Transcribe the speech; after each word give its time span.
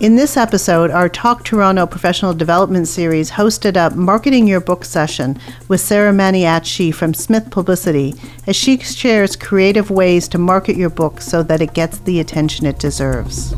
In 0.00 0.16
this 0.16 0.38
episode, 0.38 0.90
our 0.90 1.10
Talk 1.10 1.44
Toronto 1.44 1.84
professional 1.84 2.32
development 2.32 2.88
series 2.88 3.32
hosted 3.32 3.76
a 3.76 3.94
Marketing 3.94 4.46
Your 4.46 4.58
Book 4.58 4.82
session 4.82 5.38
with 5.68 5.82
Sarah 5.82 6.10
Maniaci 6.10 6.90
from 6.94 7.12
Smith 7.12 7.50
Publicity 7.50 8.14
as 8.46 8.56
she 8.56 8.78
shares 8.78 9.36
creative 9.36 9.90
ways 9.90 10.26
to 10.28 10.38
market 10.38 10.76
your 10.76 10.88
book 10.88 11.20
so 11.20 11.42
that 11.42 11.60
it 11.60 11.74
gets 11.74 11.98
the 11.98 12.18
attention 12.18 12.64
it 12.64 12.78
deserves. 12.78 13.52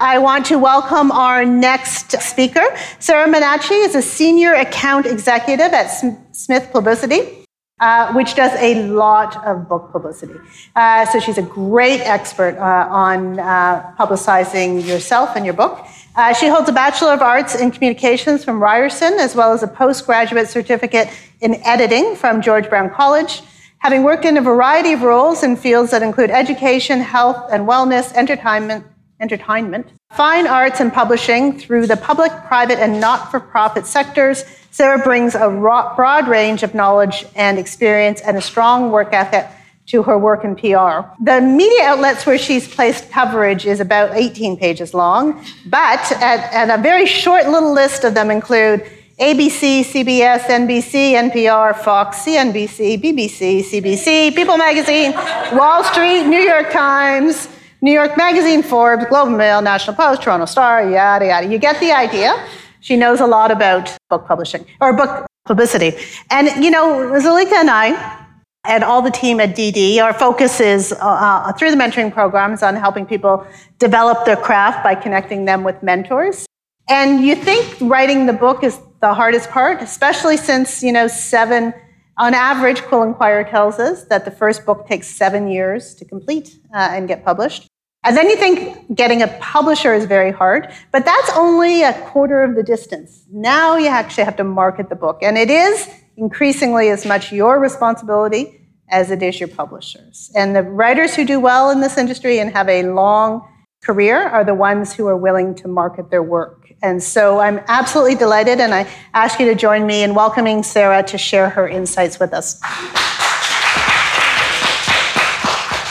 I 0.00 0.16
want 0.18 0.46
to 0.46 0.56
welcome 0.56 1.12
our 1.12 1.44
next 1.44 2.12
speaker. 2.22 2.64
Sarah 2.98 3.28
Maniaci 3.30 3.84
is 3.84 3.94
a 3.94 4.00
senior 4.00 4.54
account 4.54 5.04
executive 5.04 5.74
at 5.74 5.88
Smith 6.32 6.70
Publicity 6.72 7.45
uh, 7.78 8.12
which 8.14 8.34
does 8.34 8.52
a 8.58 8.86
lot 8.88 9.44
of 9.46 9.68
book 9.68 9.92
publicity. 9.92 10.34
Uh, 10.74 11.04
so 11.04 11.20
she's 11.20 11.36
a 11.36 11.42
great 11.42 12.00
expert 12.00 12.56
uh, 12.56 12.88
on 12.90 13.38
uh, 13.38 13.92
publicizing 13.98 14.86
yourself 14.86 15.36
and 15.36 15.44
your 15.44 15.54
book. 15.54 15.86
Uh, 16.14 16.32
she 16.32 16.48
holds 16.48 16.68
a 16.70 16.72
Bachelor 16.72 17.12
of 17.12 17.20
Arts 17.20 17.54
in 17.54 17.70
Communications 17.70 18.42
from 18.42 18.62
Ryerson, 18.62 19.14
as 19.14 19.36
well 19.36 19.52
as 19.52 19.62
a 19.62 19.68
postgraduate 19.68 20.48
certificate 20.48 21.08
in 21.40 21.56
editing 21.64 22.16
from 22.16 22.40
George 22.40 22.70
Brown 22.70 22.88
College. 22.88 23.42
Having 23.78 24.04
worked 24.04 24.24
in 24.24 24.38
a 24.38 24.40
variety 24.40 24.94
of 24.94 25.02
roles 25.02 25.42
in 25.42 25.54
fields 25.54 25.90
that 25.90 26.02
include 26.02 26.30
education, 26.30 27.00
health 27.00 27.50
and 27.52 27.68
wellness, 27.68 28.10
entertainment, 28.14 28.86
entertainment, 29.20 29.88
fine 30.12 30.46
arts, 30.46 30.80
and 30.80 30.92
publishing 30.92 31.58
through 31.58 31.86
the 31.86 31.96
public, 31.96 32.32
private, 32.46 32.78
and 32.78 33.00
not 33.00 33.30
for 33.30 33.40
profit 33.40 33.86
sectors, 33.86 34.44
Sarah 34.70 35.02
brings 35.02 35.34
a 35.34 35.48
broad 35.48 36.28
range 36.28 36.62
of 36.62 36.74
knowledge 36.74 37.24
and 37.34 37.58
experience 37.58 38.20
and 38.20 38.36
a 38.36 38.42
strong 38.42 38.90
work 38.90 39.12
ethic 39.12 39.48
to 39.86 40.02
her 40.02 40.18
work 40.18 40.44
in 40.44 40.56
PR. 40.56 41.08
The 41.22 41.40
media 41.40 41.84
outlets 41.84 42.26
where 42.26 42.38
she's 42.38 42.66
placed 42.68 43.10
coverage 43.10 43.66
is 43.66 43.80
about 43.80 44.14
18 44.14 44.56
pages 44.56 44.92
long, 44.92 45.44
but 45.66 46.12
and 46.20 46.70
a 46.70 46.82
very 46.82 47.06
short 47.06 47.48
little 47.48 47.72
list 47.72 48.04
of 48.04 48.12
them 48.14 48.30
include 48.30 48.84
ABC, 49.18 49.82
CBS, 49.82 50.40
NBC, 50.40 51.12
NPR, 51.30 51.74
Fox, 51.74 52.18
CNBC, 52.18 53.00
BBC, 53.02 53.62
CBC, 53.62 54.34
People 54.34 54.58
Magazine, 54.58 55.12
Wall 55.56 55.82
Street, 55.84 56.24
New 56.24 56.40
York 56.40 56.70
Times, 56.70 57.48
New 57.82 57.92
York 57.92 58.16
Magazine, 58.16 58.62
Forbes, 58.62 59.04
Globe 59.06 59.28
and 59.28 59.38
Mail, 59.38 59.60
National 59.60 59.94
Post, 59.94 60.22
Toronto 60.22 60.46
Star, 60.46 60.88
yada, 60.90 61.26
yada. 61.26 61.46
You 61.46 61.58
get 61.58 61.78
the 61.80 61.92
idea. 61.92 62.32
She 62.80 62.96
knows 62.96 63.20
a 63.20 63.26
lot 63.26 63.50
about 63.50 63.96
book 64.08 64.26
publishing 64.26 64.66
or 64.80 64.92
book 64.92 65.26
publicity. 65.44 65.92
And, 66.30 66.64
you 66.64 66.70
know, 66.70 67.12
Zalika 67.14 67.52
and 67.52 67.70
I, 67.70 68.24
and 68.64 68.82
all 68.82 69.02
the 69.02 69.10
team 69.10 69.40
at 69.40 69.54
DD, 69.54 70.02
our 70.02 70.12
focus 70.12 70.60
is 70.60 70.92
uh, 70.92 70.96
uh, 71.00 71.52
through 71.52 71.70
the 71.70 71.76
mentoring 71.76 72.12
programs 72.12 72.62
on 72.62 72.74
helping 72.74 73.06
people 73.06 73.46
develop 73.78 74.24
their 74.24 74.36
craft 74.36 74.82
by 74.82 74.94
connecting 74.94 75.44
them 75.44 75.62
with 75.62 75.80
mentors. 75.82 76.46
And 76.88 77.24
you 77.24 77.34
think 77.34 77.76
writing 77.80 78.26
the 78.26 78.32
book 78.32 78.64
is 78.64 78.80
the 79.00 79.14
hardest 79.14 79.50
part, 79.50 79.82
especially 79.82 80.36
since, 80.36 80.82
you 80.82 80.92
know, 80.92 81.08
seven, 81.08 81.74
on 82.18 82.34
average, 82.34 82.82
Quill 82.82 83.02
and 83.02 83.14
Quire 83.14 83.44
tells 83.44 83.78
us 83.78 84.04
that 84.04 84.24
the 84.24 84.30
first 84.30 84.64
book 84.64 84.86
takes 84.86 85.06
seven 85.06 85.48
years 85.48 85.94
to 85.96 86.04
complete 86.04 86.58
uh, 86.74 86.88
and 86.92 87.06
get 87.06 87.24
published. 87.24 87.66
And 88.04 88.16
then 88.16 88.30
you 88.30 88.36
think 88.36 88.94
getting 88.94 89.22
a 89.22 89.28
publisher 89.40 89.92
is 89.92 90.04
very 90.04 90.30
hard, 90.30 90.72
but 90.92 91.04
that's 91.04 91.30
only 91.36 91.82
a 91.82 91.92
quarter 91.92 92.42
of 92.44 92.54
the 92.54 92.62
distance. 92.62 93.24
Now 93.30 93.76
you 93.76 93.88
actually 93.88 94.24
have 94.24 94.36
to 94.36 94.44
market 94.44 94.88
the 94.88 94.94
book. 94.94 95.18
And 95.22 95.36
it 95.36 95.50
is 95.50 95.88
increasingly 96.16 96.88
as 96.88 97.04
much 97.04 97.32
your 97.32 97.58
responsibility 97.58 98.60
as 98.88 99.10
it 99.10 99.22
is 99.22 99.40
your 99.40 99.48
publishers. 99.48 100.30
And 100.36 100.54
the 100.54 100.62
writers 100.62 101.16
who 101.16 101.24
do 101.24 101.40
well 101.40 101.70
in 101.70 101.80
this 101.80 101.98
industry 101.98 102.38
and 102.38 102.52
have 102.52 102.68
a 102.68 102.84
long 102.84 103.46
career 103.82 104.22
are 104.22 104.44
the 104.44 104.54
ones 104.54 104.94
who 104.94 105.06
are 105.08 105.16
willing 105.16 105.54
to 105.56 105.68
market 105.68 106.10
their 106.10 106.22
work. 106.22 106.65
And 106.82 107.02
so 107.02 107.40
I'm 107.40 107.60
absolutely 107.68 108.14
delighted, 108.14 108.60
and 108.60 108.74
I 108.74 108.86
ask 109.14 109.40
you 109.40 109.46
to 109.46 109.54
join 109.54 109.86
me 109.86 110.02
in 110.02 110.14
welcoming 110.14 110.62
Sarah 110.62 111.02
to 111.04 111.16
share 111.16 111.48
her 111.48 111.66
insights 111.66 112.20
with 112.20 112.34
us. 112.34 112.60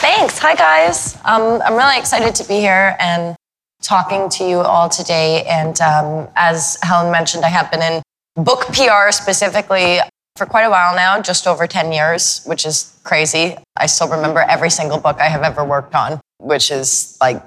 Thanks. 0.00 0.38
Hi, 0.38 0.54
guys. 0.54 1.16
Um, 1.24 1.60
I'm 1.64 1.74
really 1.74 1.98
excited 1.98 2.34
to 2.36 2.46
be 2.46 2.60
here 2.60 2.96
and 3.00 3.34
talking 3.82 4.28
to 4.30 4.44
you 4.44 4.58
all 4.58 4.88
today. 4.88 5.44
And 5.44 5.80
um, 5.80 6.28
as 6.36 6.78
Helen 6.82 7.10
mentioned, 7.10 7.44
I 7.44 7.48
have 7.48 7.70
been 7.70 7.82
in 7.82 8.02
book 8.36 8.66
PR 8.68 9.10
specifically 9.10 9.98
for 10.36 10.46
quite 10.46 10.64
a 10.64 10.70
while 10.70 10.94
now, 10.94 11.20
just 11.20 11.46
over 11.46 11.66
10 11.66 11.92
years, 11.92 12.44
which 12.44 12.64
is 12.64 12.98
crazy. 13.02 13.56
I 13.76 13.86
still 13.86 14.08
remember 14.08 14.40
every 14.40 14.70
single 14.70 14.98
book 14.98 15.18
I 15.18 15.28
have 15.28 15.42
ever 15.42 15.64
worked 15.64 15.94
on, 15.94 16.20
which 16.38 16.70
is 16.70 17.18
like 17.20 17.42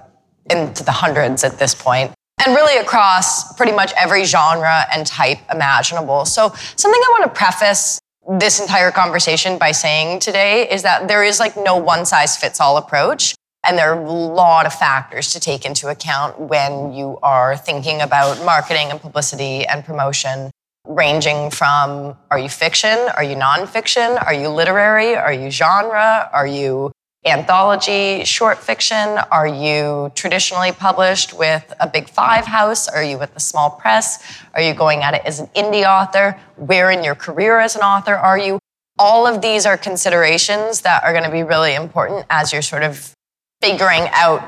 into 0.49 0.83
the 0.83 0.91
hundreds 0.91 1.43
at 1.43 1.57
this 1.57 1.73
point 1.73 2.11
and 2.45 2.55
really 2.55 2.77
across 2.77 3.53
pretty 3.53 3.71
much 3.71 3.93
every 3.97 4.23
genre 4.23 4.85
and 4.93 5.05
type 5.05 5.39
imaginable. 5.51 6.25
So, 6.25 6.53
something 6.75 7.01
I 7.01 7.19
want 7.19 7.33
to 7.33 7.37
preface 7.37 7.99
this 8.37 8.59
entire 8.59 8.91
conversation 8.91 9.57
by 9.57 9.71
saying 9.71 10.19
today 10.19 10.69
is 10.69 10.83
that 10.83 11.07
there 11.07 11.23
is 11.23 11.39
like 11.39 11.57
no 11.57 11.75
one 11.75 12.05
size 12.05 12.37
fits 12.37 12.61
all 12.61 12.77
approach. 12.77 13.33
And 13.65 13.77
there 13.77 13.93
are 13.93 14.01
a 14.01 14.09
lot 14.11 14.65
of 14.65 14.73
factors 14.73 15.33
to 15.33 15.39
take 15.39 15.65
into 15.65 15.89
account 15.89 16.39
when 16.39 16.93
you 16.93 17.19
are 17.21 17.57
thinking 17.57 18.01
about 18.01 18.43
marketing 18.45 18.89
and 18.89 19.01
publicity 19.01 19.65
and 19.65 19.83
promotion, 19.83 20.49
ranging 20.87 21.49
from 21.49 22.17
are 22.31 22.39
you 22.39 22.47
fiction? 22.47 22.97
Are 23.17 23.23
you 23.23 23.35
nonfiction? 23.35 24.23
Are 24.25 24.33
you 24.33 24.47
literary? 24.47 25.15
Are 25.15 25.33
you 25.33 25.51
genre? 25.51 26.29
Are 26.31 26.47
you 26.47 26.91
anthology, 27.31 28.23
short 28.25 28.57
fiction? 28.57 29.17
Are 29.31 29.47
you 29.47 30.11
traditionally 30.15 30.71
published 30.71 31.33
with 31.33 31.73
a 31.79 31.87
big 31.87 32.09
five 32.09 32.45
house? 32.45 32.87
Are 32.87 33.03
you 33.03 33.17
with 33.17 33.35
a 33.35 33.39
small 33.39 33.69
press? 33.69 34.23
Are 34.53 34.61
you 34.61 34.73
going 34.73 35.01
at 35.03 35.13
it 35.13 35.21
as 35.25 35.39
an 35.39 35.47
indie 35.55 35.85
author? 35.85 36.39
Where 36.55 36.91
in 36.91 37.03
your 37.03 37.15
career 37.15 37.59
as 37.59 37.75
an 37.75 37.81
author 37.81 38.15
are 38.15 38.37
you? 38.37 38.59
All 38.97 39.25
of 39.25 39.41
these 39.41 39.65
are 39.65 39.77
considerations 39.77 40.81
that 40.81 41.03
are 41.03 41.11
going 41.11 41.23
to 41.23 41.31
be 41.31 41.43
really 41.43 41.73
important 41.73 42.25
as 42.29 42.51
you're 42.51 42.61
sort 42.61 42.83
of 42.83 43.13
figuring 43.61 44.07
out 44.11 44.41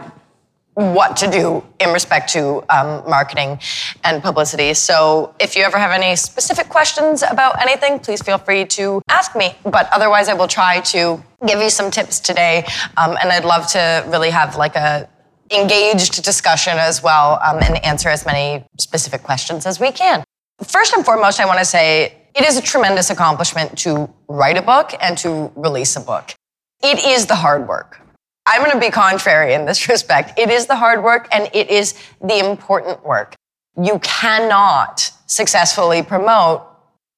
what 0.74 1.18
to 1.18 1.30
do 1.30 1.64
in 1.80 1.92
respect 1.92 2.32
to 2.32 2.64
um, 2.70 3.04
marketing 3.10 3.60
and 4.04 4.24
publicity. 4.24 4.74
So 4.74 5.36
if 5.40 5.56
you 5.56 5.64
ever 5.64 5.78
have 5.78 5.92
any 5.92 6.16
specific 6.16 6.70
questions 6.70 7.24
about 7.24 7.62
anything, 7.62 8.00
please 8.00 8.22
feel 8.22 8.38
free 8.38 8.66
to 8.66 9.02
ask 9.10 9.36
me. 9.36 9.56
But 9.64 9.90
otherwise, 9.92 10.30
I 10.30 10.34
will 10.34 10.48
try 10.48 10.80
to 10.82 11.22
give 11.46 11.60
you 11.60 11.70
some 11.70 11.92
tips 11.92 12.20
today. 12.20 12.66
Um, 12.98 13.18
and 13.22 13.32
I'd 13.32 13.46
love 13.46 13.68
to 13.72 14.06
really 14.08 14.30
have 14.30 14.56
like 14.56 14.76
a 14.76 15.10
engaged 15.52 16.24
discussion 16.24 16.78
as 16.78 17.04
well 17.04 17.40
um, 17.46 17.60
and 17.62 17.84
answer 17.84 18.10
as 18.10 18.26
many 18.26 18.66
specific 18.80 19.24
questions 19.24 19.66
as 19.66 19.80
we 19.80 19.92
can. 19.92 20.24
First 20.64 20.94
and 20.94 21.04
foremost, 21.04 21.40
I 21.40 21.46
want 21.46 21.60
to 21.60 21.66
say 21.66 22.16
it 22.36 22.46
is 22.46 22.58
a 22.58 22.62
tremendous 22.62 23.10
accomplishment 23.10 23.78
to 23.80 24.10
write 24.30 24.58
a 24.58 24.62
book 24.62 24.94
and 25.02 25.18
to 25.20 25.52
release 25.56 25.96
a 25.96 26.00
book. 26.00 26.34
It 26.84 27.04
is 27.06 27.26
the 27.26 27.36
hard 27.36 27.68
work. 27.68 28.01
I'm 28.46 28.62
going 28.62 28.72
to 28.72 28.80
be 28.80 28.92
contrary 28.92 29.54
in 29.54 29.66
this 29.66 29.88
respect. 29.90 30.38
It 30.38 30.50
is 30.50 30.68
the 30.68 30.76
hard 30.76 31.04
work 31.04 31.28
and 31.32 31.50
it 31.54 31.70
is 31.70 31.96
the 32.22 32.40
important 32.40 33.04
work. 33.06 33.36
You 33.82 34.00
cannot 34.00 35.12
successfully 35.28 36.04
promote 36.04 36.68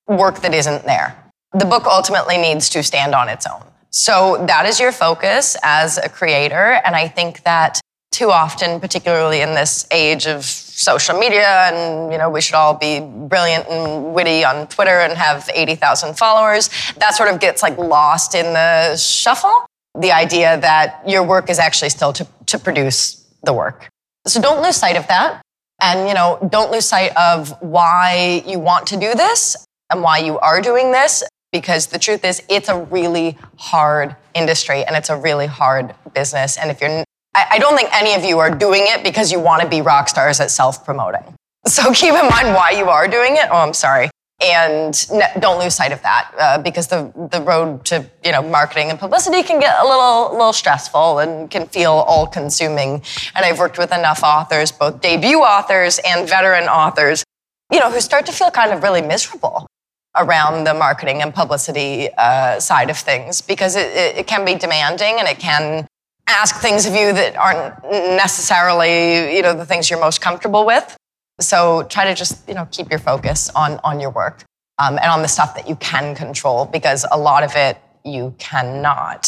work 0.08 0.42
that 0.42 0.54
isn't 0.54 0.86
there. 0.86 1.18
The 1.54 1.66
book 1.66 1.86
ultimately 1.86 2.38
needs 2.38 2.70
to 2.72 2.84
stand 2.84 3.16
on 3.16 3.30
its 3.30 3.48
own. 3.48 3.64
So 3.90 4.44
that 4.48 4.66
is 4.66 4.80
your 4.80 4.92
focus 4.92 5.56
as 5.64 5.98
a 5.98 6.10
creator. 6.10 6.82
And 6.84 6.96
I 6.96 7.08
think 7.08 7.44
that 7.44 7.80
too 8.12 8.32
often, 8.32 8.80
particularly 8.80 9.42
in 9.42 9.54
this 9.54 9.88
age 9.92 10.28
of 10.28 10.46
social 10.46 11.18
media, 11.18 11.72
and 11.72 12.12
you 12.12 12.18
know, 12.18 12.30
we 12.30 12.42
should 12.42 12.56
all 12.56 12.76
be 12.76 13.00
brilliant 13.00 13.68
and 13.68 14.14
witty 14.14 14.44
on 14.44 14.68
Twitter 14.68 15.00
and 15.00 15.14
have 15.14 15.50
80,000 15.54 16.16
followers, 16.18 16.70
that 16.98 17.16
sort 17.16 17.34
of 17.34 17.40
gets 17.40 17.64
like 17.64 17.78
lost 17.78 18.36
in 18.36 18.54
the 18.54 18.96
shuffle 18.98 19.66
the 20.00 20.12
idea 20.12 20.60
that 20.60 21.08
your 21.08 21.24
work 21.24 21.50
is 21.50 21.60
actually 21.60 21.90
still 21.90 22.14
to, 22.14 22.28
to 22.48 22.58
produce 22.58 23.26
the 23.44 23.54
work. 23.54 23.90
So 24.26 24.42
don't 24.42 24.62
lose 24.64 24.76
sight 24.76 24.96
of 24.96 25.08
that. 25.08 25.42
And, 25.82 26.08
you 26.08 26.14
know, 26.14 26.40
don't 26.50 26.72
lose 26.72 26.86
sight 26.86 27.16
of 27.18 27.50
why 27.62 28.44
you 28.48 28.60
want 28.60 28.88
to 28.88 28.98
do 28.98 29.14
this 29.14 29.66
and 29.90 30.02
why 30.02 30.20
you 30.20 30.40
are 30.40 30.62
doing 30.62 30.92
this. 30.92 31.24
Because 31.52 31.88
the 31.88 32.00
truth 32.00 32.24
is, 32.26 32.42
it's 32.50 32.70
a 32.70 32.80
really 32.86 33.38
hard 33.58 34.16
industry 34.34 34.84
and 34.84 34.96
it's 34.96 35.10
a 35.10 35.18
really 35.18 35.46
hard 35.46 35.94
business. 36.14 36.58
And 36.58 36.72
if 36.72 36.82
you're, 36.82 37.04
I, 37.36 37.46
I 37.52 37.60
don't 37.60 37.76
think 37.76 37.90
any 37.94 38.14
of 38.16 38.24
you 38.24 38.40
are 38.40 38.50
doing 38.50 38.86
it 38.86 39.04
because 39.04 39.32
you 39.32 39.40
want 39.40 39.62
to 39.62 39.68
be 39.68 39.82
rock 39.82 40.10
stars 40.10 40.40
at 40.40 40.50
self 40.50 40.84
promoting. 40.84 41.24
So 41.68 41.92
keep 41.94 42.14
in 42.14 42.28
mind 42.30 42.56
why 42.56 42.72
you 42.72 42.90
are 42.90 43.08
doing 43.08 43.36
it. 43.36 43.48
Oh, 43.52 43.58
I'm 43.58 43.74
sorry 43.74 44.10
and 44.44 45.08
don't 45.40 45.60
lose 45.60 45.76
sight 45.76 45.92
of 45.92 46.02
that 46.02 46.32
uh, 46.38 46.58
because 46.58 46.88
the, 46.88 47.12
the 47.32 47.42
road 47.42 47.86
to 47.86 48.06
you 48.24 48.32
know 48.32 48.42
marketing 48.42 48.90
and 48.90 49.00
publicity 49.00 49.42
can 49.44 49.60
get 49.60 49.80
a 49.80 49.88
little 49.88 50.32
little 50.32 50.54
stressful 50.54 51.20
and 51.20 51.50
can 51.50 51.68
feel 51.68 51.92
all 51.92 52.28
consuming. 52.28 53.02
And 53.36 53.46
i've 53.46 53.60
worked 53.60 53.78
with 53.78 53.94
enough 53.94 54.24
authors 54.24 54.72
both 54.72 55.02
debut 55.02 55.40
authors 55.40 56.00
and 56.06 56.28
veteran 56.28 56.66
authors 56.66 57.24
you 57.72 57.80
know 57.80 57.90
who 57.92 58.02
start 58.02 58.26
to 58.26 58.32
feel 58.32 58.52
kind 58.52 58.72
of 58.72 58.84
really 58.84 59.02
miserable 59.02 59.68
around 60.16 60.66
the 60.66 60.74
marketing 60.74 61.22
and 61.22 61.34
publicity 61.34 62.10
uh, 62.18 62.60
side 62.60 62.90
of 62.90 62.98
things 62.98 63.42
because 63.42 63.76
it, 63.76 63.88
it, 63.96 64.18
it 64.18 64.28
can 64.28 64.46
be 64.46 64.56
demanding 64.56 65.16
and 65.18 65.28
it 65.28 65.40
can 65.40 65.88
ask 66.28 66.58
things 66.58 66.86
of 66.86 66.94
you 66.94 67.12
that 67.14 67.36
aren't 67.36 67.84
necessarily 68.16 69.36
you 69.36 69.42
know 69.42 69.54
the 69.54 69.66
things 69.66 69.90
you're 69.90 70.00
most 70.00 70.22
comfortable 70.22 70.66
with 70.66 70.96
so 71.40 71.84
try 71.90 72.06
to 72.06 72.14
just 72.14 72.48
you 72.48 72.54
know 72.54 72.68
keep 72.72 72.90
your 72.90 73.00
focus 73.00 73.50
on 73.56 73.80
on 73.84 74.00
your 74.00 74.10
work 74.10 74.44
um, 74.80 74.98
and 74.98 75.12
on 75.12 75.22
the 75.22 75.28
stuff 75.28 75.56
that 75.56 75.68
you 75.68 75.76
can 75.78 76.16
control 76.16 76.66
because 76.66 77.06
a 77.12 77.18
lot 77.18 77.44
of 77.44 77.52
it 77.56 77.78
you 78.04 78.34
cannot 78.38 79.26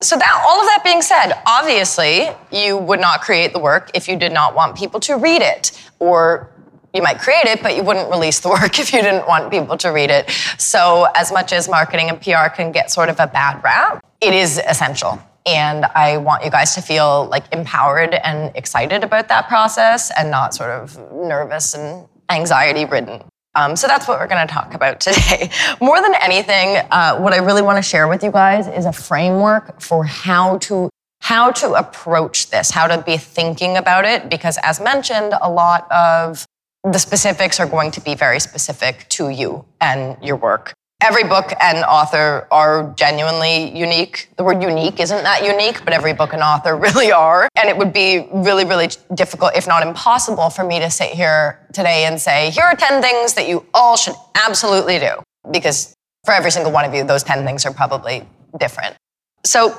so 0.00 0.16
that 0.16 0.44
all 0.46 0.60
of 0.60 0.66
that 0.66 0.80
being 0.84 1.02
said 1.02 1.32
obviously 1.46 2.28
you 2.52 2.76
would 2.76 3.00
not 3.00 3.20
create 3.20 3.52
the 3.52 3.58
work 3.58 3.90
if 3.94 4.08
you 4.08 4.16
did 4.16 4.32
not 4.32 4.54
want 4.54 4.76
people 4.76 5.00
to 5.00 5.16
read 5.16 5.42
it 5.42 5.80
or 5.98 6.50
you 6.94 7.02
might 7.02 7.18
create 7.18 7.44
it, 7.44 7.62
but 7.62 7.76
you 7.76 7.82
wouldn't 7.82 8.10
release 8.10 8.40
the 8.40 8.48
work 8.60 8.78
if 8.78 8.92
you 8.92 9.02
didn't 9.02 9.26
want 9.26 9.50
people 9.50 9.76
to 9.78 9.88
read 9.90 10.10
it. 10.10 10.30
So, 10.58 11.06
as 11.14 11.32
much 11.32 11.52
as 11.52 11.68
marketing 11.68 12.08
and 12.08 12.20
PR 12.20 12.48
can 12.54 12.72
get 12.72 12.90
sort 12.90 13.08
of 13.08 13.20
a 13.20 13.26
bad 13.26 13.62
rap, 13.62 14.04
it 14.20 14.34
is 14.34 14.60
essential. 14.66 15.20
And 15.48 15.86
I 15.86 16.18
want 16.18 16.44
you 16.44 16.50
guys 16.50 16.74
to 16.74 16.82
feel 16.82 17.26
like 17.30 17.44
empowered 17.52 18.12
and 18.12 18.54
excited 18.54 19.02
about 19.02 19.28
that 19.28 19.48
process 19.48 20.12
and 20.18 20.30
not 20.30 20.54
sort 20.54 20.68
of 20.68 20.98
nervous 21.10 21.74
and 21.74 22.06
anxiety 22.28 22.84
ridden. 22.84 23.22
Um, 23.54 23.74
so 23.74 23.86
that's 23.86 24.06
what 24.06 24.20
we're 24.20 24.26
going 24.26 24.46
to 24.46 24.52
talk 24.52 24.74
about 24.74 25.00
today. 25.06 25.50
More 25.80 26.02
than 26.02 26.14
anything, 26.20 26.76
uh, 26.90 27.18
what 27.18 27.32
I 27.32 27.38
really 27.38 27.62
want 27.62 27.78
to 27.78 27.82
share 27.82 28.08
with 28.08 28.22
you 28.22 28.30
guys 28.30 28.68
is 28.68 28.84
a 28.84 28.92
framework 28.92 29.80
for 29.80 30.04
how 30.04 30.58
to 30.58 30.90
how 31.20 31.50
to 31.50 31.72
approach 31.72 32.50
this, 32.50 32.70
how 32.70 32.86
to 32.86 33.02
be 33.02 33.16
thinking 33.16 33.76
about 33.76 34.04
it, 34.04 34.30
because 34.30 34.56
as 34.62 34.80
mentioned, 34.80 35.34
a 35.42 35.50
lot 35.50 35.90
of 35.90 36.44
the 36.84 36.98
specifics 36.98 37.58
are 37.58 37.66
going 37.66 37.90
to 37.90 38.00
be 38.00 38.14
very 38.14 38.38
specific 38.38 39.08
to 39.08 39.30
you 39.30 39.64
and 39.80 40.16
your 40.22 40.36
work 40.36 40.74
every 41.00 41.22
book 41.24 41.52
and 41.60 41.78
author 41.84 42.48
are 42.50 42.92
genuinely 42.96 43.76
unique. 43.76 44.28
The 44.36 44.44
word 44.44 44.62
unique 44.62 44.98
isn't 44.98 45.22
that 45.22 45.44
unique, 45.44 45.84
but 45.84 45.92
every 45.92 46.12
book 46.12 46.32
and 46.32 46.42
author 46.42 46.76
really 46.86 47.12
are. 47.12 47.48
And 47.56 47.68
it 47.68 47.76
would 47.76 47.92
be 47.92 48.28
really, 48.32 48.64
really 48.64 48.88
difficult, 49.14 49.52
if 49.56 49.66
not 49.66 49.86
impossible, 49.86 50.50
for 50.50 50.64
me 50.64 50.80
to 50.80 50.90
sit 50.90 51.10
here 51.10 51.66
today 51.72 52.04
and 52.04 52.20
say, 52.20 52.50
here 52.50 52.64
are 52.64 52.74
10 52.74 53.00
things 53.00 53.34
that 53.34 53.48
you 53.48 53.64
all 53.72 53.96
should 53.96 54.14
absolutely 54.34 54.98
do. 54.98 55.22
Because 55.50 55.94
for 56.24 56.34
every 56.34 56.50
single 56.50 56.72
one 56.72 56.84
of 56.84 56.92
you, 56.92 57.04
those 57.04 57.22
10 57.22 57.44
things 57.44 57.64
are 57.64 57.72
probably 57.72 58.26
different. 58.58 58.96
So 59.44 59.72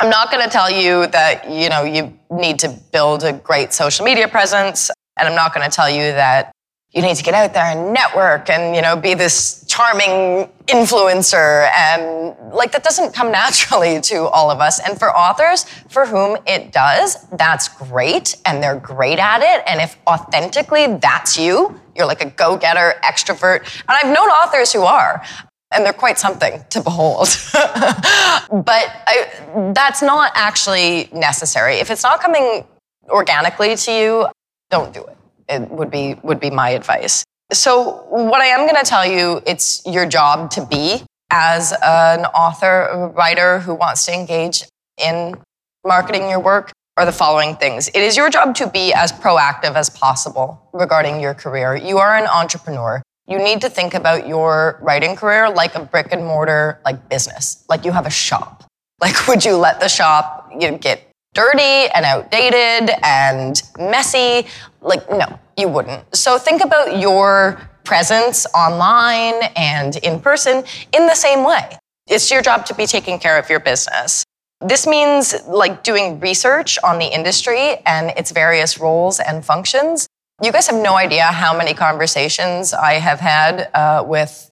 I'm 0.00 0.10
not 0.10 0.30
going 0.30 0.42
to 0.44 0.50
tell 0.50 0.70
you 0.70 1.06
that, 1.08 1.48
you 1.48 1.68
know, 1.68 1.84
you 1.84 2.18
need 2.30 2.58
to 2.60 2.68
build 2.92 3.22
a 3.22 3.32
great 3.32 3.72
social 3.72 4.04
media 4.04 4.26
presence. 4.26 4.90
And 5.18 5.28
I'm 5.28 5.36
not 5.36 5.54
going 5.54 5.68
to 5.68 5.74
tell 5.74 5.88
you 5.88 6.02
that 6.12 6.52
you 6.92 7.00
need 7.00 7.16
to 7.16 7.22
get 7.22 7.32
out 7.32 7.54
there 7.54 7.64
and 7.64 7.94
network 7.94 8.50
and 8.50 8.76
you 8.76 8.82
know 8.82 8.96
be 8.96 9.14
this 9.14 9.64
charming 9.66 10.48
influencer. 10.66 11.70
And 11.74 12.36
like 12.52 12.72
that 12.72 12.84
doesn't 12.84 13.14
come 13.14 13.32
naturally 13.32 14.00
to 14.12 14.28
all 14.28 14.50
of 14.50 14.60
us. 14.60 14.78
And 14.78 14.98
for 14.98 15.14
authors 15.16 15.64
for 15.88 16.06
whom 16.06 16.36
it 16.46 16.72
does 16.72 17.26
that's 17.32 17.68
great 17.68 18.36
and 18.44 18.62
they're 18.62 18.78
great 18.78 19.18
at 19.18 19.40
it. 19.42 19.64
And 19.66 19.80
if 19.80 19.96
authentically 20.06 20.96
that's 20.96 21.38
you 21.38 21.80
you're 21.96 22.06
like 22.06 22.22
a 22.22 22.30
go-getter 22.30 22.94
extrovert. 23.04 23.60
And 23.88 23.98
i've 24.02 24.06
known 24.06 24.28
authors 24.28 24.72
who 24.72 24.82
are 24.82 25.22
and 25.74 25.86
they're 25.86 25.92
quite 25.94 26.18
something 26.18 26.62
to 26.68 26.82
behold. 26.82 27.28
but 27.52 28.92
I, 29.06 29.72
that's 29.74 30.02
not 30.02 30.32
actually 30.34 31.08
necessary. 31.14 31.76
If 31.76 31.90
it's 31.90 32.02
not 32.02 32.20
coming 32.20 32.66
organically 33.08 33.74
to 33.76 33.92
you, 33.92 34.26
don't 34.70 34.92
do 34.92 35.02
it 35.04 35.16
it 35.48 35.70
would 35.70 35.90
be 35.90 36.16
would 36.22 36.40
be 36.40 36.50
my 36.50 36.70
advice. 36.70 37.24
So 37.52 38.04
what 38.08 38.40
I 38.40 38.46
am 38.46 38.60
going 38.66 38.82
to 38.82 38.88
tell 38.88 39.04
you, 39.04 39.42
it's 39.46 39.82
your 39.84 40.06
job 40.06 40.50
to 40.52 40.64
be 40.64 41.02
as 41.30 41.72
an 41.82 42.24
author, 42.26 42.86
a 42.86 43.08
writer 43.08 43.60
who 43.60 43.74
wants 43.74 44.06
to 44.06 44.12
engage 44.12 44.64
in 44.96 45.34
marketing 45.84 46.30
your 46.30 46.40
work 46.40 46.72
are 46.96 47.06
the 47.06 47.12
following 47.12 47.56
things. 47.56 47.88
It 47.88 47.96
is 48.00 48.16
your 48.16 48.28
job 48.30 48.54
to 48.56 48.66
be 48.66 48.92
as 48.92 49.12
proactive 49.12 49.74
as 49.74 49.88
possible 49.88 50.68
regarding 50.72 51.20
your 51.20 51.34
career. 51.34 51.74
You 51.74 51.98
are 51.98 52.16
an 52.16 52.26
entrepreneur. 52.26 53.02
You 53.26 53.38
need 53.38 53.60
to 53.62 53.70
think 53.70 53.94
about 53.94 54.28
your 54.28 54.78
writing 54.82 55.16
career 55.16 55.48
like 55.48 55.74
a 55.74 55.84
brick 55.84 56.08
and 56.12 56.24
mortar 56.24 56.80
like 56.84 57.08
business. 57.08 57.64
Like 57.68 57.84
you 57.84 57.92
have 57.92 58.06
a 58.06 58.10
shop. 58.10 58.64
Like 59.00 59.26
would 59.28 59.44
you 59.44 59.56
let 59.56 59.80
the 59.80 59.88
shop 59.88 60.50
you 60.58 60.70
know, 60.70 60.78
get 60.78 61.02
dirty 61.34 61.90
and 61.94 62.04
outdated 62.04 62.94
and 63.02 63.62
messy. 63.78 64.46
Like, 64.80 65.08
no, 65.10 65.38
you 65.56 65.68
wouldn't. 65.68 66.14
So 66.14 66.38
think 66.38 66.62
about 66.62 66.98
your 66.98 67.60
presence 67.84 68.46
online 68.54 69.34
and 69.56 69.96
in 69.96 70.20
person 70.20 70.64
in 70.92 71.06
the 71.06 71.14
same 71.14 71.44
way. 71.44 71.76
It's 72.06 72.30
your 72.30 72.42
job 72.42 72.66
to 72.66 72.74
be 72.74 72.86
taking 72.86 73.18
care 73.18 73.38
of 73.38 73.48
your 73.48 73.60
business. 73.60 74.24
This 74.60 74.86
means 74.86 75.34
like 75.46 75.82
doing 75.82 76.20
research 76.20 76.78
on 76.84 76.98
the 76.98 77.06
industry 77.06 77.76
and 77.84 78.10
its 78.16 78.30
various 78.30 78.78
roles 78.78 79.18
and 79.18 79.44
functions. 79.44 80.06
You 80.42 80.52
guys 80.52 80.68
have 80.68 80.80
no 80.80 80.96
idea 80.96 81.24
how 81.24 81.56
many 81.56 81.74
conversations 81.74 82.72
I 82.72 82.94
have 82.94 83.20
had 83.20 83.70
uh, 83.74 84.04
with 84.06 84.50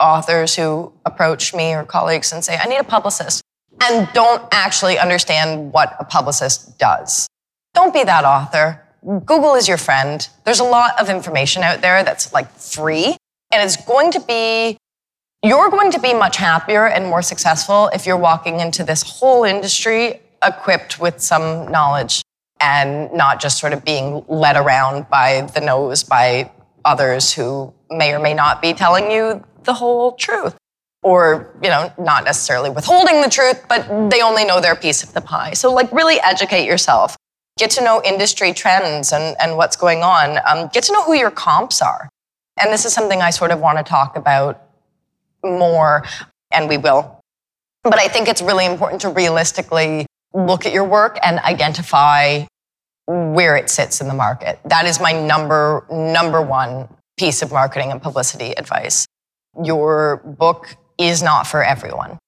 authors 0.00 0.56
who 0.56 0.92
approach 1.04 1.54
me 1.54 1.74
or 1.74 1.84
colleagues 1.84 2.32
and 2.32 2.44
say, 2.44 2.58
I 2.60 2.66
need 2.66 2.78
a 2.78 2.84
publicist 2.84 3.42
and 3.82 4.08
don't 4.12 4.42
actually 4.52 4.98
understand 4.98 5.72
what 5.72 5.96
a 5.98 6.04
publicist 6.04 6.78
does. 6.78 7.26
Don't 7.74 7.92
be 7.92 8.04
that 8.04 8.24
author. 8.24 8.80
Google 9.02 9.54
is 9.54 9.66
your 9.66 9.78
friend. 9.78 10.28
There's 10.44 10.60
a 10.60 10.64
lot 10.64 11.00
of 11.00 11.08
information 11.08 11.64
out 11.64 11.80
there 11.80 12.04
that's 12.04 12.32
like 12.32 12.50
free, 12.52 13.16
and 13.50 13.62
it's 13.62 13.76
going 13.84 14.12
to 14.12 14.20
be, 14.20 14.78
you're 15.42 15.70
going 15.70 15.90
to 15.90 15.98
be 15.98 16.14
much 16.14 16.36
happier 16.36 16.86
and 16.86 17.06
more 17.06 17.22
successful 17.22 17.90
if 17.92 18.06
you're 18.06 18.16
walking 18.16 18.60
into 18.60 18.84
this 18.84 19.02
whole 19.02 19.42
industry 19.42 20.20
equipped 20.44 21.00
with 21.00 21.20
some 21.20 21.70
knowledge 21.70 22.22
and 22.60 23.12
not 23.12 23.40
just 23.40 23.58
sort 23.58 23.72
of 23.72 23.84
being 23.84 24.24
led 24.28 24.56
around 24.56 25.08
by 25.10 25.42
the 25.54 25.60
nose 25.60 26.04
by 26.04 26.50
others 26.84 27.32
who 27.32 27.72
may 27.90 28.14
or 28.14 28.20
may 28.20 28.34
not 28.34 28.62
be 28.62 28.72
telling 28.72 29.10
you 29.10 29.42
the 29.64 29.74
whole 29.74 30.12
truth 30.12 30.56
or 31.02 31.52
you 31.62 31.68
know 31.68 31.92
not 31.98 32.24
necessarily 32.24 32.70
withholding 32.70 33.20
the 33.20 33.28
truth 33.28 33.64
but 33.68 33.86
they 34.10 34.22
only 34.22 34.44
know 34.44 34.60
their 34.60 34.76
piece 34.76 35.02
of 35.02 35.12
the 35.14 35.20
pie. 35.20 35.52
So 35.52 35.72
like 35.72 35.90
really 35.92 36.20
educate 36.20 36.66
yourself. 36.66 37.16
Get 37.58 37.70
to 37.72 37.84
know 37.84 38.00
industry 38.04 38.52
trends 38.52 39.12
and, 39.12 39.36
and 39.38 39.56
what's 39.56 39.76
going 39.76 40.02
on. 40.02 40.38
Um, 40.46 40.70
get 40.72 40.84
to 40.84 40.92
know 40.92 41.04
who 41.04 41.14
your 41.14 41.30
comps 41.30 41.82
are. 41.82 42.08
And 42.58 42.72
this 42.72 42.84
is 42.84 42.92
something 42.92 43.20
i 43.20 43.30
sort 43.30 43.50
of 43.50 43.60
want 43.60 43.78
to 43.78 43.84
talk 43.84 44.16
about 44.16 44.62
more 45.44 46.04
and 46.50 46.68
we 46.68 46.78
will. 46.78 47.20
But 47.82 47.98
i 47.98 48.08
think 48.08 48.28
it's 48.28 48.42
really 48.42 48.66
important 48.66 49.00
to 49.02 49.08
realistically 49.08 50.06
look 50.34 50.64
at 50.66 50.72
your 50.72 50.84
work 50.84 51.18
and 51.22 51.38
identify 51.40 52.44
where 53.06 53.56
it 53.56 53.68
sits 53.68 54.00
in 54.00 54.08
the 54.08 54.14
market. 54.14 54.58
That 54.64 54.86
is 54.86 55.00
my 55.00 55.12
number 55.12 55.84
number 55.90 56.40
one 56.40 56.88
piece 57.18 57.42
of 57.42 57.52
marketing 57.52 57.90
and 57.90 58.00
publicity 58.00 58.52
advice. 58.52 59.06
Your 59.62 60.18
book 60.24 60.76
is 60.98 61.22
not 61.22 61.46
for 61.46 61.64
everyone. 61.64 62.18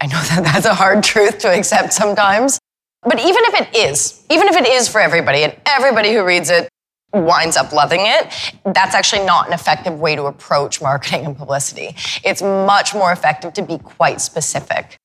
I 0.00 0.06
know 0.06 0.20
that 0.28 0.44
that's 0.44 0.66
a 0.66 0.74
hard 0.74 1.02
truth 1.02 1.38
to 1.40 1.48
accept 1.48 1.92
sometimes. 1.92 2.58
But 3.02 3.20
even 3.20 3.44
if 3.44 3.60
it 3.60 3.76
is, 3.76 4.24
even 4.30 4.48
if 4.48 4.56
it 4.56 4.66
is 4.66 4.88
for 4.88 5.00
everybody 5.00 5.44
and 5.44 5.54
everybody 5.66 6.12
who 6.12 6.24
reads 6.24 6.48
it 6.48 6.68
winds 7.12 7.56
up 7.56 7.72
loving 7.72 8.00
it, 8.02 8.32
that's 8.64 8.94
actually 8.94 9.24
not 9.24 9.46
an 9.46 9.52
effective 9.52 10.00
way 10.00 10.16
to 10.16 10.24
approach 10.24 10.80
marketing 10.80 11.26
and 11.26 11.36
publicity. 11.36 11.94
It's 12.24 12.42
much 12.42 12.94
more 12.94 13.12
effective 13.12 13.52
to 13.54 13.62
be 13.62 13.78
quite 13.78 14.20
specific. 14.20 14.96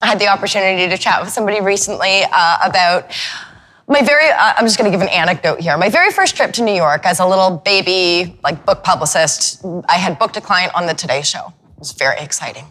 I 0.00 0.06
had 0.06 0.20
the 0.20 0.28
opportunity 0.28 0.88
to 0.88 0.96
chat 0.96 1.20
with 1.20 1.30
somebody 1.30 1.60
recently 1.60 2.22
uh, 2.30 2.58
about 2.62 3.12
my 3.88 4.02
very 4.02 4.28
uh, 4.28 4.52
i'm 4.56 4.66
just 4.66 4.78
going 4.78 4.90
to 4.90 4.94
give 4.94 5.00
an 5.00 5.08
anecdote 5.08 5.60
here 5.60 5.76
my 5.78 5.88
very 5.88 6.12
first 6.12 6.36
trip 6.36 6.52
to 6.52 6.62
new 6.62 6.74
york 6.74 7.06
as 7.06 7.20
a 7.20 7.26
little 7.26 7.56
baby 7.64 8.38
like 8.44 8.64
book 8.66 8.84
publicist 8.84 9.64
i 9.88 9.94
had 9.94 10.18
booked 10.18 10.36
a 10.36 10.40
client 10.40 10.72
on 10.74 10.86
the 10.86 10.92
today 10.92 11.22
show 11.22 11.52
was 11.78 11.92
very 11.92 12.18
exciting 12.18 12.64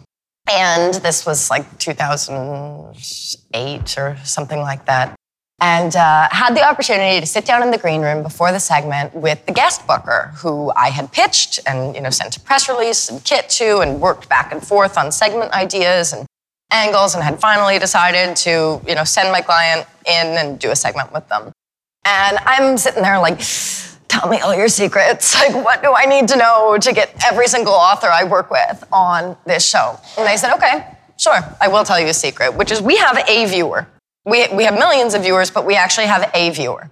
and 0.50 0.94
this 0.94 1.26
was 1.26 1.50
like 1.50 1.78
2008 1.78 3.98
or 3.98 4.16
something 4.24 4.60
like 4.60 4.86
that. 4.86 5.14
And 5.60 5.94
uh, 5.96 6.28
had 6.30 6.56
the 6.56 6.62
opportunity 6.62 7.18
to 7.18 7.26
sit 7.26 7.44
down 7.44 7.64
in 7.64 7.72
the 7.72 7.78
green 7.78 8.00
room 8.00 8.22
before 8.22 8.52
the 8.52 8.60
segment 8.60 9.12
with 9.12 9.44
the 9.46 9.52
guest 9.52 9.84
booker, 9.88 10.30
who 10.36 10.70
I 10.76 10.90
had 10.90 11.10
pitched 11.10 11.58
and 11.66 11.96
you 11.96 12.00
know 12.00 12.10
sent 12.10 12.36
a 12.36 12.40
press 12.40 12.68
release 12.68 13.10
and 13.10 13.24
kit 13.24 13.48
to, 13.50 13.80
and 13.80 14.00
worked 14.00 14.28
back 14.28 14.52
and 14.52 14.64
forth 14.64 14.96
on 14.96 15.10
segment 15.10 15.50
ideas 15.52 16.12
and 16.12 16.26
angles, 16.70 17.16
and 17.16 17.24
had 17.24 17.40
finally 17.40 17.80
decided 17.80 18.36
to 18.36 18.80
you 18.86 18.94
know 18.94 19.02
send 19.02 19.32
my 19.32 19.40
client 19.40 19.84
in 20.06 20.38
and 20.38 20.60
do 20.60 20.70
a 20.70 20.76
segment 20.76 21.12
with 21.12 21.28
them. 21.28 21.50
And 22.04 22.38
I'm 22.46 22.78
sitting 22.78 23.02
there 23.02 23.18
like 23.18 23.40
tell 24.18 24.28
me 24.28 24.40
all 24.40 24.54
your 24.54 24.68
secrets. 24.68 25.34
Like, 25.38 25.64
what 25.64 25.82
do 25.82 25.94
I 25.94 26.04
need 26.04 26.28
to 26.28 26.36
know 26.36 26.76
to 26.78 26.92
get 26.92 27.14
every 27.30 27.46
single 27.46 27.72
author 27.72 28.08
I 28.08 28.24
work 28.24 28.50
with 28.50 28.84
on 28.92 29.36
this 29.46 29.64
show? 29.68 29.98
And 30.18 30.26
they 30.26 30.36
said, 30.36 30.52
okay, 30.54 30.84
sure, 31.16 31.38
I 31.60 31.68
will 31.68 31.84
tell 31.84 32.00
you 32.00 32.08
a 32.08 32.14
secret, 32.14 32.54
which 32.56 32.72
is 32.72 32.82
we 32.82 32.96
have 32.96 33.16
a 33.28 33.46
viewer. 33.46 33.86
We, 34.24 34.46
we 34.52 34.64
have 34.64 34.74
millions 34.74 35.14
of 35.14 35.22
viewers, 35.22 35.50
but 35.50 35.64
we 35.64 35.76
actually 35.76 36.06
have 36.06 36.28
a 36.34 36.50
viewer. 36.50 36.90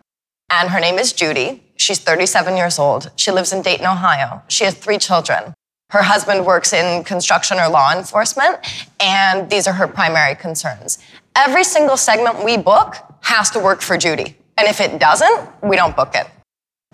And 0.49 0.71
her 0.71 0.81
name 0.81 0.99
is 0.99 1.13
Judy. 1.13 1.65
She's 1.77 1.99
37 1.99 2.57
years 2.57 2.79
old. 2.79 3.11
She 3.17 3.33
lives 3.33 3.53
in 3.53 3.63
Dayton, 3.63 3.85
Ohio. 3.85 4.43
She 4.49 4.65
has 4.65 4.75
three 4.75 4.99
children. 4.99 5.53
Her 5.91 6.03
husband 6.03 6.47
works 6.47 6.73
in 6.73 7.05
construction 7.05 7.59
or 7.59 7.69
law 7.69 7.93
enforcement, 7.93 8.59
and 9.01 9.51
these 9.51 9.67
are 9.67 9.73
her 9.75 9.87
primary 9.87 10.35
concerns. 10.35 10.99
Every 11.37 11.65
single 11.65 11.97
segment 11.97 12.45
we 12.45 12.57
book 12.57 12.97
has 13.23 13.51
to 13.51 13.59
work 13.59 13.83
for 13.83 13.97
Judy. 13.99 14.37
And 14.57 14.69
if 14.69 14.81
it 14.81 14.99
doesn't, 14.99 15.49
we 15.63 15.77
don't 15.77 15.95
book 15.95 16.15
it. 16.15 16.27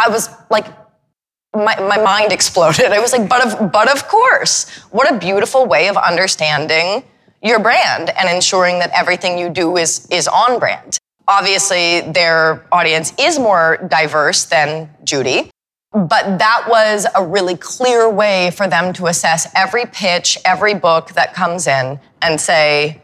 I 0.04 0.08
was 0.08 0.28
like, 0.50 0.66
my, 1.54 1.78
my 1.80 1.98
mind 1.98 2.32
exploded. 2.32 2.86
I 2.86 2.98
was 2.98 3.12
like, 3.12 3.28
but 3.28 3.46
of, 3.46 3.72
but 3.72 3.90
of 3.92 4.08
course. 4.08 4.68
What 4.90 5.12
a 5.12 5.18
beautiful 5.18 5.66
way 5.66 5.88
of 5.88 5.96
understanding 5.96 7.04
your 7.42 7.58
brand 7.58 8.10
and 8.10 8.28
ensuring 8.28 8.78
that 8.78 8.90
everything 8.94 9.38
you 9.38 9.50
do 9.50 9.76
is, 9.76 10.06
is 10.10 10.28
on 10.28 10.58
brand. 10.58 10.98
Obviously, 11.28 12.00
their 12.12 12.66
audience 12.72 13.12
is 13.18 13.38
more 13.38 13.78
diverse 13.88 14.44
than 14.44 14.90
Judy, 15.04 15.50
but 15.92 16.38
that 16.38 16.66
was 16.68 17.06
a 17.14 17.24
really 17.24 17.56
clear 17.56 18.10
way 18.10 18.50
for 18.50 18.66
them 18.66 18.92
to 18.94 19.06
assess 19.06 19.50
every 19.54 19.84
pitch, 19.86 20.38
every 20.44 20.74
book 20.74 21.12
that 21.12 21.34
comes 21.34 21.66
in 21.66 22.00
and 22.22 22.40
say, 22.40 23.00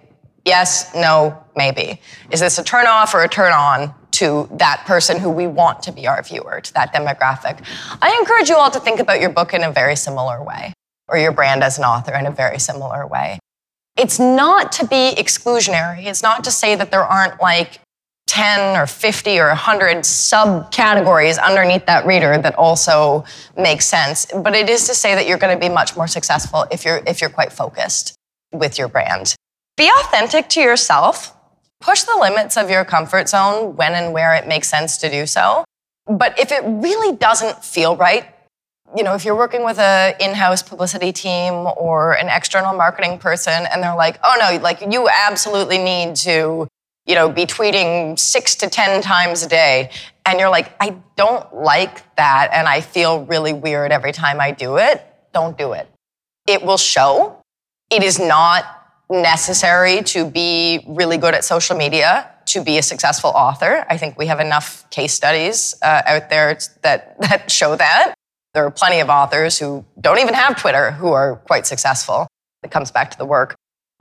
yes, 0.49 0.93
no, 0.95 1.39
maybe. 1.55 2.01
Is 2.31 2.41
this 2.41 2.59
a 2.59 2.65
turn 2.65 2.87
off 2.87 3.15
or 3.15 3.23
a 3.23 3.29
turn 3.29 3.53
on 3.53 3.95
to 4.13 4.49
that 4.53 4.83
person 4.87 5.21
who 5.21 5.31
we 5.31 5.47
want 5.47 5.83
to 5.85 5.93
be 5.93 6.09
our 6.09 6.23
viewer, 6.23 6.61
to 6.61 6.75
that 6.75 6.93
demographic? 6.93 7.65
I 8.03 8.17
encourage 8.19 8.49
you 8.49 8.57
all 8.57 8.71
to 8.71 8.81
think 8.81 8.99
about 8.99 9.21
your 9.21 9.31
book 9.31 9.55
in 9.55 9.63
a 9.63 9.71
very 9.71 9.95
similar 9.95 10.43
way, 10.43 10.73
or 11.07 11.19
your 11.19 11.33
brand 11.33 11.63
as 11.63 11.79
an 11.79 11.85
author 11.85 12.15
in 12.15 12.27
a 12.27 12.31
very 12.31 12.59
similar 12.59 13.07
way. 13.07 13.39
It's 13.97 14.19
not 14.19 14.73
to 14.73 14.87
be 14.87 15.15
exclusionary. 15.17 16.07
It's 16.07 16.23
not 16.23 16.45
to 16.45 16.51
say 16.51 16.75
that 16.77 16.91
there 16.91 17.05
aren't 17.05 17.41
like 17.41 17.81
10 18.29 18.77
or 18.77 18.87
50 18.87 19.39
or 19.41 19.49
100 19.49 19.99
subcategories 19.99 21.43
underneath 21.43 21.87
that 21.87 22.07
reader 22.07 22.39
that 22.39 22.55
also 22.55 23.25
make 23.57 23.83
sense. 23.83 24.27
But 24.27 24.55
it 24.55 24.69
is 24.69 24.87
to 24.87 24.95
say 24.95 25.15
that 25.15 25.27
you're 25.27 25.39
going 25.39 25.57
to 25.57 25.61
be 25.61 25.73
much 25.73 25.97
more 25.97 26.07
successful 26.07 26.67
if 26.71 26.85
you're, 26.85 27.03
if 27.07 27.21
you're 27.21 27.31
quite 27.31 27.53
focused 27.53 28.15
with 28.53 28.79
your 28.79 28.89
brand. 28.89 29.35
Be 29.79 29.91
authentic 30.01 30.51
to 30.51 30.61
yourself. 30.61 31.35
Push 31.81 32.03
the 32.03 32.19
limits 32.21 32.59
of 32.59 32.69
your 32.69 32.85
comfort 32.85 33.31
zone 33.31 33.77
when 33.77 33.95
and 33.95 34.13
where 34.13 34.35
it 34.35 34.47
makes 34.47 34.69
sense 34.69 34.99
to 34.99 35.11
do 35.11 35.25
so. 35.25 35.65
But 36.07 36.39
if 36.39 36.53
it 36.53 36.63
really 36.67 37.17
doesn't 37.17 37.65
feel 37.65 37.97
right, 37.97 38.27
you 38.95 39.03
know, 39.03 39.15
if 39.15 39.25
you're 39.25 39.37
working 39.37 39.65
with 39.65 39.79
an 39.79 40.15
in-house 40.21 40.63
publicity 40.63 41.13
team 41.13 41.55
or 41.77 42.13
an 42.13 42.29
external 42.29 42.75
marketing 42.75 43.19
person 43.19 43.67
and 43.73 43.83
they're 43.83 43.97
like, 43.97 44.19
"Oh 44.23 44.37
no, 44.39 44.61
like 44.61 44.81
you 44.91 45.09
absolutely 45.09 45.79
need 45.79 46.17
to 46.17 46.69
you 47.09 47.15
know, 47.15 47.31
be 47.31 47.47
tweeting 47.47 48.19
six 48.19 48.55
to 48.57 48.69
10 48.69 49.01
times 49.01 49.43
a 49.43 49.49
day. 49.49 49.91
And 50.27 50.39
you're 50.39 50.51
like, 50.51 50.77
I 50.79 50.95
don't 51.17 51.53
like 51.55 52.15
that. 52.17 52.51
And 52.53 52.69
I 52.69 52.83
feel 52.83 53.25
really 53.25 53.55
weird 53.55 53.93
every 53.93 54.13
time 54.13 54.43
I 54.43 54.51
do 54.51 54.77
it. 54.77 55.03
Don't 55.33 55.57
do 55.57 55.73
it. 55.73 55.89
It 56.47 56.63
will 56.63 56.77
show. 56.77 57.43
It 57.91 58.03
is 58.03 58.19
not 58.19 58.78
necessary 59.11 60.03
to 60.03 60.25
be 60.25 60.85
really 60.87 61.17
good 61.17 61.35
at 61.35 61.45
social 61.45 61.77
media 61.77 62.31
to 62.47 62.63
be 62.63 62.79
a 62.79 62.83
successful 62.83 63.31
author. 63.31 63.85
I 63.91 63.99
think 63.99 64.19
we 64.19 64.27
have 64.27 64.41
enough 64.41 64.89
case 64.91 65.13
studies 65.13 65.75
uh, 65.83 66.03
out 66.07 66.31
there 66.31 66.59
that, 66.83 67.21
that 67.21 67.51
show 67.51 67.77
that. 67.77 68.15
There 68.55 68.65
are 68.65 68.71
plenty 68.71 69.01
of 69.01 69.09
authors 69.09 69.59
who 69.59 69.85
don't 70.01 70.19
even 70.19 70.35
have 70.35 70.61
Twitter 70.61 70.93
who 70.93 71.13
are 71.13 71.37
quite 71.37 71.67
successful. 71.67 72.27
It 72.63 72.71
comes 72.71 72.91
back 72.91 73.11
to 73.11 73.19
the 73.19 73.27
work 73.27 73.55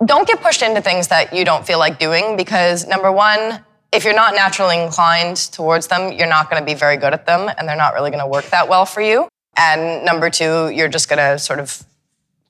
don't 0.06 0.28
get 0.28 0.42
pushed 0.42 0.62
into 0.62 0.82
things 0.82 1.08
that 1.08 1.34
you 1.34 1.44
don't 1.44 1.66
feel 1.66 1.80
like 1.80 1.98
doing 1.98 2.38
because 2.38 2.88
number 2.88 3.12
one, 3.12 3.64
if 3.92 4.04
you're 4.04 4.14
not 4.14 4.36
naturally 4.36 4.82
inclined 4.82 5.38
towards 5.38 5.88
them, 5.88 6.14
you're 6.14 6.28
not 6.28 6.50
going 6.50 6.62
to 6.62 6.66
be 6.66 6.76
very 6.76 6.98
good 6.98 7.14
at 7.14 7.26
them 7.26 7.50
and 7.58 7.68
they're 7.68 7.76
not 7.76 7.94
really 7.94 8.12
going 8.12 8.24
to 8.24 8.28
work 8.28 8.46
that 8.52 8.70
well 8.70 8.86
for 8.86 9.02
you. 9.02 9.28
And 9.58 10.06
number 10.06 10.30
two, 10.30 10.70
you're 10.70 10.90
just 10.90 11.10
going 11.10 11.18
to 11.18 11.40
sort 11.40 11.60
of 11.60 11.84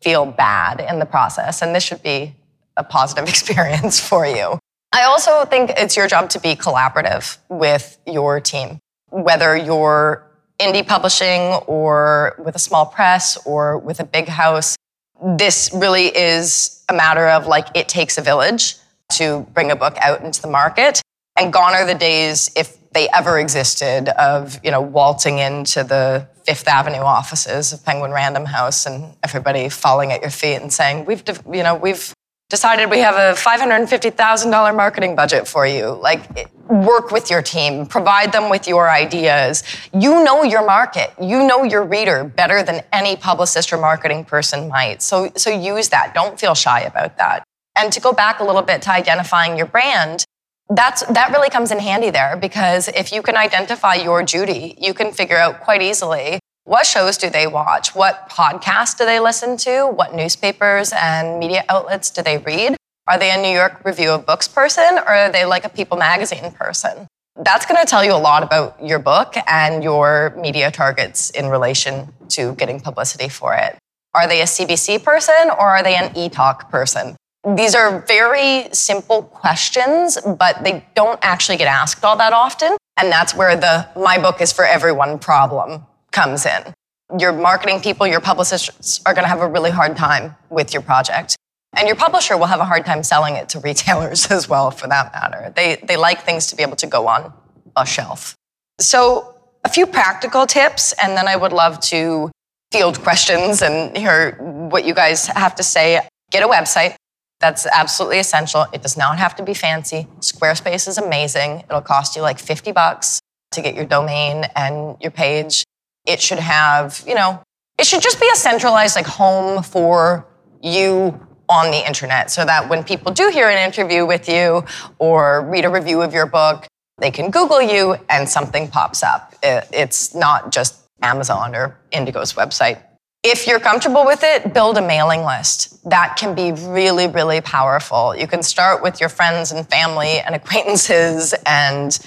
feel 0.02 0.26
bad 0.26 0.82
in 0.82 1.00
the 1.00 1.06
process. 1.06 1.62
And 1.62 1.74
this 1.74 1.84
should 1.84 2.04
be 2.04 2.36
a 2.78 2.84
positive 2.84 3.28
experience 3.30 4.00
for 4.00 4.26
you. 4.26 4.60
I 4.94 5.04
also 5.04 5.46
think 5.46 5.72
it's 5.76 5.98
your 5.98 6.08
job 6.08 6.30
to 6.32 6.40
be 6.40 6.56
collaborative 6.56 7.38
with 7.50 7.98
your 8.08 8.40
team, 8.40 8.80
whether 9.10 9.56
you're 9.56 10.26
indie 10.60 10.88
publishing 10.88 11.42
or 11.68 12.36
with 12.44 12.56
a 12.56 12.60
small 12.60 12.86
press 12.86 13.38
or 13.46 13.78
with 13.78 14.00
a 14.00 14.04
big 14.04 14.28
house 14.28 14.76
this 15.22 15.72
really 15.74 16.06
is 16.06 16.84
a 16.90 16.94
matter 16.94 17.28
of 17.28 17.48
like 17.48 17.68
it 17.76 17.88
takes 17.88 18.18
a 18.18 18.22
village 18.22 18.76
to 19.10 19.48
bring 19.54 19.72
a 19.72 19.76
book 19.76 19.98
out 20.02 20.22
into 20.22 20.42
the 20.42 20.48
market 20.48 21.02
and 21.38 21.52
gone 21.52 21.74
are 21.74 21.86
the 21.86 21.96
days 21.96 22.50
if 22.56 22.78
they 22.92 23.10
ever 23.10 23.40
existed 23.40 24.10
of 24.20 24.60
you 24.64 24.72
know 24.72 24.82
waltzing 24.82 25.40
into 25.40 25.84
the 25.84 26.28
fifth 26.46 26.68
avenue 26.68 27.00
offices 27.00 27.74
of 27.74 27.84
penguin 27.84 28.12
random 28.12 28.46
house 28.46 28.86
and 28.86 29.14
everybody 29.24 29.70
falling 29.70 30.12
at 30.12 30.22
your 30.22 30.30
feet 30.30 30.56
and 30.56 30.72
saying 30.72 31.06
we've 31.06 31.24
you 31.52 31.64
know 31.64 31.76
we've 31.76 32.14
decided 32.50 32.90
we 32.90 33.00
have 33.00 33.16
a 33.16 33.38
$550,000 33.38 34.76
marketing 34.76 35.16
budget 35.16 35.48
for 35.48 35.68
you. 35.68 35.88
Like, 36.02 36.50
work 36.70 37.12
with 37.12 37.30
your 37.30 37.42
team, 37.42 37.86
provide 37.86 38.32
them 38.32 38.50
with 38.50 38.68
your 38.68 38.90
ideas. 38.90 39.64
You 39.94 40.24
know 40.24 40.44
your 40.44 40.66
market, 40.66 41.14
you 41.22 41.46
know 41.46 41.64
your 41.64 41.84
reader 41.84 42.24
better 42.24 42.64
than 42.64 42.84
any 42.94 43.16
publicist 43.16 43.72
or 43.74 43.78
marketing 43.78 44.26
person 44.26 44.70
might. 44.70 45.02
So, 45.02 45.32
so 45.36 45.50
use 45.50 45.90
that. 45.90 46.14
Don't 46.14 46.40
feel 46.40 46.56
shy 46.56 46.82
about 46.82 47.18
that. 47.18 47.44
And 47.76 47.92
to 47.94 48.00
go 48.00 48.14
back 48.14 48.40
a 48.40 48.44
little 48.44 48.62
bit 48.62 48.82
to 48.84 48.92
identifying 48.92 49.58
your 49.58 49.68
brand, 49.68 50.26
that's, 50.70 51.06
that 51.06 51.32
really 51.32 51.50
comes 51.50 51.72
in 51.72 51.80
handy 51.80 52.10
there 52.10 52.36
because 52.36 52.88
if 52.90 53.14
you 53.14 53.22
can 53.22 53.38
identify 53.38 53.96
your 53.96 54.24
Judy, 54.24 54.76
you 54.80 54.94
can 54.94 55.12
figure 55.14 55.38
out 55.38 55.62
quite 55.62 55.82
easily 55.82 56.40
what 56.68 56.86
shows 56.86 57.16
do 57.16 57.30
they 57.30 57.48
watch? 57.48 57.96
What 57.96 58.30
podcasts 58.30 58.98
do 58.98 59.06
they 59.06 59.22
listen 59.22 59.56
to? 59.60 59.88
What 59.88 60.14
newspapers 60.14 60.92
and 60.94 61.40
media 61.40 61.64
outlets 61.70 62.10
do 62.10 62.22
they 62.22 62.40
read? 62.40 62.76
Are 63.08 63.18
they 63.18 63.32
a 63.32 63.42
New 63.42 63.56
York 63.58 63.86
Review 63.86 64.12
of 64.12 64.26
Books 64.26 64.50
person 64.50 64.98
or 64.98 65.08
are 65.08 65.32
they 65.32 65.46
like 65.46 65.64
a 65.64 65.70
People 65.70 65.96
magazine 65.96 66.52
person? 66.52 67.08
That's 67.38 67.66
going 67.66 67.80
to 67.80 67.90
tell 67.90 68.04
you 68.04 68.12
a 68.12 68.20
lot 68.20 68.44
about 68.44 68.84
your 68.84 69.00
book 69.00 69.36
and 69.48 69.82
your 69.82 70.36
media 70.38 70.70
targets 70.70 71.30
in 71.30 71.48
relation 71.48 72.10
to 72.30 72.54
getting 72.56 72.82
publicity 72.82 73.30
for 73.30 73.54
it. 73.54 73.78
Are 74.14 74.28
they 74.28 74.42
a 74.42 74.46
CBC 74.46 75.02
person 75.06 75.50
or 75.52 75.62
are 75.62 75.84
they 75.84 75.96
an 75.96 76.14
eTalk 76.16 76.70
person? 76.70 77.16
These 77.56 77.76
are 77.76 78.02
very 78.02 78.68
simple 78.74 79.24
questions, 79.24 80.18
but 80.38 80.66
they 80.66 80.86
don't 80.98 81.20
actually 81.22 81.60
get 81.60 81.68
asked 81.68 82.04
all 82.04 82.18
that 82.18 82.34
often. 82.34 82.76
And 82.98 83.10
that's 83.10 83.34
where 83.34 83.56
the 83.56 83.88
my 83.96 84.18
book 84.18 84.42
is 84.42 84.52
for 84.52 84.66
everyone 84.66 85.18
problem 85.18 85.86
comes 86.18 86.48
in. 86.48 86.74
Your 87.20 87.32
marketing 87.32 87.80
people, 87.80 88.08
your 88.08 88.20
publicists 88.20 89.00
are 89.06 89.14
going 89.14 89.24
to 89.24 89.30
have 89.30 89.40
a 89.40 89.48
really 89.48 89.70
hard 89.70 89.96
time 89.96 90.36
with 90.50 90.74
your 90.74 90.82
project. 90.82 91.38
And 91.78 91.88
your 91.88 91.96
publisher 91.96 92.36
will 92.38 92.48
have 92.48 92.60
a 92.60 92.66
hard 92.66 92.86
time 92.86 93.04
selling 93.04 93.36
it 93.36 93.50
to 93.50 93.60
retailers 93.70 94.32
as 94.32 94.50
well, 94.50 94.72
for 94.72 94.88
that 94.88 95.14
matter. 95.14 95.54
They, 95.56 95.78
they 95.84 95.96
like 95.96 96.22
things 96.24 96.48
to 96.48 96.56
be 96.56 96.64
able 96.64 96.76
to 96.78 96.88
go 96.88 97.08
on 97.08 97.32
a 97.76 97.86
shelf. 97.86 98.36
So, 98.80 99.36
a 99.64 99.70
few 99.70 99.86
practical 99.86 100.46
tips, 100.48 100.94
and 101.02 101.16
then 101.18 101.28
I 101.28 101.36
would 101.36 101.52
love 101.52 101.80
to 101.92 102.32
field 102.72 103.00
questions 103.02 103.62
and 103.62 103.96
hear 103.98 104.32
what 104.72 104.86
you 104.86 104.94
guys 104.94 105.28
have 105.28 105.56
to 105.56 105.64
say. 105.64 106.00
Get 106.32 106.42
a 106.44 106.48
website. 106.48 106.96
That's 107.40 107.66
absolutely 107.68 108.20
essential. 108.20 108.66
It 108.74 108.82
does 108.82 108.98
not 108.98 109.20
have 109.20 109.36
to 109.36 109.44
be 109.44 109.54
fancy. 109.54 110.08
Squarespace 110.20 110.88
is 110.88 110.98
amazing. 110.98 111.64
It'll 111.70 111.82
cost 111.82 112.16
you 112.16 112.22
like 112.22 112.40
50 112.40 112.72
bucks 112.72 113.20
to 113.52 113.62
get 113.62 113.76
your 113.76 113.86
domain 113.86 114.46
and 114.56 114.96
your 115.02 115.12
page 115.12 115.64
it 116.08 116.22
should 116.22 116.40
have, 116.40 117.04
you 117.06 117.14
know, 117.14 117.44
it 117.78 117.86
should 117.86 118.02
just 118.02 118.20
be 118.20 118.28
a 118.34 118.36
centralized 118.36 118.96
like 118.96 119.06
home 119.06 119.62
for 119.62 120.26
you 120.64 121.20
on 121.50 121.70
the 121.70 121.86
internet 121.86 122.32
so 122.32 122.44
that 122.44 122.68
when 122.68 122.84
people 122.84 123.12
do 123.12 123.30
hear 123.30 123.50
an 123.50 123.64
interview 123.64 124.06
with 124.06 124.28
you 124.28 124.64
or 124.98 125.46
read 125.48 125.66
a 125.66 125.70
review 125.70 126.02
of 126.02 126.14
your 126.14 126.26
book, 126.26 126.66
they 126.98 127.12
can 127.12 127.30
Google 127.30 127.62
you 127.62 127.96
and 128.10 128.28
something 128.28 128.68
pops 128.68 129.04
up. 129.04 129.36
It's 129.44 130.16
not 130.16 130.52
just 130.52 130.80
Amazon 131.04 131.56
or 131.56 131.78
Indigo's 131.92 132.34
website. 132.34 132.82
If 133.24 133.46
you're 133.46 133.60
comfortable 133.60 134.06
with 134.06 134.22
it, 134.24 134.54
build 134.54 134.78
a 134.78 134.82
mailing 134.82 135.24
list. 135.24 135.88
That 135.90 136.16
can 136.18 136.34
be 136.34 136.54
really, 136.54 137.08
really 137.08 137.42
powerful. 137.42 138.16
You 138.16 138.28
can 138.28 138.42
start 138.42 138.82
with 138.82 139.00
your 139.00 139.10
friends 139.10 139.52
and 139.52 139.68
family 139.70 140.20
and 140.20 140.34
acquaintances 140.34 141.36
and 141.46 142.00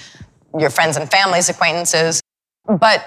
your 0.57 0.69
friends 0.69 0.97
and 0.97 1.09
family's 1.09 1.47
acquaintances. 1.47 2.21
But 2.65 3.05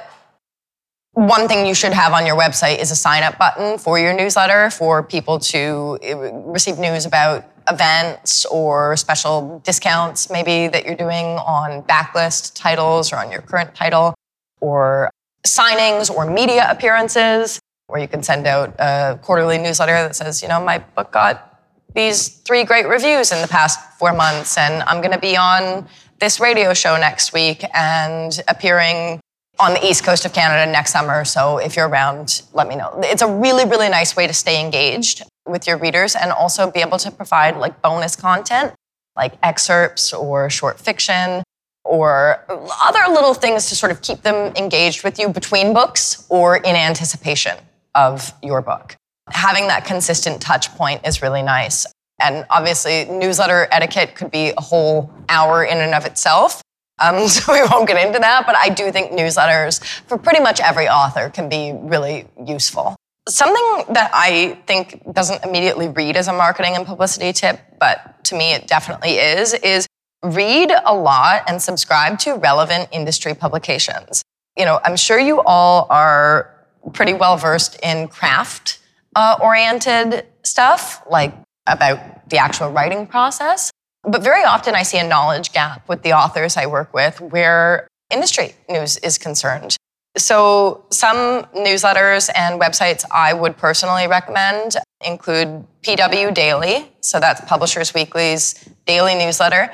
one 1.15 1.47
thing 1.47 1.67
you 1.67 1.75
should 1.75 1.93
have 1.93 2.13
on 2.13 2.27
your 2.27 2.37
website 2.37 2.79
is 2.81 2.91
a 2.91 2.97
sign 2.97 3.23
up 3.23 3.39
button 3.39 3.79
for 3.79 3.99
your 3.99 4.13
newsletter 4.13 4.71
for 4.71 5.03
people 5.03 5.39
to 5.39 5.99
eh, 6.03 6.15
receive 6.45 6.79
news 6.79 7.07
about 7.07 7.45
events 7.69 8.45
or 8.47 8.97
special 8.97 9.61
discounts 9.65 10.29
maybe 10.29 10.69
that 10.69 10.85
you're 10.85 10.97
doing 10.97 11.39
on 11.39 11.83
backlist 11.85 12.55
titles 12.55 13.13
or 13.13 13.17
on 13.17 13.31
your 13.31 13.41
current 13.41 13.75
title 13.75 14.15
or 14.61 15.11
signings 15.47 16.11
or 16.11 16.29
media 16.29 16.67
appearances 16.69 17.61
where 17.87 18.01
you 18.01 18.09
can 18.09 18.23
send 18.23 18.47
out 18.47 18.75
a 18.79 19.19
quarterly 19.23 19.59
newsletter 19.59 19.93
that 19.93 20.17
says, 20.17 20.43
you 20.43 20.49
know, 20.49 20.63
my 20.63 20.79
book 20.79 21.13
got 21.13 21.61
these 21.95 22.29
three 22.29 22.65
great 22.65 22.89
reviews 22.89 23.31
in 23.31 23.41
the 23.41 23.49
past 23.49 23.79
four 23.99 24.13
months 24.13 24.59
and 24.59 24.83
I'm 24.83 25.01
going 25.01 25.13
to 25.13 25.19
be 25.19 25.37
on 25.37 25.87
this 26.19 26.41
radio 26.41 26.75
show 26.75 26.97
next 26.97 27.33
week 27.33 27.65
and 27.75 28.43
appearing 28.49 29.21
on 29.61 29.75
the 29.75 29.87
east 29.87 30.05
coast 30.05 30.25
of 30.25 30.33
Canada 30.33 30.71
next 30.71 30.93
summer. 30.93 31.25
So 31.25 31.59
if 31.59 31.77
you're 31.77 31.89
around, 31.89 32.43
let 32.53 32.69
me 32.69 32.77
know. 32.77 32.93
It's 33.05 33.23
a 33.23 33.33
really, 33.33 33.65
really 33.65 33.89
nice 33.89 34.17
way 34.17 34.27
to 34.27 34.33
stay 34.33 34.61
engaged 34.61 35.23
with 35.47 35.67
your 35.67 35.77
readers 35.77 36.17
and 36.17 36.33
also 36.33 36.71
be 36.71 36.81
able 36.81 36.99
to 36.99 37.11
provide 37.11 37.57
like 37.57 37.81
bonus 37.83 38.17
content, 38.17 38.75
like 39.17 39.35
excerpts 39.43 40.13
or 40.13 40.51
short 40.51 40.81
fiction 40.81 41.43
or 41.85 42.43
other 42.49 43.13
little 43.13 43.35
things 43.35 43.69
to 43.69 43.77
sort 43.77 43.93
of 43.93 44.01
keep 44.01 44.23
them 44.23 44.53
engaged 44.57 45.05
with 45.05 45.19
you 45.19 45.29
between 45.29 45.75
books 45.75 46.27
or 46.31 46.57
in 46.57 46.75
anticipation 46.75 47.57
of 47.95 48.33
your 48.43 48.63
book. 48.63 48.97
Having 49.31 49.69
that 49.69 49.85
consistent 49.85 50.41
touch 50.41 50.75
point 50.77 51.07
is 51.07 51.23
really 51.23 51.43
nice. 51.43 51.87
And 52.21 52.47
obviously, 52.51 53.05
newsletter 53.07 53.69
etiquette 53.71 54.15
could 54.15 54.31
be 54.31 54.53
a 54.57 54.61
whole 54.61 55.11
hour 55.29 55.65
in 55.65 55.79
and 55.79 55.95
of 55.95 56.07
itself. 56.07 56.63
Um, 56.99 57.29
so 57.29 57.53
we 57.53 57.63
won't 57.71 57.89
get 57.89 58.05
into 58.05 58.19
that, 58.19 58.47
but 58.47 58.57
I 58.57 58.69
do 58.69 58.91
think 58.91 59.13
newsletters 59.13 59.85
for 60.07 60.19
pretty 60.19 60.41
much 60.41 60.61
every 60.61 60.89
author 60.89 61.31
can 61.31 61.49
be 61.49 61.73
really 61.75 62.27
useful. 62.45 62.97
Something 63.27 63.95
that 63.95 64.11
I 64.13 64.59
think 64.67 65.03
doesn't 65.13 65.45
immediately 65.45 65.89
read 65.89 66.17
as 66.17 66.29
a 66.29 66.33
marketing 66.33 66.77
and 66.77 66.85
publicity 66.85 67.33
tip, 67.33 67.59
but 67.81 68.23
to 68.25 68.35
me 68.35 68.53
it 68.53 68.67
definitely 68.67 69.13
is, 69.13 69.55
is 69.55 69.87
read 70.23 70.73
a 70.85 70.95
lot 70.95 71.45
and 71.49 71.61
subscribe 71.61 72.19
to 72.21 72.35
relevant 72.35 72.89
industry 72.93 73.35
publications. 73.35 74.23
You 74.57 74.67
know, 74.67 74.79
I'm 74.85 74.97
sure 74.97 75.19
you 75.19 75.41
all 75.41 75.87
are 75.91 76.55
pretty 76.93 77.15
well 77.15 77.37
versed 77.37 77.79
in 77.83 78.09
craft 78.09 78.79
uh, 79.17 79.37
oriented 79.41 80.27
stuff, 80.43 81.03
like 81.09 81.35
about 81.67 82.29
the 82.29 82.39
actual 82.39 82.71
writing 82.71 83.07
process. 83.07 83.71
But 84.07 84.23
very 84.23 84.45
often 84.45 84.75
I 84.75 84.83
see 84.83 84.99
a 84.99 85.07
knowledge 85.07 85.53
gap 85.53 85.89
with 85.89 86.03
the 86.03 86.13
authors 86.13 86.57
I 86.57 86.67
work 86.67 86.93
with 86.93 87.21
where 87.21 87.89
industry 88.11 88.55
news 88.69 88.97
is 88.99 89.19
concerned. 89.19 89.77
So, 90.17 90.85
some 90.91 91.45
newsletters 91.57 92.31
and 92.37 92.61
websites 92.61 93.05
I 93.11 93.33
would 93.33 93.57
personally 93.57 94.07
recommend 94.07 94.77
include 95.05 95.67
PW 95.83 96.33
Daily. 96.33 96.93
So, 97.01 97.19
that's 97.19 97.41
Publishers 97.47 97.93
Weekly's 97.93 98.55
daily 98.87 99.17
newsletter. 99.17 99.73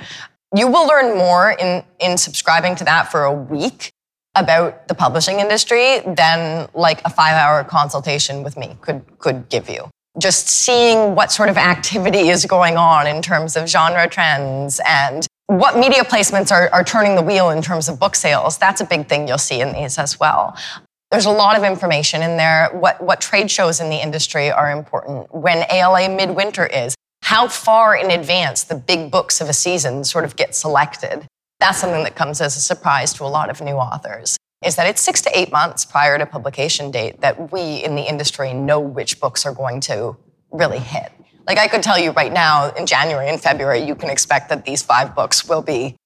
You 0.56 0.66
will 0.66 0.86
learn 0.86 1.18
more 1.18 1.50
in, 1.50 1.84
in 2.00 2.16
subscribing 2.16 2.74
to 2.76 2.84
that 2.84 3.12
for 3.12 3.24
a 3.24 3.32
week 3.32 3.92
about 4.34 4.88
the 4.88 4.94
publishing 4.94 5.40
industry 5.40 6.00
than 6.06 6.68
like 6.72 7.02
a 7.04 7.10
five 7.10 7.34
hour 7.34 7.62
consultation 7.64 8.42
with 8.42 8.56
me 8.56 8.76
could, 8.80 9.02
could 9.18 9.48
give 9.48 9.68
you 9.68 9.90
just 10.18 10.48
seeing 10.48 11.14
what 11.14 11.30
sort 11.30 11.48
of 11.48 11.56
activity 11.56 12.28
is 12.28 12.44
going 12.46 12.76
on 12.76 13.06
in 13.06 13.22
terms 13.22 13.56
of 13.56 13.68
genre 13.68 14.08
trends 14.08 14.80
and 14.86 15.26
what 15.46 15.76
media 15.76 16.02
placements 16.02 16.50
are, 16.52 16.68
are 16.72 16.84
turning 16.84 17.16
the 17.16 17.22
wheel 17.22 17.50
in 17.50 17.62
terms 17.62 17.88
of 17.88 17.98
book 17.98 18.14
sales. 18.14 18.58
That's 18.58 18.80
a 18.80 18.84
big 18.84 19.08
thing 19.08 19.28
you'll 19.28 19.38
see 19.38 19.60
in 19.60 19.72
these 19.72 19.98
as 19.98 20.18
well. 20.18 20.56
There's 21.10 21.26
a 21.26 21.30
lot 21.30 21.56
of 21.56 21.64
information 21.64 22.22
in 22.22 22.36
there. 22.36 22.70
What, 22.72 23.02
what 23.02 23.20
trade 23.20 23.50
shows 23.50 23.80
in 23.80 23.90
the 23.90 23.96
industry 23.96 24.50
are 24.50 24.70
important, 24.70 25.32
when 25.34 25.64
ALA 25.70 26.08
midwinter 26.08 26.66
is, 26.66 26.94
how 27.22 27.48
far 27.48 27.96
in 27.96 28.10
advance 28.10 28.64
the 28.64 28.76
big 28.76 29.10
books 29.10 29.40
of 29.40 29.48
a 29.48 29.52
season 29.52 30.04
sort 30.04 30.24
of 30.24 30.36
get 30.36 30.54
selected. 30.54 31.26
That's 31.58 31.78
something 31.78 32.04
that 32.04 32.14
comes 32.14 32.40
as 32.40 32.56
a 32.56 32.60
surprise 32.60 33.12
to 33.14 33.24
a 33.24 33.26
lot 33.26 33.50
of 33.50 33.60
new 33.60 33.72
authors 33.72 34.36
is 34.64 34.76
that 34.76 34.86
it's 34.86 35.00
six 35.00 35.22
to 35.22 35.38
eight 35.38 35.50
months 35.50 35.84
prior 35.84 36.18
to 36.18 36.26
publication 36.26 36.90
date 36.90 37.20
that 37.20 37.52
we 37.52 37.82
in 37.82 37.94
the 37.94 38.02
industry 38.02 38.52
know 38.52 38.78
which 38.78 39.18
books 39.20 39.46
are 39.46 39.54
going 39.54 39.80
to 39.80 40.16
really 40.50 40.78
hit. 40.78 41.12
Like 41.46 41.58
I 41.58 41.66
could 41.66 41.82
tell 41.82 41.98
you 41.98 42.10
right 42.10 42.32
now, 42.32 42.70
in 42.74 42.86
January 42.86 43.28
and 43.28 43.40
February, 43.40 43.80
you 43.80 43.94
can 43.94 44.10
expect 44.10 44.50
that 44.50 44.64
these 44.64 44.82
five 44.82 45.14
books 45.14 45.48
will 45.48 45.62
be 45.62 45.96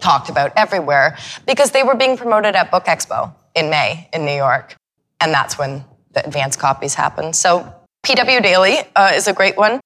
talked 0.00 0.30
about 0.30 0.52
everywhere 0.56 1.18
because 1.46 1.72
they 1.72 1.82
were 1.82 1.94
being 1.94 2.16
promoted 2.16 2.54
at 2.56 2.70
Book 2.70 2.86
Expo 2.86 3.34
in 3.54 3.68
May 3.68 4.08
in 4.14 4.24
New 4.24 4.34
York. 4.34 4.74
And 5.20 5.32
that's 5.32 5.58
when 5.58 5.84
the 6.12 6.24
advance 6.26 6.56
copies 6.56 6.94
happen. 6.94 7.34
So 7.34 7.72
PW 8.04 8.42
Daily 8.42 8.78
uh, 8.96 9.12
is 9.14 9.28
a 9.28 9.34
great 9.34 9.58
one. 9.58 9.78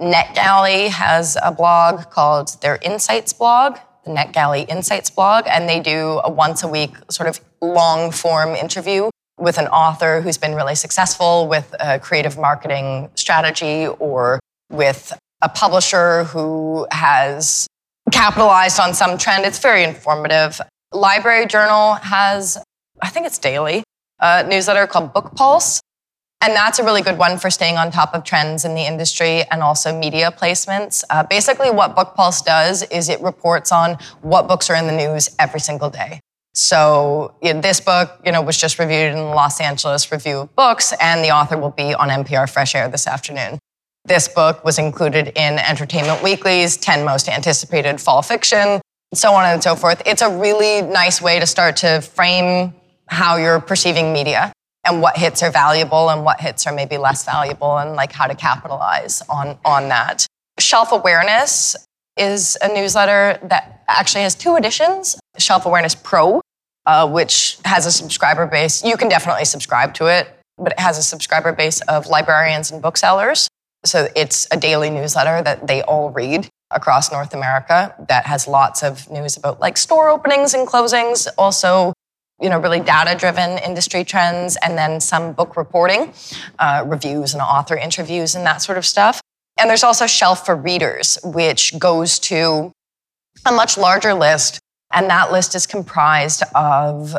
NetGalley 0.00 0.88
has 0.88 1.36
a 1.42 1.52
blog 1.52 2.10
called 2.10 2.60
their 2.62 2.78
Insights 2.82 3.34
blog 3.34 3.76
the 4.08 4.14
NetGalley 4.14 4.68
Insights 4.68 5.10
blog, 5.10 5.44
and 5.46 5.68
they 5.68 5.80
do 5.80 6.20
a 6.24 6.30
once 6.30 6.62
a 6.62 6.68
week 6.68 6.94
sort 7.10 7.28
of 7.28 7.40
long 7.60 8.10
form 8.10 8.54
interview 8.54 9.10
with 9.38 9.58
an 9.58 9.66
author 9.68 10.20
who's 10.20 10.36
been 10.36 10.54
really 10.54 10.74
successful 10.74 11.46
with 11.46 11.74
a 11.80 11.98
creative 11.98 12.36
marketing 12.36 13.08
strategy 13.14 13.86
or 13.86 14.40
with 14.70 15.16
a 15.42 15.48
publisher 15.48 16.24
who 16.24 16.86
has 16.90 17.66
capitalized 18.10 18.80
on 18.80 18.94
some 18.94 19.16
trend. 19.16 19.44
It's 19.44 19.60
very 19.60 19.84
informative. 19.84 20.60
Library 20.92 21.46
Journal 21.46 21.94
has, 21.94 22.58
I 23.02 23.08
think 23.08 23.26
it's 23.26 23.38
daily, 23.38 23.84
a 24.18 24.46
newsletter 24.46 24.86
called 24.86 25.12
Book 25.12 25.34
Pulse. 25.34 25.80
And 26.40 26.54
that's 26.54 26.78
a 26.78 26.84
really 26.84 27.02
good 27.02 27.18
one 27.18 27.36
for 27.36 27.50
staying 27.50 27.76
on 27.76 27.90
top 27.90 28.14
of 28.14 28.22
trends 28.22 28.64
in 28.64 28.74
the 28.74 28.82
industry 28.82 29.42
and 29.50 29.60
also 29.60 29.96
media 29.96 30.30
placements. 30.30 31.02
Uh, 31.10 31.24
basically, 31.24 31.68
what 31.70 31.96
Book 31.96 32.14
Pulse 32.14 32.42
does 32.42 32.84
is 32.84 33.08
it 33.08 33.20
reports 33.20 33.72
on 33.72 33.98
what 34.22 34.46
books 34.46 34.70
are 34.70 34.76
in 34.76 34.86
the 34.86 34.92
news 34.92 35.34
every 35.38 35.58
single 35.58 35.90
day. 35.90 36.20
So 36.58 37.34
you 37.40 37.54
know, 37.54 37.60
this 37.60 37.80
book, 37.80 38.20
you 38.26 38.32
know, 38.32 38.42
was 38.42 38.56
just 38.56 38.80
reviewed 38.80 39.12
in 39.12 39.16
the 39.16 39.22
Los 39.22 39.60
Angeles 39.60 40.10
Review 40.10 40.38
of 40.38 40.56
Books, 40.56 40.92
and 41.00 41.24
the 41.24 41.30
author 41.30 41.56
will 41.56 41.70
be 41.70 41.94
on 41.94 42.08
NPR 42.08 42.50
Fresh 42.50 42.74
Air 42.74 42.88
this 42.88 43.06
afternoon. 43.06 43.60
This 44.06 44.26
book 44.26 44.64
was 44.64 44.76
included 44.76 45.28
in 45.36 45.60
Entertainment 45.60 46.20
Weekly's 46.20 46.76
10 46.76 47.04
most 47.04 47.28
anticipated 47.28 48.00
fall 48.00 48.22
fiction, 48.22 48.80
so 49.14 49.34
on 49.34 49.44
and 49.44 49.62
so 49.62 49.76
forth. 49.76 50.02
It's 50.04 50.20
a 50.20 50.36
really 50.36 50.82
nice 50.82 51.22
way 51.22 51.38
to 51.38 51.46
start 51.46 51.76
to 51.76 52.00
frame 52.00 52.74
how 53.06 53.36
you're 53.36 53.60
perceiving 53.60 54.12
media 54.12 54.52
and 54.84 55.00
what 55.00 55.16
hits 55.16 55.44
are 55.44 55.52
valuable 55.52 56.10
and 56.10 56.24
what 56.24 56.40
hits 56.40 56.66
are 56.66 56.74
maybe 56.74 56.98
less 56.98 57.24
valuable 57.24 57.78
and 57.78 57.94
like 57.94 58.10
how 58.10 58.26
to 58.26 58.34
capitalize 58.34 59.22
on, 59.28 59.56
on 59.64 59.88
that. 59.90 60.26
Shelf 60.58 60.90
Awareness 60.90 61.76
is 62.16 62.58
a 62.60 62.68
newsletter 62.74 63.38
that 63.44 63.84
actually 63.86 64.22
has 64.22 64.34
two 64.34 64.56
editions 64.56 65.16
Shelf 65.38 65.66
Awareness 65.66 65.94
Pro, 65.94 66.40
uh, 66.88 67.06
which 67.08 67.58
has 67.64 67.86
a 67.86 67.92
subscriber 67.92 68.46
base. 68.46 68.82
You 68.82 68.96
can 68.96 69.08
definitely 69.08 69.44
subscribe 69.44 69.92
to 69.94 70.06
it, 70.06 70.34
but 70.56 70.72
it 70.72 70.80
has 70.80 70.96
a 70.96 71.02
subscriber 71.02 71.52
base 71.52 71.80
of 71.82 72.06
librarians 72.06 72.70
and 72.72 72.80
booksellers. 72.80 73.46
So 73.84 74.08
it's 74.16 74.48
a 74.50 74.56
daily 74.56 74.90
newsletter 74.90 75.42
that 75.42 75.66
they 75.66 75.82
all 75.82 76.10
read 76.10 76.48
across 76.70 77.12
North 77.12 77.34
America 77.34 77.94
that 78.08 78.26
has 78.26 78.48
lots 78.48 78.82
of 78.82 79.08
news 79.10 79.36
about 79.36 79.60
like 79.60 79.76
store 79.76 80.08
openings 80.08 80.54
and 80.54 80.66
closings, 80.66 81.28
also 81.36 81.92
you 82.40 82.48
know, 82.48 82.58
really 82.58 82.80
data-driven 82.80 83.58
industry 83.58 84.04
trends, 84.04 84.56
and 84.62 84.78
then 84.78 85.00
some 85.00 85.32
book 85.32 85.56
reporting, 85.56 86.12
uh, 86.60 86.84
reviews 86.86 87.34
and 87.34 87.42
author 87.42 87.76
interviews 87.76 88.34
and 88.34 88.46
that 88.46 88.62
sort 88.62 88.78
of 88.78 88.86
stuff. 88.86 89.20
And 89.58 89.68
there's 89.68 89.82
also 89.82 90.06
Shelf 90.06 90.46
for 90.46 90.54
Readers, 90.54 91.18
which 91.24 91.76
goes 91.78 92.18
to 92.20 92.70
a 93.44 93.52
much 93.52 93.76
larger 93.76 94.14
list, 94.14 94.60
and 94.92 95.08
that 95.10 95.32
list 95.32 95.54
is 95.54 95.66
comprised 95.66 96.42
of 96.54 97.14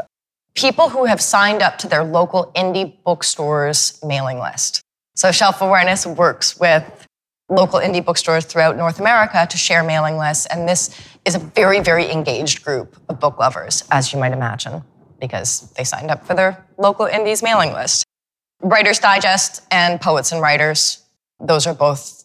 people 0.55 0.89
who 0.89 1.05
have 1.05 1.21
signed 1.21 1.61
up 1.61 1.77
to 1.79 1.87
their 1.87 2.03
local 2.03 2.51
indie 2.55 2.95
bookstores 3.03 3.99
mailing 4.03 4.39
list. 4.39 4.81
So 5.15 5.31
Shelf 5.31 5.61
Awareness 5.61 6.05
works 6.05 6.59
with 6.59 7.07
local 7.49 7.79
indie 7.79 8.03
bookstores 8.03 8.45
throughout 8.45 8.77
North 8.77 8.99
America 8.99 9.47
to 9.49 9.57
share 9.57 9.83
mailing 9.83 10.17
lists, 10.17 10.45
and 10.45 10.67
this 10.67 10.95
is 11.25 11.35
a 11.35 11.39
very, 11.39 11.79
very 11.79 12.09
engaged 12.11 12.63
group 12.63 12.95
of 13.09 13.19
book 13.19 13.39
lovers, 13.39 13.83
as 13.91 14.13
you 14.13 14.19
might 14.19 14.31
imagine 14.31 14.83
because 15.19 15.71
they 15.71 15.83
signed 15.83 16.09
up 16.09 16.25
for 16.25 16.33
their 16.33 16.65
local 16.77 17.05
indies 17.05 17.43
mailing 17.43 17.73
list. 17.73 18.05
Writers 18.61 18.99
Digest 18.99 19.63
and 19.71 19.99
Poets 19.99 20.31
and 20.31 20.41
Writers, 20.41 21.03
those 21.39 21.67
are 21.67 21.73
both 21.73 22.18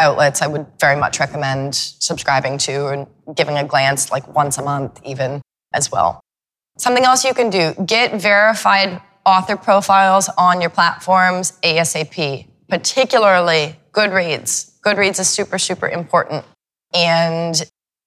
outlets 0.00 0.42
I 0.42 0.46
would 0.46 0.66
very 0.80 0.98
much 0.98 1.20
recommend 1.20 1.74
subscribing 1.74 2.58
to 2.58 2.88
and 2.88 3.06
giving 3.36 3.56
a 3.56 3.64
glance 3.64 4.10
like 4.10 4.26
once 4.34 4.58
a 4.58 4.62
month, 4.62 5.00
even 5.04 5.40
as 5.72 5.92
well. 5.92 6.20
Something 6.78 7.04
else 7.04 7.24
you 7.24 7.34
can 7.34 7.50
do 7.50 7.74
get 7.84 8.20
verified 8.20 9.00
author 9.26 9.56
profiles 9.56 10.30
on 10.38 10.60
your 10.60 10.70
platforms 10.70 11.52
ASAP, 11.62 12.48
particularly 12.68 13.76
Goodreads. 13.92 14.78
Goodreads 14.80 15.20
is 15.20 15.28
super, 15.28 15.58
super 15.58 15.88
important. 15.88 16.44
And 16.94 17.62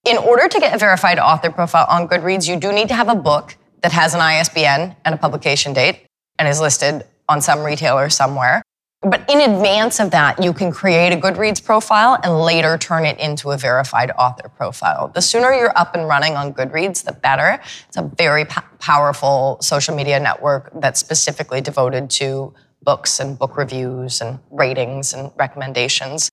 in 0.05 0.17
order 0.17 0.47
to 0.47 0.59
get 0.59 0.73
a 0.73 0.77
verified 0.77 1.19
author 1.19 1.51
profile 1.51 1.85
on 1.89 2.07
Goodreads, 2.07 2.47
you 2.47 2.59
do 2.59 2.73
need 2.73 2.87
to 2.87 2.95
have 2.95 3.09
a 3.09 3.15
book 3.15 3.55
that 3.81 3.91
has 3.91 4.13
an 4.13 4.21
ISBN 4.21 4.95
and 5.05 5.15
a 5.15 5.17
publication 5.17 5.73
date 5.73 6.05
and 6.39 6.47
is 6.47 6.59
listed 6.59 7.03
on 7.29 7.41
some 7.41 7.63
retailer 7.63 8.09
somewhere. 8.09 8.62
But 9.03 9.29
in 9.29 9.41
advance 9.41 9.99
of 9.99 10.11
that, 10.11 10.41
you 10.41 10.53
can 10.53 10.71
create 10.71 11.11
a 11.11 11.17
Goodreads 11.17 11.63
profile 11.63 12.17
and 12.23 12.39
later 12.39 12.77
turn 12.77 13.05
it 13.05 13.19
into 13.19 13.51
a 13.51 13.57
verified 13.57 14.11
author 14.11 14.47
profile. 14.47 15.09
The 15.09 15.21
sooner 15.21 15.51
you're 15.51 15.77
up 15.77 15.93
and 15.93 16.07
running 16.07 16.37
on 16.37 16.53
Goodreads, 16.53 17.03
the 17.03 17.11
better. 17.11 17.59
It's 17.87 17.97
a 17.97 18.03
very 18.03 18.45
po- 18.45 18.63
powerful 18.79 19.57
social 19.61 19.93
media 19.93 20.19
network 20.21 20.71
that's 20.79 21.01
specifically 21.01 21.59
devoted 21.59 22.09
to 22.11 22.53
books 22.81 23.19
and 23.19 23.37
book 23.37 23.57
reviews 23.57 24.21
and 24.21 24.39
ratings 24.51 25.13
and 25.13 25.31
recommendations. 25.35 26.29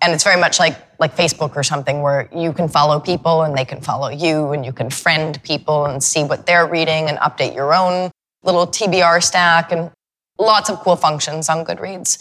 And 0.00 0.12
it's 0.12 0.24
very 0.24 0.40
much 0.40 0.58
like 0.58 0.76
like 0.98 1.16
Facebook 1.16 1.56
or 1.56 1.62
something 1.62 2.00
where 2.00 2.28
you 2.34 2.52
can 2.52 2.68
follow 2.68 3.00
people 3.00 3.42
and 3.42 3.56
they 3.56 3.64
can 3.64 3.80
follow 3.80 4.08
you 4.08 4.52
and 4.52 4.64
you 4.64 4.72
can 4.72 4.88
friend 4.88 5.42
people 5.42 5.86
and 5.86 6.02
see 6.02 6.24
what 6.24 6.46
they're 6.46 6.66
reading 6.66 7.08
and 7.08 7.18
update 7.18 7.54
your 7.54 7.74
own 7.74 8.10
little 8.42 8.66
TBR 8.66 9.22
stack 9.22 9.72
and 9.72 9.90
lots 10.38 10.70
of 10.70 10.80
cool 10.80 10.96
functions 10.96 11.48
on 11.48 11.64
Goodreads. 11.64 12.18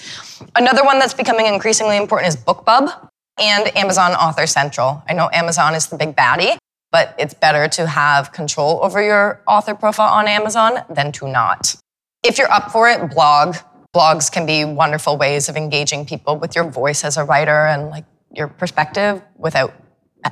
Another 0.56 0.84
one 0.84 1.00
that's 1.00 1.14
becoming 1.14 1.48
increasingly 1.48 1.98
important 1.98 2.30
is 2.30 2.38
BookBub 2.38 3.10
and 3.40 3.76
Amazon 3.78 4.12
Author 4.14 4.46
Central. 4.46 5.04
I 5.08 5.14
know 5.14 5.30
Amazon 5.34 5.74
is 5.74 5.88
the 5.88 5.98
big 5.98 6.16
baddie, 6.16 6.58
but 6.92 7.16
it's 7.18 7.34
better 7.34 7.68
to 7.70 7.88
have 7.88 8.32
control 8.32 8.80
over 8.84 9.02
your 9.02 9.42
author 9.48 9.74
profile 9.74 10.14
on 10.14 10.28
Amazon 10.28 10.84
than 10.90 11.12
to 11.14 11.28
not. 11.28 11.76
If 12.24 12.38
you're 12.38 12.52
up 12.52 12.72
for 12.72 12.90
it, 12.90 13.10
blog. 13.10 13.56
Blogs 13.96 14.32
can 14.32 14.46
be 14.46 14.66
wonderful 14.66 15.18
ways 15.18 15.50
of 15.50 15.56
engaging 15.56 16.06
people 16.06 16.38
with 16.38 16.56
your 16.56 16.64
voice 16.70 17.04
as 17.04 17.18
a 17.18 17.24
writer 17.24 17.68
and 17.68 17.90
like 17.90 18.06
your 18.32 18.48
perspective 18.48 19.22
without 19.38 19.74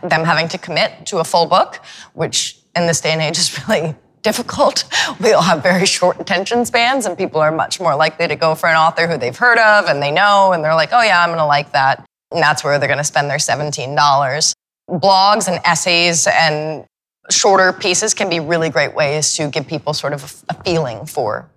them 0.02 0.24
having 0.24 0.48
to 0.48 0.58
commit 0.58 1.06
to 1.08 1.18
a 1.18 1.24
full 1.24 1.46
book, 1.46 1.80
which 2.14 2.60
in 2.76 2.88
this 2.88 3.02
day 3.02 3.12
and 3.12 3.22
age 3.22 3.38
is 3.38 3.60
really 3.68 3.96
difficult. 4.22 4.84
We 5.20 5.34
all 5.34 5.42
have 5.42 5.62
very 5.62 5.86
short 5.86 6.20
attention 6.20 6.66
spans, 6.66 7.06
and 7.06 7.18
people 7.18 7.42
are 7.42 7.52
much 7.52 7.80
more 7.80 7.96
likely 7.96 8.28
to 8.28 8.36
go 8.36 8.56
for 8.56 8.70
an 8.70 8.76
author 8.76 9.08
who 9.08 9.18
they've 9.18 9.38
heard 9.38 9.58
of 9.58 9.86
and 9.86 10.02
they 10.02 10.12
know, 10.12 10.54
and 10.54 10.64
they're 10.64 10.76
like, 10.76 10.90
oh, 10.94 11.02
yeah, 11.02 11.22
I'm 11.22 11.30
gonna 11.30 11.46
like 11.46 11.72
that. 11.74 12.06
And 12.32 12.42
that's 12.42 12.64
where 12.64 12.80
they're 12.80 12.90
gonna 12.90 13.04
spend 13.04 13.30
their 13.30 13.38
$17. 13.38 14.54
Blogs 14.90 15.48
and 15.48 15.60
essays 15.66 16.28
and 16.28 16.86
shorter 17.30 17.74
pieces 17.74 18.14
can 18.14 18.30
be 18.30 18.40
really 18.40 18.70
great 18.70 18.96
ways 18.96 19.36
to 19.36 19.50
give 19.50 19.68
people 19.68 19.94
sort 19.94 20.14
of 20.14 20.44
a 20.50 20.54
feeling 20.64 21.06
for 21.06 21.50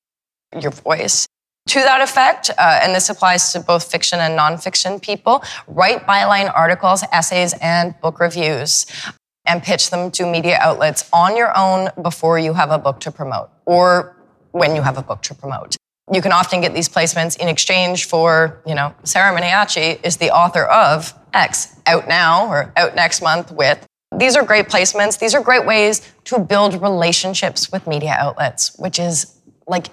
your 0.61 0.71
voice. 0.71 1.27
To 1.69 1.81
that 1.81 2.03
effect, 2.03 2.51
uh, 2.51 2.81
and 2.83 2.95
this 2.95 3.09
applies 3.09 3.53
to 3.53 3.61
both 3.61 3.91
fiction 3.91 4.21
and 4.21 4.39
nonfiction 4.39 5.01
people, 5.01 5.43
write 5.67 6.07
byline 6.07 6.53
articles, 6.55 7.03
essays, 7.11 7.55
and 7.61 7.99
book 8.01 8.21
reviews 8.21 8.87
and 9.47 9.63
pitch 9.63 9.91
them 9.91 10.11
to 10.13 10.27
media 10.27 10.59
outlets 10.61 11.09
on 11.13 11.37
your 11.37 11.57
own 11.57 11.91
before 12.03 12.39
you 12.39 12.55
have 12.55 12.71
a 12.71 12.79
book 12.79 13.01
to 13.01 13.13
promote 13.13 13.51
or 13.67 14.17
when 14.53 14.75
you 14.75 14.83
have 14.83 14.97
a 14.97 15.03
book 15.03 15.23
to 15.23 15.35
promote. 15.35 15.77
You 16.13 16.21
can 16.21 16.33
often 16.33 16.61
get 16.61 16.75
these 16.75 16.89
placements 16.89 17.39
in 17.39 17.49
exchange 17.49 18.07
for, 18.07 18.61
you 18.67 18.75
know, 18.75 18.95
Sarah 19.05 19.39
Maniaci 19.39 20.05
is 20.05 20.19
the 20.19 20.31
author 20.31 20.65
of 20.65 21.15
X 21.33 21.81
out 21.87 22.09
now 22.09 22.47
or 22.49 22.73
out 22.77 22.95
next 22.95 23.23
month 23.23 23.51
with. 23.51 23.85
These 24.17 24.37
are 24.37 24.45
great 24.45 24.69
placements. 24.69 25.19
These 25.19 25.35
are 25.35 25.43
great 25.43 25.67
ways 25.67 26.13
to 26.25 26.39
build 26.39 26.81
relationships 26.81 27.73
with 27.73 27.87
media 27.87 28.17
outlets, 28.19 28.77
which 28.79 28.99
is 28.99 29.41
like, 29.67 29.89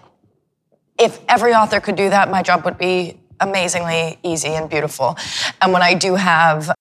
if 0.99 1.19
every 1.27 1.53
author 1.53 1.79
could 1.79 1.95
do 1.95 2.09
that, 2.09 2.29
my 2.29 2.43
job 2.43 2.63
would 2.65 2.77
be 2.77 3.19
amazingly 3.39 4.19
easy 4.21 4.49
and 4.49 4.69
beautiful. 4.69 5.17
And 5.61 5.73
when 5.73 5.81
I 5.81 5.95
do 5.95 6.15
have 6.15 6.71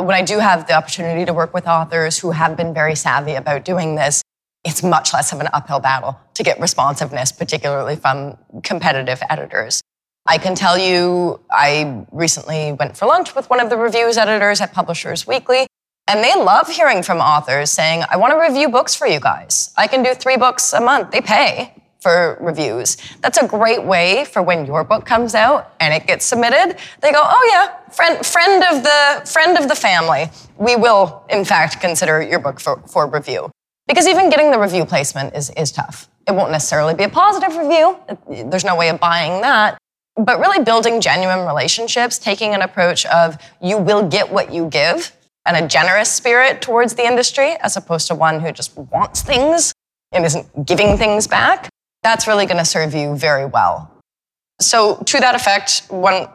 when 0.00 0.14
I 0.14 0.22
do 0.22 0.38
have 0.38 0.66
the 0.66 0.74
opportunity 0.74 1.24
to 1.24 1.34
work 1.34 1.52
with 1.52 1.66
authors 1.66 2.18
who 2.18 2.30
have 2.30 2.56
been 2.56 2.72
very 2.72 2.94
savvy 2.94 3.34
about 3.34 3.64
doing 3.64 3.94
this, 3.96 4.22
it's 4.64 4.82
much 4.82 5.12
less 5.12 5.32
of 5.32 5.40
an 5.40 5.48
uphill 5.52 5.80
battle 5.80 6.18
to 6.34 6.42
get 6.42 6.58
responsiveness, 6.60 7.32
particularly 7.32 7.96
from 7.96 8.36
competitive 8.62 9.22
editors. 9.28 9.82
I 10.26 10.38
can 10.38 10.54
tell 10.54 10.76
you, 10.76 11.40
I 11.50 12.04
recently 12.12 12.72
went 12.72 12.96
for 12.96 13.06
lunch 13.06 13.34
with 13.34 13.48
one 13.48 13.60
of 13.60 13.70
the 13.70 13.76
reviews 13.76 14.18
editors 14.18 14.60
at 14.60 14.72
Publishers 14.72 15.26
Weekly, 15.26 15.66
and 16.06 16.24
they 16.24 16.34
love 16.34 16.68
hearing 16.68 17.02
from 17.02 17.18
authors 17.18 17.70
saying, 17.70 18.04
I 18.10 18.16
want 18.16 18.32
to 18.32 18.38
review 18.38 18.68
books 18.68 18.94
for 18.94 19.06
you 19.06 19.20
guys. 19.20 19.72
I 19.76 19.86
can 19.86 20.02
do 20.02 20.14
three 20.14 20.36
books 20.36 20.72
a 20.72 20.80
month. 20.80 21.10
They 21.12 21.20
pay 21.20 21.74
for 22.00 22.38
reviews. 22.40 22.96
That's 23.20 23.38
a 23.38 23.46
great 23.46 23.82
way 23.82 24.24
for 24.24 24.42
when 24.42 24.66
your 24.66 24.84
book 24.84 25.04
comes 25.04 25.34
out 25.34 25.74
and 25.80 25.92
it 25.92 26.06
gets 26.06 26.24
submitted. 26.24 26.76
They 27.00 27.12
go, 27.12 27.20
"Oh 27.22 27.50
yeah, 27.52 27.90
friend 27.90 28.24
friend 28.24 28.62
of 28.64 28.82
the 28.82 29.30
friend 29.30 29.58
of 29.58 29.68
the 29.68 29.74
family. 29.74 30.30
We 30.56 30.76
will 30.76 31.24
in 31.28 31.44
fact 31.44 31.80
consider 31.80 32.22
your 32.22 32.38
book 32.38 32.60
for, 32.60 32.80
for 32.86 33.06
review." 33.06 33.50
Because 33.86 34.06
even 34.06 34.30
getting 34.30 34.50
the 34.50 34.58
review 34.58 34.84
placement 34.84 35.34
is 35.34 35.50
is 35.50 35.72
tough. 35.72 36.08
It 36.26 36.32
won't 36.32 36.52
necessarily 36.52 36.94
be 36.94 37.04
a 37.04 37.08
positive 37.08 37.56
review. 37.56 37.96
There's 38.28 38.64
no 38.64 38.76
way 38.76 38.90
of 38.90 39.00
buying 39.00 39.40
that. 39.40 39.78
But 40.16 40.40
really 40.40 40.62
building 40.62 41.00
genuine 41.00 41.46
relationships, 41.46 42.18
taking 42.18 42.52
an 42.54 42.62
approach 42.62 43.06
of 43.06 43.38
you 43.62 43.78
will 43.78 44.06
get 44.06 44.30
what 44.30 44.52
you 44.52 44.66
give 44.66 45.12
and 45.46 45.56
a 45.56 45.66
generous 45.66 46.12
spirit 46.12 46.60
towards 46.60 46.94
the 46.94 47.04
industry 47.04 47.56
as 47.60 47.76
opposed 47.76 48.08
to 48.08 48.14
one 48.14 48.40
who 48.40 48.52
just 48.52 48.76
wants 48.76 49.22
things 49.22 49.72
and 50.12 50.24
isn't 50.24 50.66
giving 50.66 50.98
things 50.98 51.26
back 51.26 51.70
that's 52.02 52.26
really 52.26 52.46
going 52.46 52.58
to 52.58 52.64
serve 52.64 52.94
you 52.94 53.16
very 53.16 53.46
well. 53.46 53.90
So, 54.60 54.96
to 55.06 55.20
that 55.20 55.34
effect, 55.34 55.84
one 55.88 56.28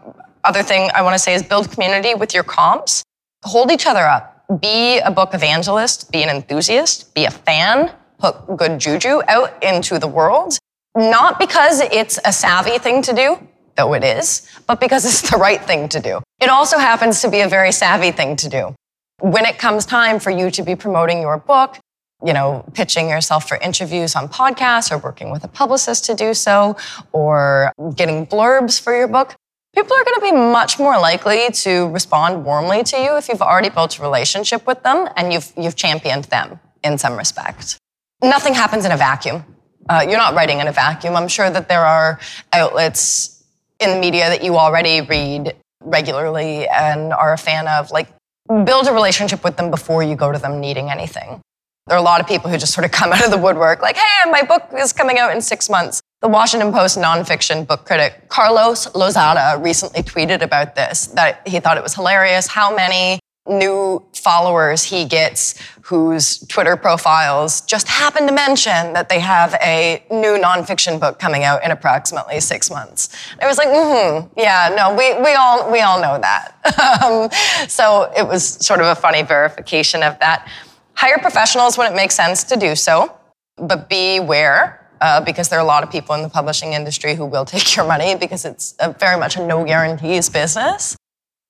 other 0.44 0.64
thing 0.64 0.90
I 0.94 1.02
want 1.02 1.14
to 1.14 1.20
say 1.20 1.34
is 1.34 1.44
build 1.44 1.72
community 1.72 2.16
with 2.16 2.34
your 2.34 2.44
comps. 2.44 3.04
Hold 3.44 3.72
each 3.72 3.86
other 3.86 4.06
up. 4.06 4.46
Be 4.62 5.00
a 5.00 5.12
book 5.12 5.34
evangelist, 5.34 6.12
be 6.12 6.24
an 6.24 6.30
enthusiast, 6.30 7.14
be 7.14 7.26
a 7.26 7.32
fan, 7.32 7.92
put 8.20 8.58
good 8.58 8.80
juju 8.80 9.22
out 9.28 9.62
into 9.64 10.00
the 10.00 10.08
world. 10.08 10.58
Not 10.96 11.40
because 11.40 11.82
it's 11.82 12.20
a 12.24 12.32
savvy 12.32 12.78
thing 12.78 13.02
to 13.04 13.14
do, 13.14 13.40
though 13.76 13.94
it 13.94 14.04
is, 14.04 14.48
but 14.68 14.80
because 14.80 15.06
it's 15.06 15.30
the 15.30 15.38
right 15.38 15.64
thing 15.64 15.90
to 15.90 16.00
do. 16.00 16.22
It 16.40 16.50
also 16.50 16.78
happens 16.78 17.22
to 17.22 17.30
be 17.30 17.42
a 17.42 17.50
very 17.50 17.72
savvy 17.72 18.12
thing 18.12 18.36
to 18.38 18.50
do. 18.50 18.76
When 19.20 19.46
it 19.46 19.58
comes 19.58 19.86
time 19.86 20.20
for 20.20 20.30
you 20.30 20.52
to 20.52 20.64
be 20.64 20.76
promoting 20.76 21.22
your 21.22 21.38
book, 21.38 21.78
you 22.26 22.34
know, 22.34 22.66
pitching 22.74 23.10
yourself 23.10 23.48
for 23.48 23.58
interviews 23.58 24.16
on 24.16 24.30
podcasts 24.30 24.92
or 24.92 24.98
working 24.98 25.32
with 25.32 25.44
a 25.44 25.48
publicist 25.48 26.06
to 26.06 26.16
do 26.16 26.34
so 26.34 26.78
or 27.12 27.72
getting 27.96 28.26
blurbs 28.26 28.80
for 28.80 28.96
your 28.96 29.08
book, 29.08 29.36
people 29.76 29.96
are 29.96 30.04
going 30.04 30.16
to 30.16 30.22
be 30.22 30.32
much 30.32 30.80
more 30.80 31.00
likely 31.00 31.50
to 31.52 31.90
respond 31.90 32.46
warmly 32.46 32.84
to 32.84 32.98
you 32.98 33.18
if 33.18 33.28
you've 33.28 33.42
already 33.42 33.70
built 33.70 34.00
a 34.00 34.02
relationship 34.02 34.66
with 34.66 34.82
them 34.84 35.10
and 35.18 35.34
you've, 35.34 35.52
you've 35.58 35.76
championed 35.76 36.26
them 36.26 36.60
in 36.84 36.98
some 36.98 37.18
respect. 37.18 37.78
Nothing 38.22 38.54
happens 38.54 38.86
in 38.86 38.92
a 38.92 38.98
vacuum. 38.98 39.44
Uh, 39.90 40.06
you're 40.08 40.18
not 40.18 40.34
writing 40.34 40.60
in 40.60 40.68
a 40.68 40.72
vacuum. 40.72 41.16
I'm 41.16 41.28
sure 41.28 41.50
that 41.50 41.68
there 41.68 41.86
are 41.86 42.20
outlets 42.54 43.44
in 43.82 43.90
the 43.90 44.00
media 44.00 44.30
that 44.30 44.44
you 44.44 44.58
already 44.58 45.02
read 45.02 45.56
regularly 45.82 46.68
and 46.70 47.12
are 47.12 47.34
a 47.34 47.38
fan 47.38 47.68
of. 47.68 47.92
Like, 47.92 48.08
build 48.48 48.88
a 48.88 48.94
relationship 48.94 49.44
with 49.44 49.58
them 49.58 49.70
before 49.70 50.04
you 50.04 50.16
go 50.16 50.32
to 50.32 50.40
them 50.40 50.60
needing 50.60 50.90
anything. 50.90 51.42
There 51.88 51.98
are 51.98 52.00
a 52.00 52.04
lot 52.04 52.22
of 52.22 52.28
people 52.28 52.50
who 52.50 52.58
just 52.58 52.74
sort 52.74 52.86
of 52.86 52.92
come 52.92 53.12
out 53.14 53.26
of 53.26 53.32
the 53.32 53.38
woodwork 53.38 53.82
like, 53.82 53.98
hey, 53.98 54.32
my 54.32 54.44
book 54.44 54.70
is 54.78 54.94
coming 54.94 55.20
out 55.20 55.32
in 55.32 55.42
six 55.42 55.70
months. 55.70 56.02
The 56.22 56.30
Washington 56.30 56.72
Post 56.72 56.98
nonfiction 56.98 57.68
book 57.68 57.86
critic 57.86 58.30
Carlos 58.30 58.88
Lozada 58.92 59.62
recently 59.62 60.02
tweeted 60.02 60.42
about 60.42 60.76
this, 60.76 61.08
that 61.08 61.46
he 61.46 61.60
thought 61.60 61.78
it 61.78 61.84
was 61.84 61.96
hilarious 61.96 62.48
how 62.48 62.74
many 62.74 63.20
new 63.46 64.02
followers 64.14 64.84
he 64.84 65.04
gets 65.04 65.62
whose 65.82 66.40
Twitter 66.48 66.78
profiles 66.78 67.60
just 67.60 67.90
happen 67.90 68.26
to 68.26 68.32
mention 68.32 68.94
that 68.94 69.10
they 69.10 69.20
have 69.20 69.54
a 69.56 70.02
new 70.10 70.38
nonfiction 70.42 70.98
book 70.98 71.20
coming 71.20 71.44
out 71.44 71.62
in 71.62 71.72
approximately 71.72 72.40
six 72.40 72.72
months. 72.72 73.10
I 73.42 73.48
was 73.48 73.58
like, 73.58 73.68
mm-hmm, 73.68 74.28
yeah, 74.38 74.74
no, 74.78 74.96
we, 74.96 75.22
we 75.22 75.34
all 75.34 75.70
we 75.70 75.82
all 75.82 76.02
know 76.02 76.18
that. 76.20 76.56
um, 77.04 77.30
so 77.68 78.10
it 78.16 78.26
was 78.26 78.48
sort 78.66 78.80
of 78.80 78.88
a 78.88 78.96
funny 78.96 79.24
verification 79.24 80.04
of 80.04 80.18
that. 80.20 80.50
Hire 80.96 81.18
professionals 81.20 81.78
when 81.78 81.92
it 81.92 81.96
makes 81.96 82.16
sense 82.16 82.44
to 82.46 82.56
do 82.56 82.76
so, 82.76 83.18
but 83.58 83.90
beware 83.90 84.90
uh, 85.02 85.22
because 85.22 85.50
there 85.50 85.60
are 85.60 85.62
a 85.64 85.68
lot 85.68 85.84
of 85.84 85.92
people 85.92 86.16
in 86.16 86.22
the 86.22 86.30
publishing 86.30 86.74
industry 86.74 87.16
who 87.16 87.26
will 87.26 87.46
take 87.56 87.76
your 87.76 87.86
money 87.86 88.16
because 88.16 88.46
it's 88.46 88.76
very 89.00 89.20
much 89.20 89.36
a 89.36 89.46
no 89.46 89.64
guarantees 89.66 90.30
business. 90.30 90.96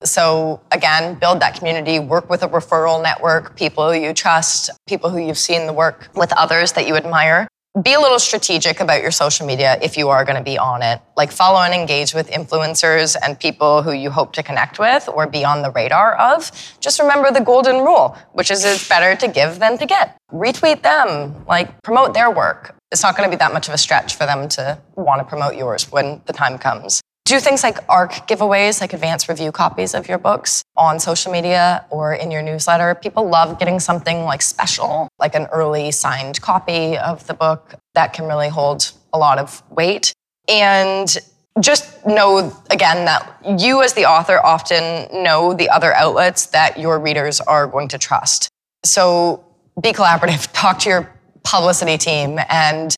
So, 0.04 0.60
again, 0.72 1.16
build 1.16 1.40
that 1.40 1.56
community, 1.56 1.98
work 1.98 2.30
with 2.30 2.44
a 2.44 2.48
referral 2.50 3.02
network, 3.02 3.56
people 3.56 3.96
you 3.96 4.14
trust, 4.14 4.70
people 4.86 5.10
who 5.10 5.18
you've 5.18 5.38
seen 5.38 5.66
the 5.66 5.72
work 5.72 6.10
with 6.14 6.34
others 6.34 6.74
that 6.74 6.88
you 6.88 6.98
admire 6.98 7.48
be 7.82 7.94
a 7.94 8.00
little 8.00 8.20
strategic 8.20 8.80
about 8.80 9.02
your 9.02 9.10
social 9.10 9.48
media 9.48 9.80
if 9.82 9.98
you 9.98 10.10
are 10.10 10.24
going 10.24 10.36
to 10.36 10.44
be 10.44 10.60
on 10.60 10.84
it. 10.84 11.02
Like 11.18 11.32
follow 11.32 11.60
and 11.60 11.74
engage 11.74 12.14
with 12.14 12.30
influencers 12.30 13.16
and 13.22 13.40
people 13.40 13.82
who 13.82 13.94
you 13.94 14.12
hope 14.12 14.34
to 14.34 14.44
connect 14.44 14.78
with 14.78 15.10
or 15.10 15.26
be 15.26 15.44
on 15.44 15.64
the 15.64 15.72
radar 15.72 16.16
of. 16.16 16.52
Just 16.80 17.00
remember 17.00 17.32
the 17.32 17.42
golden 17.42 17.78
rule, 17.78 18.16
which 18.34 18.52
is 18.52 18.64
it's 18.64 18.88
better 18.88 19.16
to 19.20 19.28
give 19.28 19.58
than 19.58 19.80
to 19.80 19.88
get. 19.88 20.18
Retweet 20.32 20.84
them, 20.84 21.46
like 21.48 21.82
promote 21.82 22.14
their 22.14 22.30
work. 22.30 22.76
It's 22.92 23.02
not 23.02 23.18
going 23.18 23.30
to 23.30 23.36
be 23.36 23.40
that 23.40 23.54
much 23.54 23.68
of 23.68 23.74
a 23.74 23.78
stretch 23.80 24.16
for 24.16 24.28
them 24.28 24.48
to 24.50 24.78
want 24.96 25.22
to 25.22 25.26
promote 25.26 25.56
yours 25.56 25.92
when 25.92 26.22
the 26.26 26.34
time 26.34 26.60
comes 26.60 27.03
do 27.26 27.40
things 27.40 27.64
like 27.64 27.78
ARC 27.88 28.28
giveaways, 28.28 28.82
like 28.82 28.92
advanced 28.94 29.30
review 29.30 29.52
copies 29.52 29.94
of 29.94 30.08
your 30.10 30.18
books 30.18 30.62
on 30.76 31.00
social 31.00 31.32
media 31.32 31.86
or 31.90 32.14
in 32.14 32.32
your 32.32 32.42
newsletter. 32.42 32.96
People 32.96 33.30
love 33.30 33.60
getting 33.60 33.80
something 33.80 34.24
like 34.24 34.42
special, 34.42 35.08
like 35.20 35.34
an 35.34 35.48
early 35.54 35.92
signed 35.92 36.42
copy 36.42 36.98
of 36.98 37.26
the 37.28 37.34
book 37.34 37.76
that 37.94 38.12
can 38.12 38.26
really 38.26 38.50
hold 38.50 38.92
a 39.14 39.18
lot 39.18 39.38
of 39.38 39.64
weight. 39.70 40.14
And 40.50 41.16
just 41.62 42.06
know 42.06 42.52
again 42.72 43.06
that 43.06 43.38
you, 43.58 43.82
as 43.84 43.94
the 43.94 44.06
author, 44.06 44.40
often 44.44 45.08
know 45.24 45.54
the 45.54 45.70
other 45.70 45.94
outlets 45.94 46.48
that 46.48 46.78
your 46.78 47.00
readers 47.00 47.40
are 47.40 47.68
going 47.68 47.88
to 47.90 47.98
trust. 47.98 48.50
So 48.84 49.46
be 49.82 49.94
collaborative, 49.94 50.52
talk 50.54 50.80
to 50.80 50.90
your 50.90 51.14
publicity 51.44 51.98
team, 51.98 52.40
and 52.50 52.94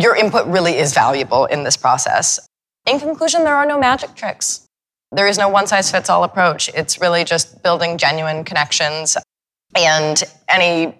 your 0.00 0.16
input 0.16 0.46
really 0.46 0.76
is 0.76 0.92
valuable 0.92 1.44
in 1.46 1.62
this 1.62 1.76
process. 1.76 2.40
In 2.86 2.98
conclusion, 2.98 3.44
there 3.44 3.54
are 3.54 3.66
no 3.66 3.78
magic 3.78 4.14
tricks. 4.14 4.66
There 5.12 5.26
is 5.26 5.38
no 5.38 5.48
one 5.48 5.66
size 5.66 5.90
fits 5.90 6.08
all 6.08 6.24
approach. 6.24 6.68
It's 6.74 7.00
really 7.00 7.24
just 7.24 7.62
building 7.62 7.98
genuine 7.98 8.44
connections. 8.44 9.16
And 9.76 10.22
any 10.48 10.96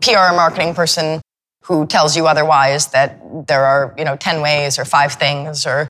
PR 0.00 0.34
marketing 0.34 0.74
person 0.74 1.20
who 1.64 1.86
tells 1.86 2.16
you 2.16 2.26
otherwise 2.26 2.88
that 2.88 3.20
there 3.46 3.64
are, 3.64 3.94
you 3.96 4.04
know, 4.04 4.16
10 4.16 4.40
ways 4.40 4.78
or 4.78 4.84
five 4.84 5.12
things 5.12 5.64
or 5.64 5.88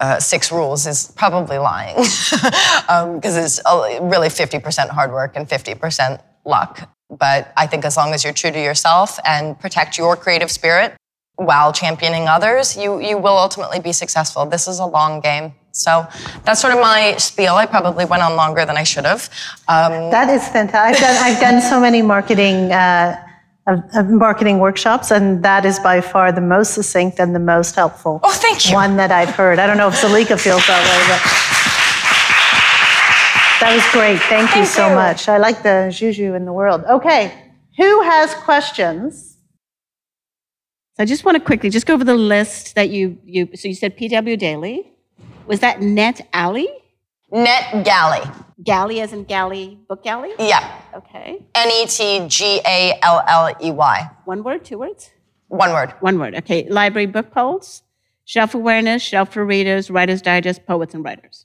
uh, 0.00 0.20
six 0.20 0.52
rules 0.52 0.86
is 0.86 1.12
probably 1.16 1.56
lying 1.56 1.96
because 1.96 2.84
um, 2.88 3.20
it's 3.22 3.60
really 4.02 4.28
50% 4.28 4.90
hard 4.90 5.12
work 5.12 5.34
and 5.34 5.48
50% 5.48 6.20
luck. 6.44 6.90
But 7.10 7.52
I 7.56 7.66
think 7.66 7.84
as 7.84 7.96
long 7.96 8.12
as 8.12 8.24
you're 8.24 8.32
true 8.32 8.50
to 8.50 8.60
yourself 8.60 9.18
and 9.24 9.58
protect 9.58 9.96
your 9.96 10.16
creative 10.16 10.50
spirit 10.50 10.94
while 11.36 11.72
championing 11.72 12.28
others, 12.28 12.76
you, 12.76 13.00
you 13.00 13.18
will 13.18 13.36
ultimately 13.36 13.80
be 13.80 13.92
successful. 13.92 14.46
This 14.46 14.68
is 14.68 14.78
a 14.78 14.86
long 14.86 15.20
game. 15.20 15.54
So 15.72 16.06
that's 16.44 16.60
sort 16.60 16.72
of 16.72 16.80
my 16.80 17.16
spiel. 17.16 17.54
I 17.54 17.66
probably 17.66 18.04
went 18.04 18.22
on 18.22 18.36
longer 18.36 18.64
than 18.64 18.76
I 18.76 18.84
should 18.84 19.04
have. 19.04 19.28
Um, 19.66 20.10
that 20.10 20.28
is 20.28 20.46
fantastic. 20.48 21.02
I've 21.02 21.16
done, 21.16 21.24
I've 21.24 21.40
done 21.40 21.60
so 21.60 21.80
many 21.80 22.02
marketing. 22.02 22.70
Uh, 22.70 23.20
of, 23.66 24.10
marketing 24.10 24.58
workshops, 24.58 25.10
and 25.10 25.42
that 25.42 25.64
is 25.64 25.78
by 25.78 26.00
far 26.02 26.30
the 26.32 26.40
most 26.40 26.74
succinct 26.74 27.18
and 27.18 27.34
the 27.34 27.40
most 27.40 27.74
helpful. 27.74 28.20
Oh, 28.22 28.32
thank 28.32 28.68
you. 28.68 28.74
One 28.74 28.96
that 28.96 29.10
I've 29.10 29.30
heard. 29.30 29.58
I 29.58 29.66
don't 29.66 29.78
know 29.78 29.88
if 29.88 29.94
Zalika 29.94 30.38
feels 30.38 30.66
that 30.66 30.82
way, 30.84 31.00
but 31.08 31.20
that 33.60 33.74
was 33.74 33.82
great. 33.92 34.18
Thank, 34.28 34.50
thank 34.50 34.56
you 34.56 34.66
so 34.66 34.88
you. 34.90 34.94
much. 34.94 35.28
I 35.28 35.38
like 35.38 35.62
the 35.62 35.90
juju 35.90 36.34
in 36.34 36.44
the 36.44 36.52
world. 36.52 36.84
Okay, 36.84 37.32
who 37.78 38.02
has 38.02 38.34
questions? 38.34 39.33
So 40.96 41.02
I 41.02 41.06
just 41.06 41.24
want 41.24 41.36
to 41.36 41.42
quickly 41.42 41.70
just 41.70 41.86
go 41.86 41.94
over 41.94 42.04
the 42.04 42.14
list 42.14 42.76
that 42.76 42.90
you 42.90 43.18
you. 43.24 43.48
So 43.56 43.66
you 43.66 43.74
said 43.74 43.96
PW 43.96 44.38
Daily. 44.38 44.92
Was 45.46 45.58
that 45.60 45.82
Net 45.82 46.28
Alley? 46.32 46.68
Net 47.32 47.84
Galley. 47.84 48.24
Galley 48.62 49.00
as 49.00 49.12
in 49.12 49.24
galley, 49.24 49.80
book 49.88 50.04
galley? 50.04 50.30
Yeah. 50.38 50.80
Okay. 50.94 51.44
N 51.56 51.70
E 51.70 51.86
T 51.86 52.28
G 52.28 52.60
A 52.64 52.96
L 53.02 53.24
L 53.26 53.56
E 53.60 53.72
Y. 53.72 54.10
One 54.24 54.44
word, 54.44 54.64
two 54.64 54.78
words? 54.78 55.10
One 55.48 55.72
word. 55.72 55.94
One 55.98 56.20
word. 56.20 56.36
Okay. 56.36 56.68
Library 56.68 57.06
Book 57.06 57.32
Pulse, 57.32 57.82
shelf 58.24 58.54
awareness, 58.54 59.02
shelf 59.02 59.32
for 59.32 59.44
readers, 59.44 59.90
writers 59.90 60.22
digest, 60.22 60.64
poets 60.64 60.94
and 60.94 61.04
writers. 61.04 61.44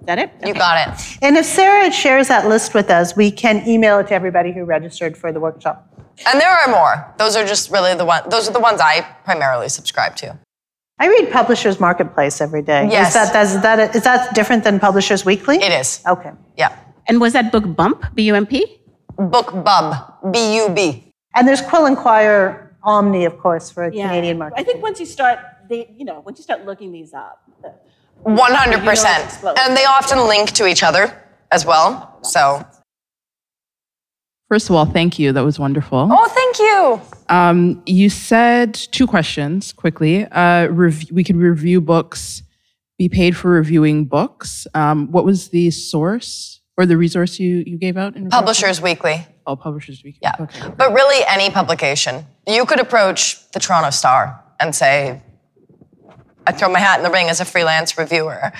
Is 0.00 0.06
that 0.06 0.18
it? 0.18 0.30
Okay. 0.38 0.48
You 0.48 0.54
got 0.54 0.88
it. 0.88 1.18
And 1.22 1.36
if 1.36 1.46
Sarah 1.46 1.90
shares 1.90 2.28
that 2.28 2.46
list 2.46 2.74
with 2.74 2.90
us, 2.90 3.16
we 3.16 3.30
can 3.30 3.66
email 3.66 3.98
it 3.98 4.08
to 4.08 4.14
everybody 4.14 4.52
who 4.52 4.64
registered 4.64 5.16
for 5.16 5.32
the 5.32 5.40
workshop. 5.40 5.88
And 6.26 6.40
there 6.40 6.50
are 6.50 6.68
more. 6.68 7.14
Those 7.18 7.36
are 7.36 7.44
just 7.44 7.70
really 7.70 7.94
the 7.94 8.04
one. 8.04 8.28
Those 8.28 8.48
are 8.48 8.52
the 8.52 8.60
ones 8.60 8.80
I 8.80 9.02
primarily 9.24 9.68
subscribe 9.68 10.16
to. 10.16 10.38
I 10.98 11.08
read 11.08 11.30
Publishers 11.30 11.78
Marketplace 11.78 12.40
every 12.40 12.62
day. 12.62 12.88
Yes. 12.90 13.08
Is 13.08 13.32
that, 13.32 13.44
is 13.44 13.62
that, 13.62 13.96
is 13.96 14.04
that 14.04 14.34
different 14.34 14.64
than 14.64 14.80
Publishers 14.80 15.24
Weekly? 15.24 15.56
It 15.56 15.72
is. 15.72 16.02
Okay. 16.06 16.32
Yeah. 16.56 16.74
And 17.06 17.20
was 17.20 17.34
that 17.34 17.52
book 17.52 17.76
Bump, 17.76 18.04
B 18.14 18.22
U 18.24 18.34
M 18.34 18.46
P? 18.46 18.80
Book 19.18 19.64
Bub, 19.64 20.32
B 20.32 20.56
U 20.56 20.68
B. 20.70 21.12
And 21.34 21.46
there's 21.46 21.60
Quill 21.60 21.86
and 21.86 21.96
Quire 21.96 22.76
Omni, 22.82 23.24
of 23.24 23.38
course, 23.38 23.70
for 23.70 23.90
yeah. 23.92 24.08
Canadian 24.08 24.38
market. 24.38 24.58
I 24.58 24.62
think 24.62 24.82
once 24.82 24.98
you 25.00 25.06
start, 25.06 25.38
they, 25.68 25.92
you 25.96 26.04
know, 26.04 26.20
once 26.20 26.38
you 26.38 26.44
start 26.44 26.64
looking 26.64 26.92
these 26.92 27.12
up. 27.12 27.42
100%. 28.24 29.58
And 29.58 29.76
they 29.76 29.84
often 29.84 30.26
link 30.26 30.50
to 30.52 30.66
each 30.66 30.82
other 30.82 31.12
as 31.52 31.64
well. 31.66 32.18
So 32.22 32.64
First 34.48 34.70
of 34.70 34.76
all, 34.76 34.86
thank 34.86 35.18
you. 35.18 35.32
That 35.32 35.44
was 35.44 35.58
wonderful. 35.58 36.08
Oh, 36.10 36.28
thank 36.28 36.58
you. 36.60 37.00
Um, 37.34 37.82
you 37.84 38.08
said 38.08 38.74
two 38.74 39.08
questions 39.08 39.72
quickly. 39.72 40.24
Uh, 40.24 40.68
rev- 40.68 41.10
we 41.10 41.24
could 41.24 41.34
review 41.34 41.80
books, 41.80 42.42
be 42.96 43.08
paid 43.08 43.36
for 43.36 43.50
reviewing 43.50 44.04
books. 44.04 44.68
Um, 44.72 45.10
what 45.10 45.24
was 45.24 45.48
the 45.48 45.72
source 45.72 46.60
or 46.76 46.86
the 46.86 46.96
resource 46.96 47.40
you, 47.40 47.64
you 47.66 47.76
gave 47.76 47.96
out? 47.96 48.14
In 48.14 48.30
Publishers 48.30 48.80
Weekly. 48.80 49.26
Oh, 49.48 49.56
Publishers 49.56 50.04
Weekly. 50.04 50.20
Yeah. 50.22 50.36
Okay. 50.38 50.60
But 50.76 50.92
really, 50.92 51.24
any 51.26 51.50
publication. 51.50 52.24
You 52.46 52.66
could 52.66 52.78
approach 52.78 53.50
the 53.50 53.58
Toronto 53.58 53.90
Star 53.90 54.44
and 54.60 54.72
say, 54.76 55.22
I 56.46 56.52
throw 56.52 56.68
my 56.68 56.78
hat 56.78 56.98
in 56.98 57.04
the 57.04 57.10
ring 57.10 57.28
as 57.28 57.40
a 57.40 57.44
freelance 57.44 57.98
reviewer. 57.98 58.52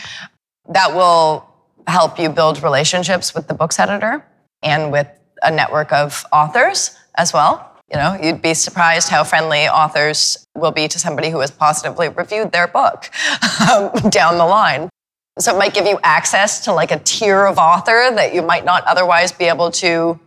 That 0.69 0.95
will 0.95 1.49
help 1.87 2.19
you 2.19 2.29
build 2.29 2.63
relationships 2.63 3.35
with 3.35 3.49
the 3.49 3.55
book's 3.55 3.79
editor 3.79 4.25
and 4.63 4.91
with 4.91 5.09
a 5.43 5.51
network 5.51 5.93
of 5.93 6.25
authors 6.33 6.97
as 7.17 7.33
well. 7.33 7.73
You 7.91 7.99
know, 7.99 8.19
you'd 8.21 8.43
be 8.43 8.55
surprised 8.55 9.09
how 9.09 9.23
friendly 9.23 9.69
authors 9.69 10.45
will 10.57 10.73
be 10.73 10.89
to 10.89 10.99
somebody 10.99 11.31
who 11.31 11.39
has 11.39 11.53
positively 11.53 12.09
reviewed 12.09 12.51
their 12.51 12.67
book 12.67 13.09
um, 13.71 13.91
down 14.11 14.39
the 14.39 14.47
line. 14.47 14.89
So 15.39 15.55
it 15.55 15.59
might 15.59 15.75
give 15.75 15.87
you 15.87 15.99
access 16.03 16.65
to 16.65 16.73
like 16.73 16.91
a 16.91 16.99
tier 16.99 17.47
of 17.47 17.59
author 17.59 18.11
that 18.15 18.35
you 18.35 18.43
might 18.43 18.65
not 18.65 18.83
otherwise 18.85 19.31
be 19.31 19.45
able 19.45 19.71
to 19.73 20.19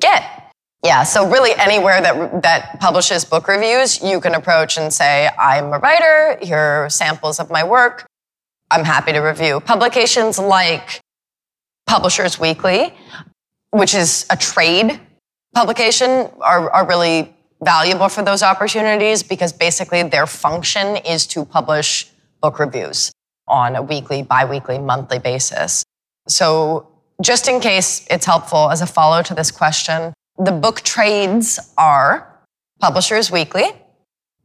get. 0.00 0.47
Yeah, 0.84 1.02
so 1.02 1.28
really 1.28 1.52
anywhere 1.58 2.00
that 2.00 2.42
that 2.42 2.80
publishes 2.80 3.24
book 3.24 3.48
reviews, 3.48 4.00
you 4.02 4.20
can 4.20 4.34
approach 4.34 4.78
and 4.78 4.92
say, 4.92 5.28
"I'm 5.38 5.72
a 5.72 5.78
writer. 5.78 6.38
Here 6.40 6.84
are 6.84 6.90
samples 6.90 7.40
of 7.40 7.50
my 7.50 7.64
work. 7.64 8.06
I'm 8.70 8.84
happy 8.84 9.12
to 9.12 9.20
review." 9.20 9.60
Publications 9.60 10.38
like 10.38 11.00
Publishers 11.86 12.38
Weekly 12.38 12.94
which 13.70 13.94
is 13.94 14.26
a 14.30 14.36
trade 14.36 15.00
publication, 15.54 16.28
are, 16.40 16.70
are 16.70 16.86
really 16.86 17.34
valuable 17.62 18.08
for 18.08 18.22
those 18.22 18.42
opportunities 18.42 19.22
because 19.22 19.52
basically 19.52 20.02
their 20.02 20.26
function 20.26 20.96
is 20.98 21.26
to 21.26 21.44
publish 21.44 22.10
book 22.40 22.58
reviews 22.58 23.10
on 23.46 23.74
a 23.74 23.82
weekly, 23.82 24.22
biweekly, 24.22 24.78
monthly 24.78 25.18
basis. 25.18 25.82
So, 26.28 26.88
just 27.20 27.48
in 27.48 27.60
case 27.60 28.06
it's 28.10 28.26
helpful 28.26 28.70
as 28.70 28.80
a 28.80 28.86
follow 28.86 29.22
to 29.22 29.34
this 29.34 29.50
question, 29.50 30.12
the 30.38 30.52
hmm. 30.52 30.60
book 30.60 30.80
trades 30.82 31.58
are 31.76 32.40
Publishers 32.80 33.30
Weekly, 33.30 33.66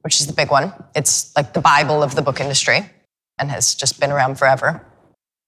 which 0.02 0.20
is 0.20 0.28
the 0.28 0.34
big 0.34 0.50
one. 0.50 0.74
It's 0.96 1.36
like 1.36 1.54
the 1.54 1.62
Bible 1.62 2.04
of 2.04 2.16
the 2.16 2.22
book 2.22 2.40
industry 2.40 2.90
and 3.40 3.50
has 3.52 3.76
just 3.76 4.00
been 4.00 4.12
around 4.12 4.38
forever. 4.38 4.86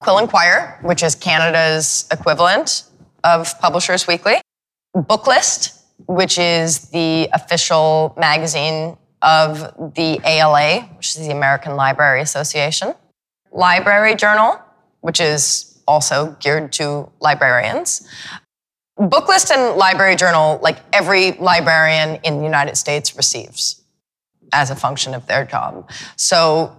Quill 0.01 0.19
and 0.19 0.29
Quire, 0.29 0.79
which 0.83 1.01
is 1.03 1.15
Canada's 1.15 2.07
equivalent 2.11 2.83
of 3.23 3.59
Publishers 3.59 4.07
Weekly, 4.07 4.35
Booklist, 4.95 5.81
which 6.07 6.37
is 6.37 6.89
the 6.89 7.27
official 7.33 8.13
magazine 8.17 8.97
of 9.21 9.59
the 9.95 10.19
ALA, 10.23 10.81
which 10.97 11.15
is 11.15 11.27
the 11.27 11.31
American 11.31 11.75
Library 11.75 12.21
Association, 12.21 12.93
Library 13.51 14.15
Journal, 14.15 14.59
which 15.01 15.19
is 15.19 15.81
also 15.87 16.35
geared 16.39 16.71
to 16.73 17.09
librarians. 17.19 18.07
Booklist 18.99 19.51
and 19.51 19.77
Library 19.77 20.15
Journal, 20.15 20.59
like 20.63 20.77
every 20.93 21.33
librarian 21.33 22.19
in 22.23 22.37
the 22.37 22.43
United 22.43 22.77
States 22.77 23.15
receives 23.15 23.83
as 24.53 24.69
a 24.69 24.75
function 24.75 25.13
of 25.13 25.27
their 25.27 25.45
job. 25.45 25.89
So 26.15 26.75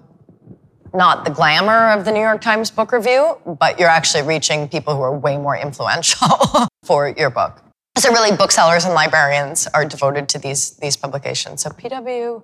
not 0.94 1.24
the 1.26 1.31
glamour 1.31 1.90
of 1.90 2.07
the 2.07 2.12
New 2.12 2.20
York 2.20 2.40
Times 2.40 2.70
book 2.70 2.92
review, 2.92 3.37
but 3.61 3.79
you're 3.79 3.90
actually 3.90 4.22
reaching 4.22 4.66
people 4.68 4.94
who 4.96 5.02
are 5.02 5.16
way 5.16 5.37
more 5.37 5.57
influential 5.57 6.29
for 6.85 7.09
your 7.09 7.29
book. 7.29 7.62
So 7.98 8.11
really 8.11 8.35
booksellers 8.35 8.85
and 8.85 8.94
librarians 8.94 9.66
are 9.68 9.85
devoted 9.85 10.29
to 10.31 10.38
these, 10.38 10.70
these 10.79 10.96
publications. 10.96 11.62
So 11.62 11.70
PW, 11.70 12.42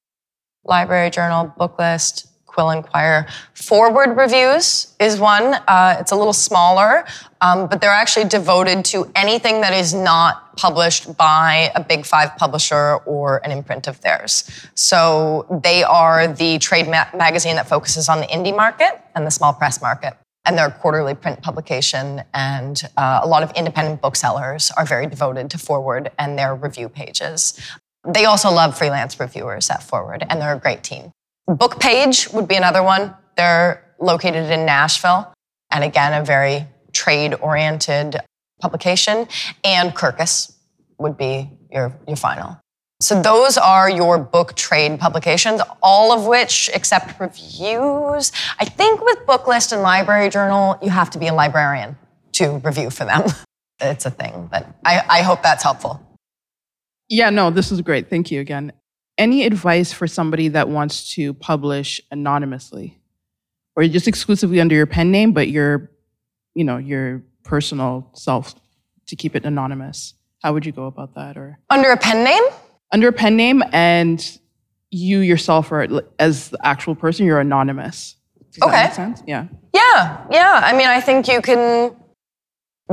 Library 0.64 1.10
Journal, 1.10 1.52
Booklist, 1.58 2.26
Quill 2.52 2.70
and 2.70 2.84
Quire. 2.84 3.26
Forward 3.54 4.16
Reviews 4.16 4.94
is 5.00 5.18
one. 5.18 5.54
Uh, 5.66 5.96
it's 5.98 6.12
a 6.12 6.16
little 6.16 6.32
smaller, 6.32 7.04
um, 7.40 7.66
but 7.66 7.80
they're 7.80 7.90
actually 7.90 8.28
devoted 8.28 8.84
to 8.86 9.10
anything 9.16 9.60
that 9.62 9.72
is 9.72 9.94
not 9.94 10.56
published 10.56 11.16
by 11.16 11.72
a 11.74 11.82
big 11.82 12.04
five 12.04 12.36
publisher 12.36 12.96
or 13.06 13.40
an 13.44 13.50
imprint 13.50 13.86
of 13.86 14.00
theirs. 14.02 14.44
So 14.74 15.46
they 15.64 15.82
are 15.82 16.28
the 16.28 16.58
trade 16.58 16.88
ma- 16.88 17.06
magazine 17.14 17.56
that 17.56 17.68
focuses 17.68 18.08
on 18.08 18.20
the 18.20 18.26
indie 18.26 18.54
market 18.54 19.00
and 19.14 19.26
the 19.26 19.30
small 19.30 19.52
press 19.52 19.80
market. 19.80 20.14
And 20.44 20.58
they're 20.58 20.70
quarterly 20.70 21.14
print 21.14 21.40
publication, 21.40 22.24
and 22.34 22.82
uh, 22.96 23.20
a 23.22 23.28
lot 23.28 23.44
of 23.44 23.52
independent 23.52 24.00
booksellers 24.02 24.72
are 24.76 24.84
very 24.84 25.06
devoted 25.06 25.50
to 25.52 25.58
Forward 25.58 26.10
and 26.18 26.36
their 26.36 26.52
review 26.54 26.88
pages. 26.88 27.60
They 28.06 28.24
also 28.24 28.50
love 28.50 28.76
freelance 28.76 29.20
reviewers 29.20 29.70
at 29.70 29.84
Forward, 29.84 30.26
and 30.28 30.40
they're 30.40 30.54
a 30.54 30.58
great 30.58 30.82
team. 30.82 31.12
Bookpage 31.48 32.32
would 32.32 32.48
be 32.48 32.56
another 32.56 32.82
one. 32.82 33.14
They're 33.36 33.94
located 33.98 34.50
in 34.50 34.64
Nashville, 34.66 35.32
and 35.70 35.84
again, 35.84 36.20
a 36.20 36.24
very 36.24 36.66
trade 36.92 37.34
oriented 37.34 38.16
publication. 38.60 39.26
And 39.64 39.94
Kirkus 39.94 40.54
would 40.98 41.16
be 41.16 41.50
your, 41.70 41.92
your 42.06 42.16
final. 42.16 42.58
So 43.00 43.20
those 43.20 43.58
are 43.58 43.90
your 43.90 44.16
book 44.18 44.54
trade 44.54 45.00
publications, 45.00 45.60
all 45.82 46.12
of 46.12 46.26
which, 46.26 46.70
except 46.72 47.18
reviews. 47.18 48.30
I 48.60 48.64
think 48.64 49.04
with 49.04 49.18
Booklist 49.26 49.72
and 49.72 49.82
Library 49.82 50.30
Journal, 50.30 50.78
you 50.80 50.90
have 50.90 51.10
to 51.10 51.18
be 51.18 51.26
a 51.26 51.34
librarian 51.34 51.96
to 52.34 52.58
review 52.58 52.90
for 52.90 53.04
them. 53.04 53.24
it's 53.80 54.06
a 54.06 54.10
thing, 54.10 54.48
but 54.52 54.68
I, 54.84 55.02
I 55.08 55.22
hope 55.22 55.42
that's 55.42 55.64
helpful. 55.64 56.00
Yeah, 57.08 57.30
no, 57.30 57.50
this 57.50 57.72
is 57.72 57.80
great. 57.80 58.08
Thank 58.08 58.30
you 58.30 58.40
again. 58.40 58.72
Any 59.22 59.44
advice 59.44 59.92
for 59.92 60.08
somebody 60.08 60.48
that 60.48 60.68
wants 60.68 61.14
to 61.14 61.32
publish 61.34 62.00
anonymously 62.10 62.98
or 63.76 63.86
just 63.86 64.08
exclusively 64.08 64.60
under 64.60 64.74
your 64.74 64.86
pen 64.86 65.12
name, 65.12 65.32
but 65.32 65.46
you're 65.48 65.90
you 66.54 66.64
know, 66.64 66.76
your 66.76 67.22
personal 67.44 68.10
self 68.14 68.54
to 69.06 69.14
keep 69.16 69.36
it 69.36 69.44
anonymous? 69.44 70.14
How 70.42 70.52
would 70.52 70.66
you 70.66 70.72
go 70.72 70.86
about 70.86 71.14
that? 71.14 71.36
Or 71.36 71.58
Under 71.70 71.90
a 71.92 71.96
pen 71.96 72.24
name? 72.24 72.42
under 72.92 73.08
a 73.08 73.12
pen 73.12 73.36
name 73.36 73.62
and 73.72 74.38
you 74.90 75.20
yourself 75.20 75.70
are 75.72 75.86
as 76.18 76.50
the 76.50 76.58
actual 76.66 76.94
person, 76.94 77.24
you're 77.24 77.40
anonymous. 77.40 78.16
Does 78.50 78.56
that 78.60 78.66
Okay. 78.68 78.82
make 78.84 78.92
sense? 78.92 79.22
Yeah. 79.26 79.46
Yeah, 79.72 80.26
yeah. 80.30 80.60
I 80.62 80.72
mean, 80.76 80.88
I 80.88 81.00
think 81.00 81.26
you 81.28 81.40
can 81.40 81.96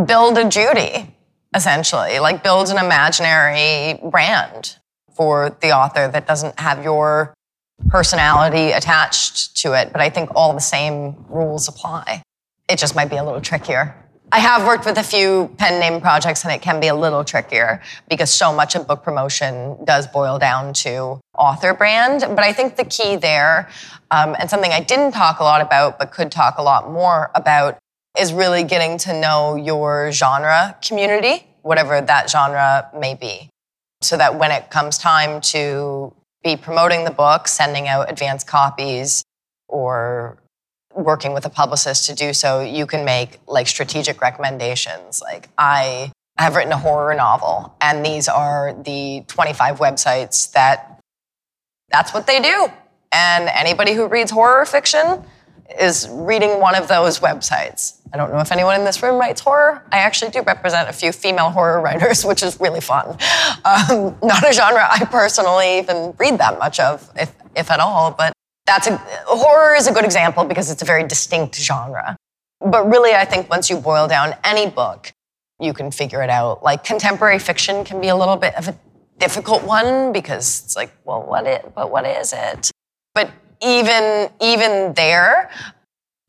build 0.05 0.37
a 0.37 0.47
Judy, 0.47 1.13
essentially, 1.55 2.19
like 2.19 2.43
build 2.43 2.69
an 2.69 2.77
imaginary 2.77 3.99
brand 4.09 4.77
for 5.19 5.57
the 5.61 5.71
author 5.71 6.07
that 6.07 6.25
doesn't 6.25 6.57
have 6.57 6.81
your 6.81 7.33
personality 7.89 8.71
attached 8.71 9.57
to 9.57 9.73
it. 9.73 9.91
But 9.91 9.99
I 10.01 10.09
think 10.09 10.29
all 10.33 10.53
the 10.53 10.61
same 10.61 11.25
rules 11.27 11.67
apply. 11.67 12.23
It 12.69 12.79
just 12.79 12.95
might 12.95 13.09
be 13.09 13.17
a 13.17 13.23
little 13.25 13.41
trickier. 13.41 13.93
I 14.31 14.39
have 14.39 14.65
worked 14.65 14.85
with 14.85 14.97
a 14.97 15.03
few 15.03 15.53
pen 15.57 15.77
name 15.81 15.99
projects 15.99 16.45
and 16.45 16.53
it 16.53 16.61
can 16.61 16.79
be 16.79 16.87
a 16.87 16.95
little 16.95 17.25
trickier 17.25 17.81
because 18.09 18.31
so 18.31 18.53
much 18.53 18.75
of 18.75 18.87
book 18.87 19.03
promotion 19.03 19.83
does 19.83 20.07
boil 20.07 20.39
down 20.39 20.71
to 20.85 21.19
author 21.37 21.73
brand. 21.73 22.21
But 22.21 22.45
I 22.45 22.53
think 22.53 22.77
the 22.77 22.85
key 22.85 23.17
there, 23.17 23.67
um, 24.11 24.37
and 24.39 24.49
something 24.49 24.71
I 24.71 24.79
didn't 24.79 25.11
talk 25.11 25.41
a 25.41 25.43
lot 25.43 25.59
about 25.59 25.99
but 25.99 26.11
could 26.11 26.31
talk 26.31 26.59
a 26.59 26.63
lot 26.63 26.89
more 26.89 27.29
about, 27.35 27.77
is 28.17 28.31
really 28.31 28.63
getting 28.63 28.97
to 28.99 29.19
know 29.19 29.55
your 29.55 30.13
genre 30.13 30.77
community, 30.81 31.45
whatever 31.61 31.99
that 31.99 32.29
genre 32.29 32.89
may 32.97 33.15
be. 33.15 33.49
So 34.01 34.17
that 34.17 34.39
when 34.39 34.51
it 34.51 34.69
comes 34.69 34.97
time 34.97 35.41
to 35.41 36.13
be 36.43 36.55
promoting 36.55 37.03
the 37.03 37.11
book, 37.11 37.47
sending 37.47 37.87
out 37.87 38.09
advance 38.09 38.43
copies, 38.43 39.23
or 39.67 40.37
working 40.95 41.33
with 41.33 41.45
a 41.45 41.49
publicist 41.49 42.05
to 42.07 42.15
do 42.15 42.33
so, 42.33 42.61
you 42.61 42.85
can 42.85 43.05
make 43.05 43.39
like 43.47 43.67
strategic 43.67 44.21
recommendations. 44.21 45.21
Like, 45.21 45.49
I 45.57 46.11
have 46.37 46.55
written 46.55 46.71
a 46.71 46.77
horror 46.77 47.13
novel, 47.13 47.75
and 47.81 48.05
these 48.05 48.27
are 48.27 48.73
the 48.73 49.23
25 49.27 49.79
websites 49.79 50.51
that 50.53 50.99
that's 51.91 52.13
what 52.13 52.27
they 52.27 52.39
do. 52.39 52.69
And 53.11 53.49
anybody 53.49 53.93
who 53.93 54.07
reads 54.07 54.31
horror 54.31 54.65
fiction 54.65 55.23
is 55.79 56.07
reading 56.11 56.59
one 56.59 56.75
of 56.75 56.87
those 56.87 57.19
websites. 57.19 57.98
I 58.11 58.17
don't 58.17 58.31
know 58.31 58.39
if 58.39 58.51
anyone 58.51 58.75
in 58.79 58.85
this 58.85 59.03
room 59.03 59.19
writes 59.19 59.41
horror. 59.41 59.83
I 59.91 59.99
actually 59.99 60.31
do 60.31 60.41
represent 60.41 60.89
a 60.89 60.93
few 60.93 61.11
female 61.11 61.51
horror 61.51 61.79
writers, 61.81 62.25
which 62.29 62.41
is 62.43 62.59
really 62.59 62.81
fun. 62.81 63.17
Um, 63.65 64.17
not 64.23 64.47
a 64.47 64.53
genre 64.53 64.87
I 64.89 65.05
personally 65.05 65.77
even 65.77 66.13
read 66.17 66.37
that 66.39 66.57
much 66.59 66.79
of, 66.79 67.09
if, 67.15 67.31
if 67.55 67.69
at 67.71 67.79
all, 67.79 68.11
but 68.11 68.33
that's 68.65 68.87
a, 68.87 68.97
horror 69.25 69.75
is 69.75 69.87
a 69.87 69.93
good 69.93 70.05
example 70.05 70.43
because 70.43 70.69
it's 70.71 70.81
a 70.81 70.85
very 70.85 71.03
distinct 71.03 71.55
genre. 71.55 72.15
But 72.59 72.89
really, 72.89 73.13
I 73.13 73.25
think 73.25 73.49
once 73.49 73.69
you 73.69 73.77
boil 73.77 74.07
down 74.07 74.35
any 74.43 74.69
book, 74.69 75.11
you 75.59 75.73
can 75.73 75.91
figure 75.91 76.21
it 76.21 76.29
out. 76.29 76.63
Like 76.63 76.83
contemporary 76.83 77.39
fiction 77.39 77.83
can 77.83 78.01
be 78.01 78.07
a 78.07 78.15
little 78.15 78.37
bit 78.37 78.55
of 78.55 78.67
a 78.67 78.77
difficult 79.17 79.63
one 79.63 80.11
because 80.11 80.63
it's 80.63 80.75
like, 80.75 80.91
well, 81.03 81.21
what 81.21 81.45
it, 81.45 81.73
but 81.75 81.91
what 81.91 82.05
is 82.05 82.33
it? 82.33 82.71
But 83.13 83.31
even 83.61 84.29
even 84.41 84.93
there, 84.93 85.49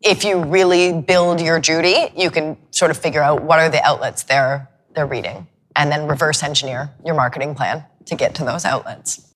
if 0.01 0.25
you 0.25 0.43
really 0.43 0.93
build 0.93 1.41
your 1.41 1.61
Judy, 1.61 2.13
you 2.17 2.31
can 2.31 2.57
sort 2.71 2.91
of 2.91 2.97
figure 2.97 3.23
out 3.23 3.43
what 3.43 3.59
are 3.59 3.69
the 3.69 3.83
outlets 3.85 4.23
they're 4.23 4.69
they're 4.95 5.07
reading, 5.07 5.47
and 5.77 5.91
then 5.93 6.09
reverse 6.09 6.43
engineer 6.43 6.91
your 7.05 7.15
marketing 7.15 7.55
plan 7.55 7.85
to 8.07 8.17
get 8.17 8.35
to 8.37 8.45
those 8.45 8.65
outlets. 8.65 9.33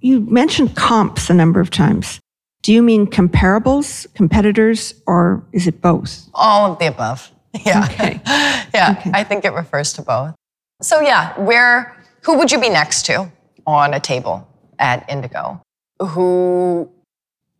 You 0.00 0.20
mentioned 0.20 0.76
comps 0.76 1.28
a 1.28 1.34
number 1.34 1.60
of 1.60 1.70
times. 1.70 2.20
Do 2.62 2.72
you 2.72 2.82
mean 2.82 3.06
comparables, 3.06 4.06
competitors, 4.14 4.94
or 5.06 5.44
is 5.52 5.66
it 5.66 5.80
both? 5.80 6.28
All 6.34 6.72
of 6.72 6.78
the 6.78 6.86
above. 6.86 7.30
Yeah. 7.66 7.84
Okay. 7.90 8.20
yeah. 8.72 8.94
Okay. 8.96 9.10
I 9.12 9.24
think 9.24 9.44
it 9.44 9.52
refers 9.52 9.92
to 9.94 10.02
both. 10.02 10.36
So 10.82 11.00
yeah, 11.00 11.38
where 11.40 11.96
who 12.22 12.38
would 12.38 12.52
you 12.52 12.60
be 12.60 12.68
next 12.68 13.06
to 13.06 13.32
on 13.66 13.92
a 13.92 13.98
table 13.98 14.46
at 14.78 15.04
Indigo? 15.10 15.60
Who 16.00 16.88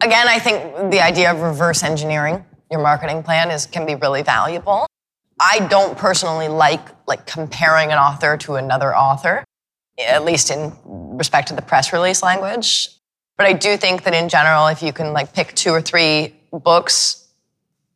again, 0.00 0.28
I 0.28 0.38
think 0.38 0.90
the 0.90 1.00
idea 1.00 1.30
of 1.30 1.40
reverse 1.40 1.82
engineering 1.82 2.44
your 2.70 2.80
marketing 2.80 3.22
plan 3.22 3.50
is 3.50 3.66
can 3.66 3.84
be 3.84 3.96
really 3.96 4.22
valuable. 4.22 4.86
I 5.40 5.66
don't 5.70 5.98
personally 5.98 6.48
like 6.48 6.80
like 7.06 7.26
comparing 7.26 7.90
an 7.90 7.98
author 7.98 8.36
to 8.38 8.54
another 8.54 8.96
author, 8.96 9.44
at 9.98 10.24
least 10.24 10.50
in 10.50 10.72
respect 10.84 11.48
to 11.48 11.54
the 11.54 11.62
press 11.62 11.92
release 11.92 12.22
language. 12.22 12.90
But 13.36 13.46
I 13.46 13.54
do 13.54 13.76
think 13.76 14.04
that 14.04 14.14
in 14.14 14.28
general, 14.28 14.66
if 14.68 14.82
you 14.82 14.92
can 14.92 15.12
like 15.12 15.32
pick 15.32 15.54
two 15.54 15.70
or 15.70 15.80
three 15.80 16.34
books 16.52 17.26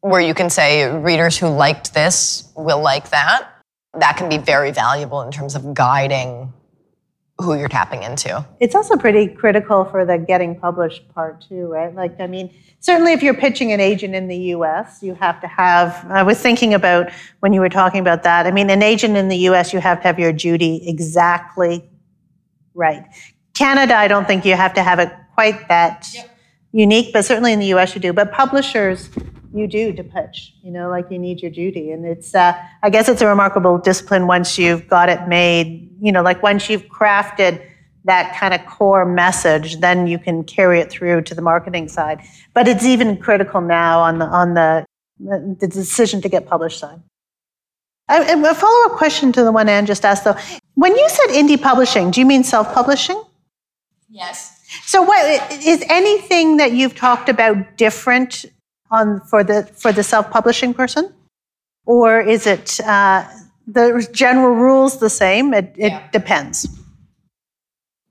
where 0.00 0.20
you 0.20 0.34
can 0.34 0.50
say 0.50 0.90
readers 0.90 1.38
who 1.38 1.48
liked 1.48 1.94
this 1.94 2.50
will 2.56 2.80
like 2.80 3.10
that, 3.10 3.48
that 3.98 4.16
can 4.16 4.28
be 4.28 4.38
very 4.38 4.70
valuable 4.70 5.22
in 5.22 5.30
terms 5.30 5.54
of 5.54 5.74
guiding 5.74 6.52
who 7.38 7.54
you're 7.54 7.68
tapping 7.68 8.02
into. 8.02 8.46
It's 8.60 8.74
also 8.74 8.96
pretty 8.96 9.26
critical 9.26 9.84
for 9.84 10.04
the 10.04 10.18
getting 10.18 10.58
published 10.58 11.08
part 11.12 11.40
too, 11.40 11.66
right? 11.66 11.92
Like, 11.92 12.20
I 12.20 12.28
mean, 12.28 12.54
certainly 12.78 13.12
if 13.12 13.22
you're 13.22 13.34
pitching 13.34 13.72
an 13.72 13.80
agent 13.80 14.14
in 14.14 14.28
the 14.28 14.36
US, 14.36 15.02
you 15.02 15.14
have 15.14 15.40
to 15.40 15.48
have, 15.48 16.06
I 16.08 16.22
was 16.22 16.38
thinking 16.38 16.74
about 16.74 17.10
when 17.40 17.52
you 17.52 17.60
were 17.60 17.68
talking 17.68 18.00
about 18.00 18.22
that. 18.22 18.46
I 18.46 18.52
mean, 18.52 18.70
an 18.70 18.82
agent 18.82 19.16
in 19.16 19.28
the 19.28 19.36
US, 19.48 19.72
you 19.72 19.80
have 19.80 20.00
to 20.02 20.06
have 20.06 20.18
your 20.18 20.32
Judy 20.32 20.88
exactly 20.88 21.84
right. 22.74 23.04
Canada, 23.54 23.96
I 23.96 24.06
don't 24.06 24.26
think 24.26 24.44
you 24.44 24.54
have 24.54 24.74
to 24.74 24.82
have 24.82 25.00
it 25.00 25.12
quite 25.34 25.68
that 25.68 26.08
unique, 26.70 27.12
but 27.12 27.24
certainly 27.24 27.52
in 27.52 27.58
the 27.58 27.74
US 27.74 27.96
you 27.96 28.00
do. 28.00 28.12
But 28.12 28.32
publishers, 28.32 29.10
you 29.54 29.68
do 29.68 29.92
to 29.92 30.02
pitch, 30.02 30.52
you 30.62 30.72
know, 30.72 30.88
like 30.88 31.10
you 31.10 31.18
need 31.18 31.40
your 31.40 31.50
Judy. 31.50 31.92
And 31.92 32.04
it's, 32.04 32.34
uh, 32.34 32.54
I 32.82 32.90
guess 32.90 33.08
it's 33.08 33.22
a 33.22 33.26
remarkable 33.26 33.78
discipline 33.78 34.26
once 34.26 34.58
you've 34.58 34.88
got 34.88 35.08
it 35.08 35.28
made, 35.28 35.93
you 36.04 36.12
know, 36.12 36.22
like 36.22 36.42
once 36.42 36.68
you've 36.68 36.84
crafted 36.88 37.64
that 38.04 38.36
kind 38.38 38.52
of 38.52 38.64
core 38.66 39.06
message, 39.06 39.80
then 39.80 40.06
you 40.06 40.18
can 40.18 40.44
carry 40.44 40.78
it 40.78 40.90
through 40.90 41.22
to 41.22 41.34
the 41.34 41.40
marketing 41.40 41.88
side. 41.88 42.20
But 42.52 42.68
it's 42.68 42.84
even 42.84 43.16
critical 43.16 43.62
now 43.62 44.00
on 44.00 44.18
the, 44.18 44.26
on 44.26 44.52
the, 44.52 44.84
the 45.18 45.66
decision 45.66 46.20
to 46.20 46.28
get 46.28 46.46
published 46.46 46.78
side. 46.78 47.00
A 48.10 48.54
follow 48.54 48.92
up 48.92 48.98
question 48.98 49.32
to 49.32 49.42
the 49.42 49.50
one 49.50 49.66
Anne 49.66 49.86
just 49.86 50.04
asked 50.04 50.24
though. 50.24 50.36
When 50.74 50.94
you 50.94 51.08
said 51.08 51.28
indie 51.28 51.60
publishing, 51.60 52.10
do 52.10 52.20
you 52.20 52.26
mean 52.26 52.44
self 52.44 52.74
publishing? 52.74 53.22
Yes. 54.10 54.60
So, 54.84 55.00
what 55.00 55.50
is 55.50 55.82
anything 55.88 56.58
that 56.58 56.72
you've 56.72 56.94
talked 56.94 57.30
about 57.30 57.78
different 57.78 58.44
on 58.90 59.22
for 59.22 59.42
the 59.42 59.64
for 59.74 59.90
the 59.90 60.02
self 60.02 60.30
publishing 60.30 60.74
person, 60.74 61.14
or 61.86 62.20
is 62.20 62.46
it 62.46 62.78
uh, 62.80 63.26
the 63.66 64.06
general 64.12 64.54
rules 64.54 64.98
the 64.98 65.10
same? 65.10 65.54
It, 65.54 65.74
it 65.76 66.12
depends. 66.12 66.68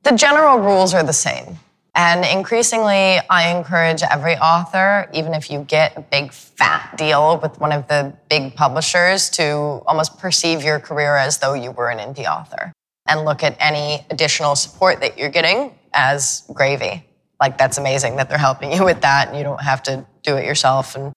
The 0.03 0.11
general 0.11 0.59
rules 0.59 0.93
are 0.93 1.03
the 1.03 1.13
same. 1.13 1.57
And 1.95 2.25
increasingly, 2.25 3.19
I 3.29 3.55
encourage 3.55 4.01
every 4.01 4.35
author, 4.35 5.07
even 5.13 5.35
if 5.35 5.51
you 5.51 5.59
get 5.59 5.95
a 5.95 6.01
big 6.01 6.33
fat 6.33 6.95
deal 6.97 7.39
with 7.39 7.59
one 7.59 7.71
of 7.71 7.87
the 7.87 8.13
big 8.29 8.55
publishers, 8.55 9.29
to 9.31 9.45
almost 9.85 10.17
perceive 10.17 10.63
your 10.63 10.79
career 10.79 11.15
as 11.15 11.37
though 11.37 11.53
you 11.53 11.69
were 11.71 11.89
an 11.89 11.99
indie 11.99 12.25
author 12.25 12.73
and 13.07 13.25
look 13.25 13.43
at 13.43 13.55
any 13.59 14.05
additional 14.09 14.55
support 14.55 15.01
that 15.01 15.19
you're 15.19 15.29
getting 15.29 15.77
as 15.93 16.43
gravy. 16.51 17.05
Like, 17.39 17.59
that's 17.59 17.77
amazing 17.77 18.15
that 18.15 18.27
they're 18.27 18.37
helping 18.39 18.73
you 18.73 18.83
with 18.83 19.01
that 19.01 19.27
and 19.27 19.37
you 19.37 19.43
don't 19.43 19.61
have 19.61 19.83
to 19.83 20.05
do 20.23 20.35
it 20.35 20.45
yourself 20.45 20.95
and 20.95 21.13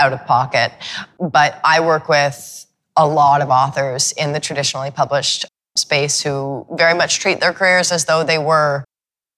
out 0.00 0.12
of 0.12 0.24
pocket. 0.26 0.72
But 1.20 1.60
I 1.62 1.80
work 1.80 2.08
with 2.08 2.66
a 2.98 3.06
lot 3.06 3.40
of 3.40 3.48
authors 3.48 4.12
in 4.12 4.32
the 4.32 4.40
traditionally 4.40 4.90
published 4.90 5.46
space 5.76 6.20
who 6.20 6.66
very 6.72 6.94
much 6.94 7.20
treat 7.20 7.40
their 7.40 7.52
careers 7.52 7.92
as 7.92 8.04
though 8.04 8.24
they 8.24 8.38
were 8.38 8.84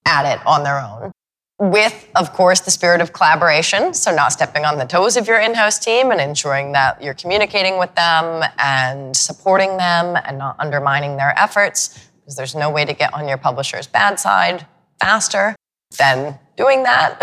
at 0.06 0.24
it 0.24 0.44
on 0.46 0.64
their 0.64 0.80
own. 0.80 1.12
With, 1.58 2.08
of 2.16 2.32
course, 2.32 2.60
the 2.60 2.70
spirit 2.70 3.02
of 3.02 3.12
collaboration. 3.12 3.92
So, 3.92 4.14
not 4.14 4.32
stepping 4.32 4.64
on 4.64 4.78
the 4.78 4.86
toes 4.86 5.18
of 5.18 5.28
your 5.28 5.38
in 5.38 5.52
house 5.52 5.78
team 5.78 6.10
and 6.10 6.18
ensuring 6.18 6.72
that 6.72 7.02
you're 7.02 7.12
communicating 7.12 7.78
with 7.78 7.94
them 7.94 8.42
and 8.58 9.14
supporting 9.14 9.76
them 9.76 10.16
and 10.24 10.38
not 10.38 10.56
undermining 10.58 11.18
their 11.18 11.38
efforts, 11.38 12.08
because 12.16 12.34
there's 12.34 12.54
no 12.54 12.70
way 12.70 12.86
to 12.86 12.94
get 12.94 13.12
on 13.12 13.28
your 13.28 13.36
publisher's 13.36 13.86
bad 13.86 14.18
side 14.18 14.66
faster 15.00 15.54
than 15.98 16.38
doing 16.56 16.82
that. 16.84 17.20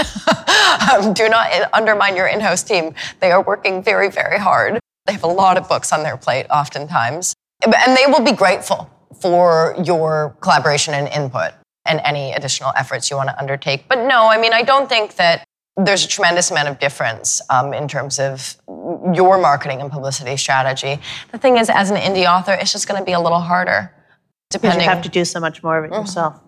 um, 0.93 1.13
do 1.15 1.27
not 1.29 1.49
undermine 1.73 2.15
your 2.15 2.27
in 2.27 2.39
house 2.39 2.61
team. 2.61 2.93
They 3.21 3.31
are 3.31 3.41
working 3.41 3.81
very, 3.81 4.11
very 4.11 4.37
hard. 4.37 4.79
They 5.07 5.13
have 5.13 5.23
a 5.23 5.27
lot 5.27 5.57
of 5.57 5.67
books 5.67 5.91
on 5.91 6.03
their 6.03 6.17
plate, 6.17 6.45
oftentimes. 6.51 7.33
And 7.63 7.97
they 7.97 8.05
will 8.07 8.21
be 8.23 8.33
grateful 8.33 8.89
for 9.19 9.75
your 9.83 10.35
collaboration 10.41 10.93
and 10.93 11.07
input 11.07 11.53
and 11.85 12.01
any 12.03 12.33
additional 12.33 12.71
efforts 12.75 13.09
you 13.09 13.15
want 13.15 13.29
to 13.29 13.39
undertake. 13.39 13.87
But 13.87 14.05
no, 14.05 14.27
I 14.27 14.39
mean, 14.39 14.53
I 14.53 14.61
don't 14.61 14.89
think 14.89 15.15
that 15.15 15.43
there's 15.77 16.03
a 16.03 16.07
tremendous 16.07 16.51
amount 16.51 16.67
of 16.67 16.79
difference 16.79 17.41
um, 17.49 17.73
in 17.73 17.87
terms 17.87 18.19
of 18.19 18.57
your 19.13 19.37
marketing 19.39 19.79
and 19.79 19.91
publicity 19.91 20.35
strategy. 20.35 20.99
The 21.31 21.37
thing 21.37 21.57
is, 21.57 21.69
as 21.69 21.89
an 21.89 21.97
indie 21.97 22.25
author, 22.25 22.53
it's 22.53 22.71
just 22.71 22.87
going 22.87 22.99
to 22.99 23.05
be 23.05 23.13
a 23.13 23.19
little 23.19 23.39
harder. 23.39 23.93
Depending, 24.49 24.81
you 24.81 24.89
have 24.89 25.03
to 25.03 25.09
do 25.09 25.23
so 25.23 25.39
much 25.39 25.61
more 25.61 25.77
of 25.77 25.85
it 25.85 25.95
yourself. 25.95 26.39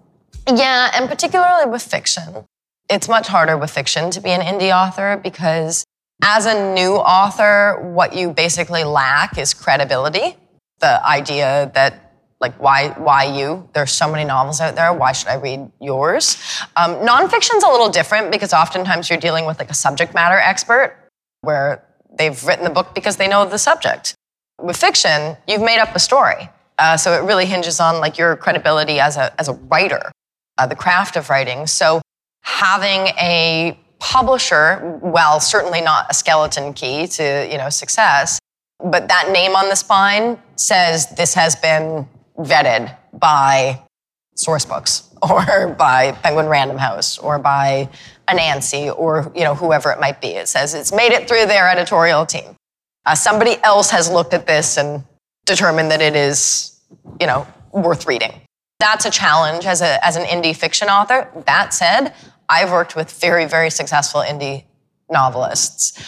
yeah, 0.47 0.91
and 0.93 1.09
particularly 1.09 1.69
with 1.69 1.81
fiction. 1.81 2.45
It's 2.89 3.07
much 3.07 3.27
harder 3.27 3.55
with 3.55 3.69
fiction 3.69 4.09
to 4.11 4.21
be 4.21 4.31
an 4.31 4.41
indie 4.41 4.75
author 4.75 5.19
because 5.21 5.85
As 6.21 6.45
a 6.45 6.73
new 6.73 6.95
author, 6.95 7.79
what 7.93 8.13
you 8.13 8.31
basically 8.31 8.83
lack 8.83 9.37
is 9.37 9.53
credibility. 9.53 10.35
The 10.79 11.05
idea 11.07 11.71
that 11.75 12.09
like 12.41 12.55
why 12.61 12.89
why 12.97 13.23
you? 13.23 13.69
There's 13.73 13.91
so 13.91 14.09
many 14.09 14.23
novels 14.23 14.61
out 14.61 14.75
there. 14.75 14.93
Why 14.93 15.11
should 15.11 15.27
i 15.27 15.35
read 15.35 15.71
yours? 15.81 16.37
Um, 16.75 16.95
nonfiction's 17.05 17.63
a 17.63 17.67
little 17.67 17.89
different 17.89 18.31
because 18.31 18.53
oftentimes 18.53 19.09
you're 19.09 19.19
dealing 19.19 19.45
with 19.45 19.59
like 19.59 19.69
a 19.69 19.73
subject 19.73 20.13
matter 20.13 20.37
expert 20.37 20.95
where 21.41 21.83
they've 22.17 22.41
written 22.45 22.63
the 22.63 22.69
book 22.69 22.95
because 22.95 23.17
they 23.17 23.27
know 23.27 23.45
the 23.45 23.57
subject. 23.57 24.15
With 24.61 24.77
fiction 24.77 25.37
you've 25.47 25.61
made 25.61 25.79
up 25.79 25.95
a 25.95 25.99
story. 25.99 26.49
Uh, 26.77 26.95
so 26.95 27.13
it 27.13 27.25
really 27.25 27.45
hinges 27.45 27.79
on 27.81 27.99
like 27.99 28.17
your 28.17 28.37
credibility 28.37 28.99
as 28.99 29.17
a 29.17 29.33
as 29.39 29.47
a 29.47 29.53
writer 29.53 30.11
uh, 30.57 30.67
the 30.67 30.75
craft 30.75 31.15
of 31.15 31.29
writing. 31.29 31.65
So 31.65 32.01
having 32.43 33.07
a 33.17 33.79
publisher 33.99 34.97
while 35.01 35.39
certainly 35.39 35.81
not 35.81 36.05
a 36.09 36.13
skeleton 36.13 36.73
key 36.73 37.05
to 37.07 37.47
you 37.51 37.57
know 37.57 37.69
success 37.69 38.39
but 38.83 39.07
that 39.09 39.29
name 39.31 39.55
on 39.55 39.69
the 39.69 39.75
spine 39.75 40.37
says 40.55 41.07
this 41.15 41.33
has 41.33 41.55
been 41.55 42.07
vetted 42.37 42.95
by 43.13 43.81
sourcebooks 44.37 45.05
or 45.29 45.73
by 45.73 46.13
Penguin 46.23 46.47
Random 46.47 46.77
House 46.77 47.17
or 47.17 47.39
by 47.39 47.89
Anansi 48.27 48.95
or 48.97 49.31
you 49.35 49.43
know 49.43 49.55
whoever 49.55 49.91
it 49.91 49.99
might 49.99 50.21
be. 50.21 50.29
It 50.29 50.47
says 50.47 50.73
it's 50.73 50.93
made 50.93 51.11
it 51.11 51.27
through 51.27 51.45
their 51.45 51.69
editorial 51.69 52.25
team. 52.25 52.55
Uh, 53.05 53.15
somebody 53.15 53.57
else 53.63 53.89
has 53.89 54.09
looked 54.09 54.33
at 54.33 54.45
this 54.45 54.77
and 54.77 55.03
determined 55.45 55.91
that 55.91 56.01
it 56.01 56.15
is 56.15 56.79
you 57.19 57.27
know 57.27 57.45
worth 57.73 58.07
reading. 58.07 58.31
That's 58.79 59.03
a 59.05 59.11
challenge 59.11 59.65
as 59.65 59.81
a 59.81 60.05
as 60.05 60.15
an 60.15 60.23
indie 60.23 60.55
fiction 60.55 60.87
author. 60.87 61.27
That 61.45 61.73
said, 61.73 62.13
I've 62.49 62.71
worked 62.71 62.95
with 62.95 63.11
very 63.11 63.45
very 63.45 63.69
successful 63.69 64.21
indie 64.21 64.63
novelists. 65.09 65.99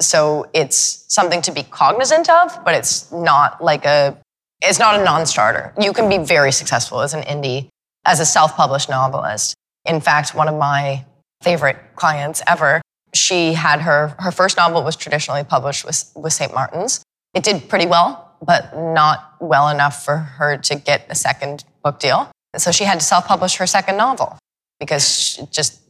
So 0.00 0.48
it's 0.54 1.04
something 1.08 1.42
to 1.42 1.52
be 1.52 1.62
cognizant 1.62 2.30
of, 2.30 2.64
but 2.64 2.74
it's 2.74 3.12
not 3.12 3.62
like 3.62 3.84
a 3.84 4.16
it's 4.62 4.78
not 4.78 5.00
a 5.00 5.04
non-starter. 5.04 5.72
You 5.80 5.92
can 5.92 6.08
be 6.08 6.18
very 6.18 6.52
successful 6.52 7.00
as 7.00 7.14
an 7.14 7.22
indie, 7.22 7.68
as 8.04 8.20
a 8.20 8.26
self-published 8.26 8.90
novelist. 8.90 9.54
In 9.86 10.00
fact, 10.00 10.34
one 10.34 10.48
of 10.48 10.54
my 10.54 11.04
favorite 11.42 11.78
clients 11.96 12.42
ever, 12.46 12.82
she 13.14 13.54
had 13.54 13.80
her 13.80 14.14
her 14.18 14.30
first 14.30 14.56
novel 14.56 14.82
was 14.82 14.96
traditionally 14.96 15.44
published 15.44 15.84
with, 15.84 16.10
with 16.14 16.32
St. 16.32 16.52
Martin's. 16.54 17.02
It 17.34 17.42
did 17.42 17.68
pretty 17.68 17.86
well, 17.86 18.34
but 18.42 18.76
not 18.76 19.34
well 19.40 19.68
enough 19.68 20.04
for 20.04 20.16
her 20.16 20.56
to 20.56 20.74
get 20.74 21.06
a 21.08 21.14
second 21.14 21.64
book 21.82 21.98
deal. 21.98 22.30
So 22.56 22.72
she 22.72 22.84
had 22.84 22.98
to 23.00 23.06
self-publish 23.06 23.56
her 23.56 23.66
second 23.66 23.96
novel 23.96 24.36
because 24.80 25.36
just 25.52 25.80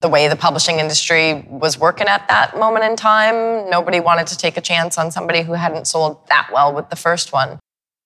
the 0.00 0.08
way 0.08 0.28
the 0.28 0.36
publishing 0.36 0.78
industry 0.78 1.44
was 1.48 1.78
working 1.78 2.06
at 2.06 2.28
that 2.28 2.56
moment 2.56 2.84
in 2.84 2.94
time, 2.94 3.68
nobody 3.68 3.98
wanted 3.98 4.28
to 4.28 4.38
take 4.38 4.56
a 4.56 4.60
chance 4.60 4.96
on 4.96 5.10
somebody 5.10 5.42
who 5.42 5.54
hadn't 5.54 5.86
sold 5.86 6.26
that 6.28 6.48
well 6.52 6.72
with 6.72 6.88
the 6.88 6.96
first 6.96 7.32
one. 7.32 7.58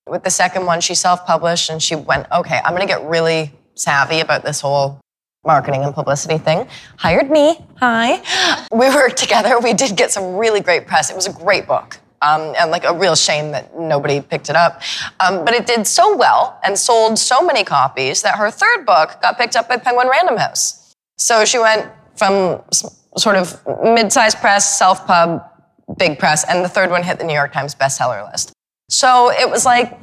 With 0.07 0.23
the 0.23 0.31
second 0.31 0.65
one, 0.65 0.81
she 0.81 0.95
self 0.95 1.25
published 1.25 1.69
and 1.69 1.81
she 1.81 1.95
went, 1.95 2.25
okay, 2.31 2.59
I'm 2.63 2.71
going 2.71 2.81
to 2.81 2.91
get 2.91 3.03
really 3.03 3.51
savvy 3.75 4.21
about 4.21 4.43
this 4.43 4.59
whole 4.59 4.99
marketing 5.45 5.83
and 5.83 5.93
publicity 5.93 6.37
thing. 6.37 6.67
Hired 6.97 7.29
me. 7.29 7.63
Hi. 7.77 8.21
We 8.71 8.89
worked 8.89 9.17
together. 9.17 9.59
We 9.59 9.73
did 9.73 9.95
get 9.95 10.11
some 10.11 10.35
really 10.35 10.59
great 10.59 10.87
press. 10.87 11.11
It 11.11 11.15
was 11.15 11.27
a 11.27 11.33
great 11.33 11.67
book. 11.67 11.99
Um, 12.23 12.55
and 12.57 12.71
like 12.71 12.85
a 12.85 12.93
real 12.93 13.15
shame 13.15 13.51
that 13.51 13.77
nobody 13.77 14.19
picked 14.19 14.49
it 14.49 14.55
up. 14.55 14.81
Um, 15.19 15.45
but 15.45 15.53
it 15.53 15.67
did 15.67 15.85
so 15.85 16.15
well 16.15 16.59
and 16.63 16.77
sold 16.79 17.19
so 17.19 17.45
many 17.45 17.63
copies 17.63 18.23
that 18.23 18.37
her 18.37 18.49
third 18.49 18.85
book 18.85 19.21
got 19.21 19.37
picked 19.37 19.55
up 19.55 19.67
by 19.69 19.77
Penguin 19.77 20.07
Random 20.09 20.37
House. 20.37 20.82
So 21.17 21.45
she 21.45 21.59
went 21.59 21.89
from 22.15 22.61
sort 23.17 23.35
of 23.35 23.61
mid-sized 23.83 24.37
press, 24.37 24.77
self-pub, 24.77 25.43
big 25.97 26.19
press, 26.19 26.43
and 26.47 26.63
the 26.63 26.69
third 26.69 26.89
one 26.89 27.03
hit 27.03 27.19
the 27.19 27.25
New 27.25 27.33
York 27.33 27.53
Times 27.53 27.75
bestseller 27.75 28.29
list. 28.31 28.53
So 28.89 29.31
it 29.31 29.49
was 29.49 29.65
like, 29.65 29.97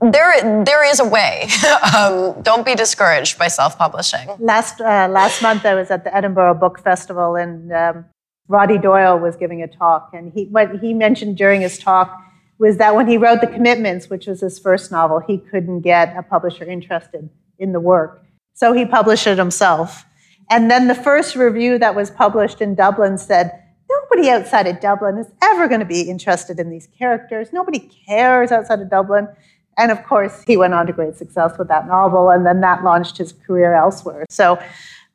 there, 0.00 0.64
there 0.64 0.88
is 0.90 1.00
a 1.00 1.08
way. 1.08 1.48
um, 1.96 2.40
don't 2.42 2.66
be 2.66 2.74
discouraged 2.74 3.38
by 3.38 3.48
self-publishing. 3.48 4.28
Last 4.38 4.80
uh, 4.80 5.08
last 5.10 5.42
month, 5.42 5.64
I 5.64 5.74
was 5.74 5.90
at 5.90 6.04
the 6.04 6.14
Edinburgh 6.14 6.54
Book 6.54 6.78
Festival, 6.80 7.36
and 7.36 7.72
um, 7.72 8.04
Roddy 8.48 8.78
Doyle 8.78 9.18
was 9.18 9.36
giving 9.36 9.62
a 9.62 9.68
talk, 9.68 10.10
and 10.12 10.32
he 10.32 10.44
what 10.46 10.80
he 10.80 10.94
mentioned 10.94 11.36
during 11.36 11.60
his 11.60 11.78
talk 11.78 12.16
was 12.58 12.78
that 12.78 12.94
when 12.94 13.06
he 13.06 13.18
wrote 13.18 13.42
The 13.42 13.46
Commitments, 13.46 14.08
which 14.08 14.26
was 14.26 14.40
his 14.40 14.58
first 14.58 14.90
novel, 14.90 15.20
he 15.20 15.38
couldn't 15.38 15.80
get 15.80 16.16
a 16.16 16.22
publisher 16.22 16.64
interested 16.64 17.28
in 17.58 17.72
the 17.72 17.80
work, 17.80 18.24
so 18.54 18.72
he 18.72 18.84
published 18.84 19.26
it 19.26 19.38
himself. 19.38 20.05
And 20.50 20.70
then 20.70 20.88
the 20.88 20.94
first 20.94 21.36
review 21.36 21.78
that 21.78 21.94
was 21.94 22.10
published 22.10 22.60
in 22.60 22.74
Dublin 22.74 23.18
said 23.18 23.62
nobody 23.88 24.30
outside 24.30 24.66
of 24.66 24.80
Dublin 24.80 25.18
is 25.18 25.26
ever 25.42 25.68
going 25.68 25.80
to 25.80 25.86
be 25.86 26.02
interested 26.02 26.58
in 26.60 26.70
these 26.70 26.88
characters. 26.98 27.52
Nobody 27.52 27.80
cares 27.80 28.52
outside 28.52 28.80
of 28.80 28.90
Dublin. 28.90 29.28
And 29.78 29.90
of 29.90 30.02
course, 30.04 30.42
he 30.46 30.56
went 30.56 30.72
on 30.74 30.86
to 30.86 30.92
great 30.92 31.16
success 31.16 31.58
with 31.58 31.68
that 31.68 31.86
novel, 31.86 32.30
and 32.30 32.46
then 32.46 32.62
that 32.62 32.82
launched 32.82 33.18
his 33.18 33.32
career 33.32 33.74
elsewhere. 33.74 34.24
So 34.30 34.58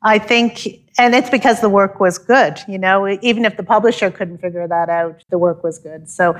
I 0.02 0.18
think, 0.18 0.66
and 0.98 1.14
it's 1.14 1.30
because 1.30 1.60
the 1.60 1.68
work 1.68 1.98
was 1.98 2.18
good, 2.18 2.60
you 2.68 2.78
know, 2.78 3.08
even 3.22 3.44
if 3.44 3.56
the 3.56 3.64
publisher 3.64 4.10
couldn't 4.10 4.38
figure 4.38 4.68
that 4.68 4.88
out, 4.88 5.24
the 5.30 5.38
work 5.38 5.64
was 5.64 5.78
good. 5.78 6.08
So 6.08 6.36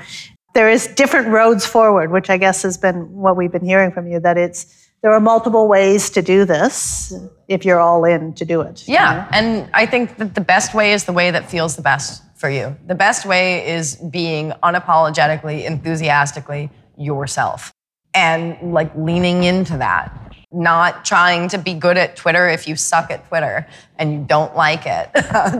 there 0.53 0.69
is 0.69 0.87
different 0.87 1.29
roads 1.29 1.65
forward, 1.65 2.11
which 2.11 2.29
I 2.29 2.37
guess 2.37 2.61
has 2.63 2.77
been 2.77 3.11
what 3.11 3.35
we've 3.35 3.51
been 3.51 3.65
hearing 3.65 3.91
from 3.91 4.07
you, 4.07 4.19
that 4.21 4.37
it's, 4.37 4.82
there 5.03 5.11
are 5.11 5.19
multiple 5.19 5.67
ways 5.67 6.09
to 6.11 6.21
do 6.21 6.45
this 6.45 7.13
if 7.49 7.65
you're 7.65 7.79
all 7.79 8.05
in 8.05 8.33
to 8.35 8.45
do 8.45 8.61
it. 8.61 8.87
Yeah, 8.87 9.11
you 9.11 9.17
know? 9.17 9.27
and 9.33 9.69
I 9.73 9.85
think 9.85 10.17
that 10.17 10.33
the 10.33 10.41
best 10.41 10.73
way 10.73 10.93
is 10.93 11.03
the 11.03 11.11
way 11.11 11.29
that 11.29 11.49
feels 11.51 11.75
the 11.75 11.81
best 11.81 12.23
for 12.35 12.49
you. 12.49 12.75
The 12.87 12.95
best 12.95 13.25
way 13.25 13.67
is 13.67 13.97
being 13.97 14.53
unapologetically, 14.63 15.65
enthusiastically 15.65 16.71
yourself 16.97 17.73
and 18.13 18.73
like 18.73 18.95
leaning 18.95 19.43
into 19.43 19.77
that. 19.77 20.19
Not 20.51 21.03
trying 21.03 21.49
to 21.49 21.57
be 21.57 21.73
good 21.73 21.97
at 21.97 22.15
Twitter 22.15 22.47
if 22.47 22.67
you 22.67 22.75
suck 22.75 23.11
at 23.11 23.27
Twitter 23.27 23.67
and 23.97 24.13
you 24.13 24.25
don't 24.25 24.55
like 24.55 24.83
it. 24.85 25.09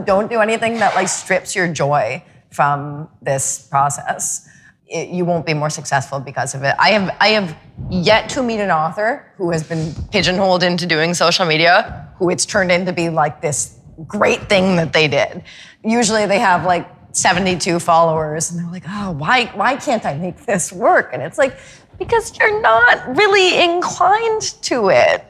don't 0.06 0.30
do 0.30 0.40
anything 0.40 0.78
that 0.78 0.94
like 0.94 1.08
strips 1.08 1.54
your 1.54 1.70
joy 1.70 2.24
from 2.50 3.08
this 3.20 3.66
process. 3.68 4.48
It, 4.86 5.08
you 5.08 5.24
won't 5.24 5.46
be 5.46 5.54
more 5.54 5.70
successful 5.70 6.20
because 6.20 6.54
of 6.54 6.62
it. 6.62 6.74
I 6.78 6.90
have 6.90 7.16
I 7.20 7.28
have 7.28 7.56
yet 7.90 8.28
to 8.30 8.42
meet 8.42 8.60
an 8.60 8.70
author 8.70 9.32
who 9.36 9.50
has 9.50 9.62
been 9.62 9.94
pigeonholed 10.10 10.62
into 10.62 10.86
doing 10.86 11.14
social 11.14 11.46
media 11.46 12.04
who 12.18 12.30
it's 12.30 12.46
turned 12.46 12.70
into 12.70 12.92
be 12.92 13.08
like 13.08 13.40
this 13.40 13.78
great 14.06 14.48
thing 14.48 14.76
that 14.76 14.92
they 14.92 15.08
did. 15.08 15.42
Usually 15.84 16.26
they 16.26 16.38
have 16.38 16.64
like 16.64 16.88
72 17.12 17.78
followers 17.78 18.50
and 18.50 18.58
they're 18.58 18.70
like, 18.70 18.84
oh, 18.88 19.12
why, 19.12 19.46
why 19.54 19.76
can't 19.76 20.04
I 20.04 20.14
make 20.14 20.46
this 20.46 20.72
work? 20.72 21.10
And 21.12 21.22
it's 21.22 21.38
like, 21.38 21.56
because 21.98 22.36
you're 22.38 22.60
not 22.60 23.16
really 23.16 23.62
inclined 23.62 24.42
to 24.62 24.88
it. 24.88 25.24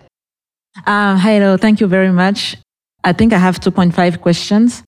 Uh, 0.87 1.19
hello, 1.19 1.57
thank 1.57 1.81
you 1.81 1.87
very 1.87 2.11
much. 2.11 2.57
I 3.05 3.13
think 3.13 3.33
I 3.33 3.39
have 3.39 3.61
2.5 3.61 4.21
questions. 4.21 4.83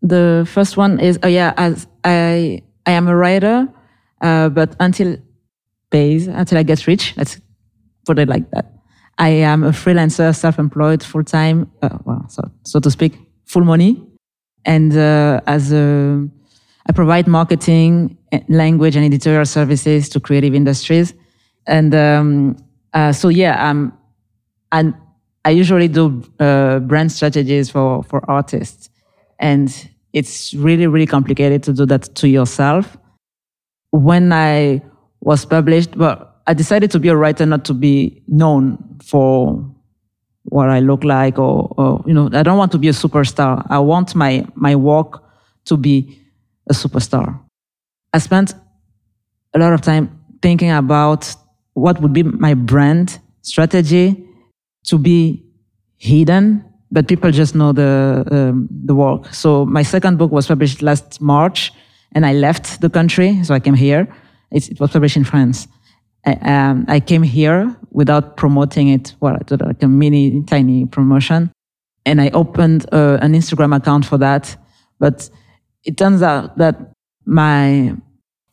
The 0.00 0.48
first 0.50 0.76
one 0.76 1.00
is, 1.00 1.18
oh 1.22 1.28
yeah, 1.28 1.52
as 1.56 1.86
I, 2.02 2.62
I 2.86 2.92
am 2.92 3.08
a 3.08 3.16
writer, 3.16 3.68
uh, 4.20 4.48
but 4.48 4.76
until 4.80 5.16
pays, 5.90 6.26
until 6.26 6.58
I 6.58 6.62
get 6.62 6.86
rich, 6.86 7.14
let's 7.16 7.40
put 8.06 8.18
it 8.18 8.28
like 8.28 8.50
that. 8.50 8.72
I 9.18 9.28
am 9.28 9.64
a 9.64 9.70
freelancer, 9.70 10.34
self-employed, 10.34 11.02
full-time, 11.02 11.70
uh, 11.82 11.98
well, 12.04 12.24
so, 12.28 12.42
so 12.64 12.78
to 12.80 12.90
speak, 12.90 13.18
full 13.46 13.64
money. 13.64 14.02
And 14.64 14.96
uh, 14.96 15.40
as 15.46 15.72
a, 15.72 16.28
I 16.86 16.92
provide 16.92 17.26
marketing, 17.26 18.16
language, 18.48 18.96
and 18.96 19.04
editorial 19.04 19.46
services 19.46 20.08
to 20.10 20.20
creative 20.20 20.54
industries. 20.54 21.14
And 21.66 21.94
um, 21.94 22.56
uh, 22.94 23.12
so, 23.12 23.28
yeah, 23.28 23.68
um, 23.68 23.92
and 24.70 24.94
I 25.44 25.50
usually 25.50 25.88
do 25.88 26.22
uh, 26.40 26.78
brand 26.80 27.10
strategies 27.10 27.70
for 27.70 28.02
for 28.02 28.20
artists, 28.28 28.90
and 29.38 29.88
it's 30.12 30.52
really, 30.52 30.86
really 30.86 31.06
complicated 31.06 31.62
to 31.62 31.72
do 31.72 31.86
that 31.86 32.14
to 32.16 32.28
yourself. 32.28 32.96
When 33.90 34.32
I 34.32 34.82
was 35.20 35.44
published, 35.44 35.96
well, 35.96 36.34
I 36.46 36.54
decided 36.54 36.90
to 36.92 36.98
be 36.98 37.08
a 37.08 37.16
writer, 37.16 37.46
not 37.46 37.64
to 37.66 37.74
be 37.74 38.22
known 38.26 38.98
for 39.02 39.64
what 40.44 40.70
I 40.70 40.80
look 40.80 41.04
like, 41.04 41.38
or, 41.38 41.74
or 41.76 42.02
you 42.06 42.14
know, 42.14 42.30
I 42.32 42.42
don't 42.42 42.58
want 42.58 42.72
to 42.72 42.78
be 42.78 42.88
a 42.88 42.92
superstar. 42.92 43.66
I 43.68 43.78
want 43.78 44.14
my 44.14 44.46
my 44.54 44.74
work 44.76 45.22
to 45.66 45.76
be 45.76 46.18
a 46.70 46.72
superstar. 46.72 47.38
I 48.12 48.18
spent 48.18 48.54
a 49.54 49.58
lot 49.58 49.72
of 49.72 49.82
time 49.82 50.18
thinking 50.40 50.70
about 50.70 51.34
what 51.74 52.00
would 52.00 52.12
be 52.12 52.22
my 52.22 52.54
brand 52.54 53.18
strategy 53.42 54.26
to 54.84 54.98
be 54.98 55.44
hidden, 55.96 56.64
but 56.90 57.08
people 57.08 57.30
just 57.30 57.54
know 57.54 57.72
the 57.72 58.24
um, 58.30 58.68
the 58.70 58.94
work. 58.94 59.32
So 59.34 59.66
my 59.66 59.82
second 59.82 60.16
book 60.18 60.32
was 60.32 60.46
published 60.46 60.80
last 60.80 61.20
March, 61.20 61.72
and 62.12 62.24
I 62.24 62.32
left 62.32 62.80
the 62.80 62.90
country, 62.90 63.42
so 63.44 63.54
I 63.54 63.60
came 63.60 63.74
here. 63.74 64.08
It, 64.50 64.80
was 64.80 64.90
published 64.90 65.16
in 65.16 65.24
France. 65.24 65.68
I, 66.24 66.32
um, 66.32 66.84
I 66.88 67.00
came 67.00 67.22
here 67.22 67.76
without 67.90 68.36
promoting 68.36 68.88
it. 68.88 69.14
Well, 69.20 69.34
I 69.34 69.44
did 69.44 69.60
like 69.60 69.82
a 69.82 69.88
mini, 69.88 70.42
tiny 70.44 70.86
promotion, 70.86 71.52
and 72.06 72.20
I 72.20 72.30
opened 72.30 72.86
uh, 72.92 73.18
an 73.20 73.34
Instagram 73.34 73.76
account 73.76 74.06
for 74.06 74.18
that. 74.18 74.56
But 74.98 75.30
it 75.84 75.96
turns 75.96 76.22
out 76.22 76.58
that 76.58 76.92
my 77.24 77.94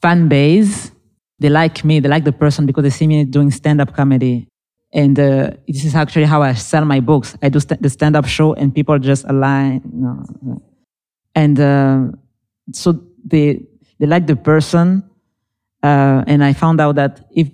fan 0.02 0.28
base, 0.28 0.92
they 1.40 1.50
like 1.50 1.84
me, 1.84 2.00
they 2.00 2.10
like 2.10 2.26
the 2.26 2.32
person 2.32 2.66
because 2.66 2.84
they 2.84 2.90
see 2.90 3.08
me 3.08 3.24
doing 3.24 3.52
stand-up 3.52 3.96
comedy. 3.96 4.48
And 4.94 5.20
uh, 5.20 5.52
this 5.68 5.84
is 5.84 5.96
actually 5.96 6.26
how 6.26 6.42
I 6.42 6.54
sell 6.54 6.86
my 6.86 7.00
books. 7.00 7.36
I 7.42 7.50
do 7.50 7.60
st- 7.60 7.82
the 7.82 7.90
stand-up 7.90 8.26
show 8.26 8.54
and 8.54 8.74
people 8.74 8.98
just 9.00 9.26
align. 9.26 9.82
You 9.94 10.02
know. 10.02 10.62
And 11.34 11.60
uh, 11.60 12.04
so 12.72 13.02
they, 13.26 13.62
they 14.00 14.06
like 14.06 14.28
the 14.28 14.36
person. 14.36 15.04
Uh, 15.84 16.24
and 16.28 16.44
I 16.44 16.54
found 16.54 16.80
out 16.80 16.96
that 16.96 17.28
if 17.32 17.50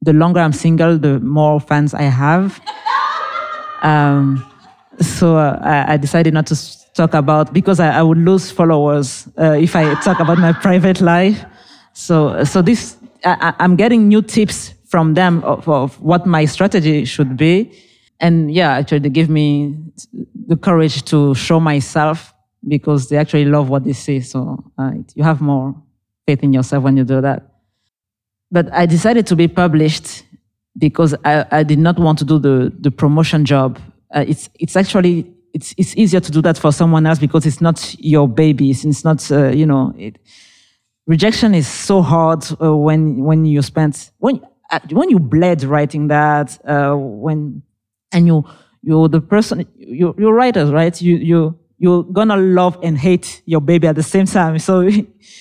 the 0.00 0.12
longer 0.12 0.40
I'm 0.40 0.52
single, 0.52 0.98
the 0.98 1.20
more 1.20 1.60
fans 1.60 1.94
I 1.94 2.02
have. 2.02 2.60
Um, 3.82 4.44
so 5.00 5.36
uh, 5.36 5.58
I, 5.62 5.94
I, 5.94 5.96
decided 5.96 6.34
not 6.34 6.46
to 6.48 6.56
talk 6.94 7.14
about 7.14 7.52
because 7.52 7.78
I, 7.78 7.98
I 7.98 8.02
would 8.02 8.18
lose 8.18 8.50
followers 8.50 9.28
uh, 9.38 9.52
if 9.52 9.76
I 9.76 9.94
talk 10.00 10.18
about 10.18 10.38
my 10.38 10.52
private 10.62 11.00
life. 11.00 11.44
So 11.92 12.42
so 12.44 12.62
this 12.62 12.96
I, 13.24 13.54
I'm 13.60 13.76
getting 13.76 14.08
new 14.08 14.22
tips 14.22 14.74
from 14.88 15.14
them 15.14 15.44
of, 15.44 15.68
of 15.68 16.00
what 16.00 16.26
my 16.26 16.44
strategy 16.44 17.04
should 17.04 17.36
be, 17.36 17.72
and 18.18 18.52
yeah, 18.52 18.72
actually 18.72 19.00
they 19.00 19.10
give 19.10 19.28
me 19.28 19.76
the 20.46 20.56
courage 20.56 21.04
to 21.04 21.34
show 21.34 21.60
myself 21.60 22.34
because 22.66 23.08
they 23.08 23.16
actually 23.16 23.44
love 23.44 23.68
what 23.68 23.84
they 23.84 23.92
see. 23.92 24.20
So 24.20 24.64
uh, 24.76 24.92
you 25.14 25.22
have 25.22 25.40
more 25.40 25.74
faith 26.26 26.42
in 26.42 26.52
yourself 26.52 26.84
when 26.84 26.96
you 26.96 27.04
do 27.04 27.20
that. 27.20 27.54
But 28.50 28.72
I 28.72 28.86
decided 28.86 29.26
to 29.28 29.36
be 29.36 29.48
published 29.48 30.24
because 30.76 31.14
I, 31.24 31.44
I 31.50 31.62
did 31.62 31.78
not 31.78 31.98
want 31.98 32.18
to 32.18 32.24
do 32.24 32.38
the, 32.38 32.72
the 32.78 32.90
promotion 32.90 33.44
job. 33.44 33.78
Uh, 34.14 34.24
it's, 34.26 34.48
it's 34.58 34.76
actually, 34.76 35.30
it's, 35.52 35.74
it's 35.76 35.96
easier 35.96 36.20
to 36.20 36.32
do 36.32 36.40
that 36.42 36.56
for 36.56 36.72
someone 36.72 37.06
else 37.06 37.18
because 37.18 37.44
it's 37.46 37.60
not 37.60 37.94
your 37.98 38.28
baby. 38.28 38.70
It's 38.70 39.04
not, 39.04 39.30
uh, 39.30 39.48
you 39.48 39.66
know, 39.66 39.92
it, 39.98 40.18
rejection 41.06 41.54
is 41.54 41.66
so 41.66 42.00
hard 42.02 42.44
uh, 42.62 42.76
when, 42.76 43.24
when 43.24 43.44
you 43.44 43.60
spent, 43.62 44.10
when, 44.18 44.40
uh, 44.70 44.80
when 44.90 45.10
you 45.10 45.18
bled 45.18 45.64
writing 45.64 46.08
that, 46.08 46.58
uh, 46.66 46.94
when, 46.94 47.62
and 48.12 48.26
you, 48.26 48.44
you're 48.82 49.08
the 49.08 49.20
person, 49.20 49.66
you, 49.76 50.14
you're 50.18 50.32
writers, 50.32 50.70
right? 50.70 51.00
You, 51.00 51.16
you, 51.16 51.58
you're 51.78 52.02
gonna 52.02 52.36
love 52.36 52.78
and 52.82 52.98
hate 52.98 53.42
your 53.46 53.60
baby 53.60 53.86
at 53.86 53.96
the 53.96 54.02
same 54.02 54.26
time. 54.26 54.58
So, 54.58 54.88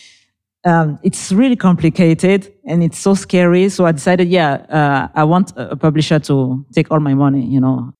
um, 0.65 0.99
it's 1.03 1.31
really 1.31 1.55
complicated 1.55 2.53
and 2.65 2.83
it's 2.83 2.99
so 2.99 3.13
scary. 3.13 3.69
So 3.69 3.85
I 3.85 3.91
decided, 3.91 4.27
yeah, 4.27 4.53
uh, 4.69 5.07
I 5.15 5.23
want 5.23 5.53
a 5.55 5.75
publisher 5.75 6.19
to 6.19 6.65
take 6.73 6.91
all 6.91 6.99
my 6.99 7.13
money. 7.13 7.45
You 7.45 7.61
know, 7.61 7.93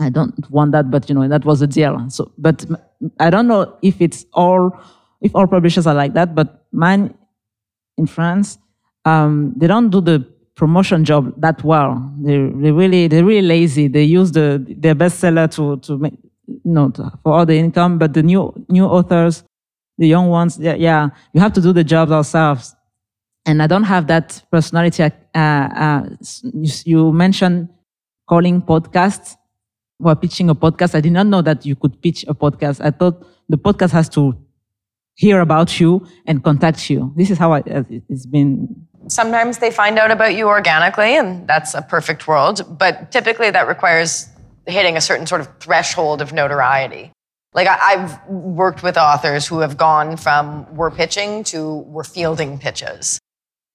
I 0.00 0.10
don't 0.10 0.34
want 0.50 0.72
that, 0.72 0.90
but 0.90 1.08
you 1.08 1.14
know, 1.14 1.28
that 1.28 1.44
was 1.44 1.62
a 1.62 1.66
deal. 1.66 2.08
So, 2.10 2.32
but 2.38 2.64
I 3.20 3.30
don't 3.30 3.46
know 3.46 3.76
if 3.82 4.00
it's 4.00 4.24
all, 4.32 4.78
if 5.20 5.34
all 5.34 5.46
publishers 5.46 5.86
are 5.86 5.94
like 5.94 6.14
that. 6.14 6.34
But 6.34 6.66
mine 6.72 7.14
in 7.96 8.06
France, 8.06 8.58
um, 9.04 9.52
they 9.56 9.66
don't 9.66 9.90
do 9.90 10.00
the 10.00 10.26
promotion 10.56 11.04
job 11.04 11.32
that 11.40 11.62
well. 11.62 12.12
They 12.20 12.36
they 12.36 12.72
really 12.72 13.08
they're 13.08 13.24
really 13.24 13.46
lazy. 13.46 13.88
They 13.88 14.02
use 14.02 14.32
the 14.32 14.64
their 14.66 14.94
bestseller 14.94 15.50
to 15.54 15.76
to 15.86 15.98
make 15.98 16.14
to, 16.46 17.12
for 17.22 17.32
all 17.32 17.46
the 17.46 17.58
income, 17.58 17.98
but 17.98 18.14
the 18.14 18.22
new 18.22 18.52
new 18.68 18.84
authors 18.84 19.44
the 19.98 20.06
young 20.06 20.28
ones, 20.28 20.58
yeah, 20.58 20.74
yeah, 20.74 21.08
you 21.32 21.40
have 21.40 21.52
to 21.54 21.60
do 21.60 21.72
the 21.72 21.84
jobs 21.84 22.12
ourselves. 22.12 22.74
And 23.46 23.62
I 23.62 23.66
don't 23.66 23.84
have 23.84 24.08
that 24.08 24.42
personality. 24.50 25.02
Uh, 25.02 25.38
uh, 25.38 26.02
you, 26.42 26.70
you, 26.84 27.12
mentioned 27.12 27.68
calling 28.28 28.60
podcasts 28.60 29.36
or 30.00 30.16
pitching 30.16 30.50
a 30.50 30.54
podcast. 30.54 30.94
I 30.94 31.00
did 31.00 31.12
not 31.12 31.26
know 31.26 31.42
that 31.42 31.64
you 31.64 31.76
could 31.76 32.00
pitch 32.02 32.24
a 32.26 32.34
podcast. 32.34 32.84
I 32.84 32.90
thought 32.90 33.24
the 33.48 33.56
podcast 33.56 33.92
has 33.92 34.08
to 34.10 34.36
hear 35.14 35.40
about 35.40 35.78
you 35.78 36.06
and 36.26 36.42
contact 36.42 36.90
you. 36.90 37.12
This 37.16 37.30
is 37.30 37.38
how 37.38 37.52
I, 37.52 37.60
uh, 37.60 37.84
it's 37.88 38.26
been. 38.26 38.86
Sometimes 39.08 39.58
they 39.58 39.70
find 39.70 39.98
out 39.98 40.10
about 40.10 40.34
you 40.34 40.48
organically, 40.48 41.16
and 41.16 41.46
that's 41.46 41.72
a 41.74 41.82
perfect 41.82 42.26
world. 42.26 42.62
But 42.76 43.12
typically, 43.12 43.52
that 43.52 43.68
requires 43.68 44.28
hitting 44.66 44.96
a 44.96 45.00
certain 45.00 45.26
sort 45.26 45.40
of 45.40 45.48
threshold 45.58 46.20
of 46.20 46.32
notoriety. 46.32 47.12
Like 47.54 47.68
I, 47.68 47.92
have 47.92 48.28
worked 48.28 48.82
with 48.82 48.98
authors 48.98 49.46
who 49.46 49.60
have 49.60 49.76
gone 49.76 50.16
from 50.16 50.66
we're 50.74 50.90
pitching 50.90 51.44
to 51.44 51.78
we're 51.78 52.04
fielding 52.04 52.58
pitches. 52.58 53.18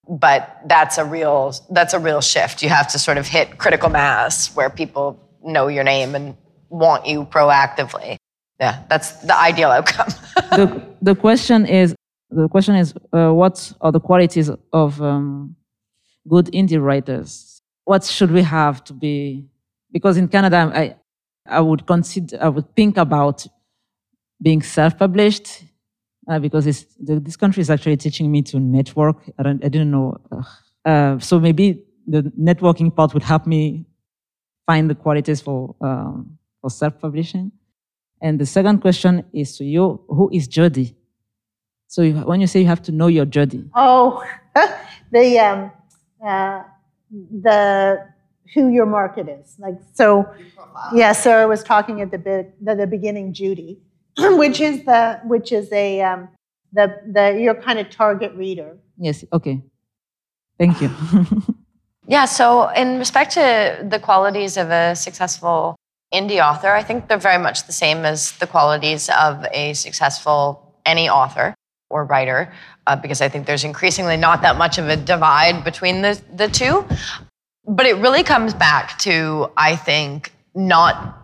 But 0.07 0.61
that's 0.65 0.97
a 0.97 1.05
real 1.05 1.53
that's 1.71 1.93
a 1.93 1.99
real 1.99 2.21
shift. 2.21 2.61
You 2.61 2.69
have 2.69 2.87
to 2.89 2.99
sort 2.99 3.17
of 3.17 3.27
hit 3.27 3.57
critical 3.57 3.89
mass 3.89 4.55
where 4.55 4.69
people 4.69 5.19
know 5.43 5.67
your 5.67 5.83
name 5.83 6.15
and 6.15 6.37
want 6.69 7.07
you 7.07 7.25
proactively. 7.25 8.17
Yeah, 8.59 8.83
that's 8.89 9.13
the 9.13 9.35
ideal 9.35 9.69
outcome. 9.69 10.09
the, 10.51 10.85
the 11.01 11.15
question 11.15 11.65
is 11.65 11.95
the 12.29 12.47
question 12.47 12.75
is 12.75 12.93
uh, 13.13 13.31
what 13.31 13.73
are 13.81 13.91
the 13.91 13.99
qualities 13.99 14.51
of 14.71 15.01
um, 15.01 15.55
good 16.27 16.45
indie 16.47 16.81
writers? 16.81 17.61
What 17.85 18.03
should 18.03 18.31
we 18.31 18.43
have 18.43 18.83
to 18.85 18.93
be? 18.93 19.47
Because 19.91 20.17
in 20.17 20.27
Canada, 20.27 20.71
I 20.73 20.95
I 21.45 21.59
would 21.59 21.85
consider 21.85 22.37
I 22.41 22.49
would 22.49 22.75
think 22.75 22.97
about 22.97 23.45
being 24.41 24.61
self-published 24.61 25.63
uh, 26.29 26.39
because 26.39 26.65
the, 26.99 27.19
this 27.19 27.35
country 27.35 27.61
is 27.61 27.69
actually 27.69 27.97
teaching 27.97 28.31
me 28.31 28.41
to 28.41 28.59
network. 28.59 29.17
I, 29.37 29.43
don't, 29.43 29.63
I 29.63 29.69
didn't 29.69 29.91
know. 29.91 30.17
Uh, 30.85 31.19
so 31.19 31.39
maybe 31.39 31.83
the 32.07 32.23
networking 32.39 32.95
part 32.95 33.13
would 33.13 33.23
help 33.23 33.45
me 33.45 33.85
find 34.65 34.89
the 34.89 34.95
qualities 34.95 35.41
for, 35.41 35.75
um, 35.81 36.37
for 36.61 36.69
self-publishing. 36.69 37.51
And 38.21 38.39
the 38.39 38.45
second 38.45 38.79
question 38.79 39.25
is 39.33 39.57
to 39.57 39.65
you, 39.65 40.01
who 40.07 40.29
is 40.31 40.47
Jody? 40.47 40.95
So 41.87 42.03
you, 42.03 42.13
when 42.13 42.39
you 42.39 42.47
say 42.47 42.61
you 42.61 42.67
have 42.67 42.81
to 42.83 42.91
know 42.91 43.07
your 43.07 43.25
Jody. 43.25 43.65
Oh, 43.75 44.23
the, 45.11 45.39
um, 45.39 45.71
uh, 46.25 46.63
the, 47.11 48.10
who 48.53 48.69
your 48.69 48.85
market 48.85 49.29
is. 49.29 49.55
Like, 49.59 49.75
so, 49.93 50.25
yeah, 50.93 51.13
Sarah 51.13 51.47
was 51.47 51.63
talking 51.63 52.01
at 52.01 52.11
the, 52.11 52.17
bit, 52.17 52.53
the, 52.63 52.75
the 52.75 52.87
beginning, 52.87 53.33
Judy. 53.33 53.81
which 54.17 54.59
is 54.59 54.83
the 54.83 55.19
which 55.23 55.51
is 55.51 55.71
a 55.71 56.01
um, 56.01 56.27
the 56.73 56.99
the 57.11 57.39
your 57.39 57.55
kind 57.55 57.79
of 57.79 57.89
target 57.89 58.33
reader. 58.35 58.77
Yes. 58.97 59.23
Okay. 59.31 59.61
Thank 60.57 60.81
you. 60.81 60.91
yeah. 62.07 62.25
So, 62.25 62.69
in 62.69 62.99
respect 62.99 63.31
to 63.33 63.85
the 63.89 63.99
qualities 63.99 64.57
of 64.57 64.69
a 64.69 64.95
successful 64.95 65.75
indie 66.13 66.43
author, 66.43 66.71
I 66.71 66.83
think 66.83 67.07
they're 67.07 67.17
very 67.17 67.41
much 67.41 67.65
the 67.67 67.73
same 67.73 68.05
as 68.05 68.33
the 68.33 68.47
qualities 68.47 69.09
of 69.09 69.45
a 69.51 69.73
successful 69.73 70.75
any 70.85 71.09
author 71.09 71.55
or 71.89 72.05
writer, 72.05 72.51
uh, 72.87 72.95
because 72.95 73.21
I 73.21 73.29
think 73.29 73.47
there's 73.47 73.63
increasingly 73.63 74.17
not 74.17 74.41
that 74.41 74.57
much 74.57 74.77
of 74.77 74.89
a 74.89 74.97
divide 74.97 75.63
between 75.63 76.01
the 76.01 76.21
the 76.33 76.49
two. 76.49 76.85
But 77.65 77.85
it 77.85 77.97
really 77.97 78.23
comes 78.23 78.53
back 78.53 78.97
to 78.99 79.51
I 79.55 79.75
think 79.75 80.33
not 80.55 81.17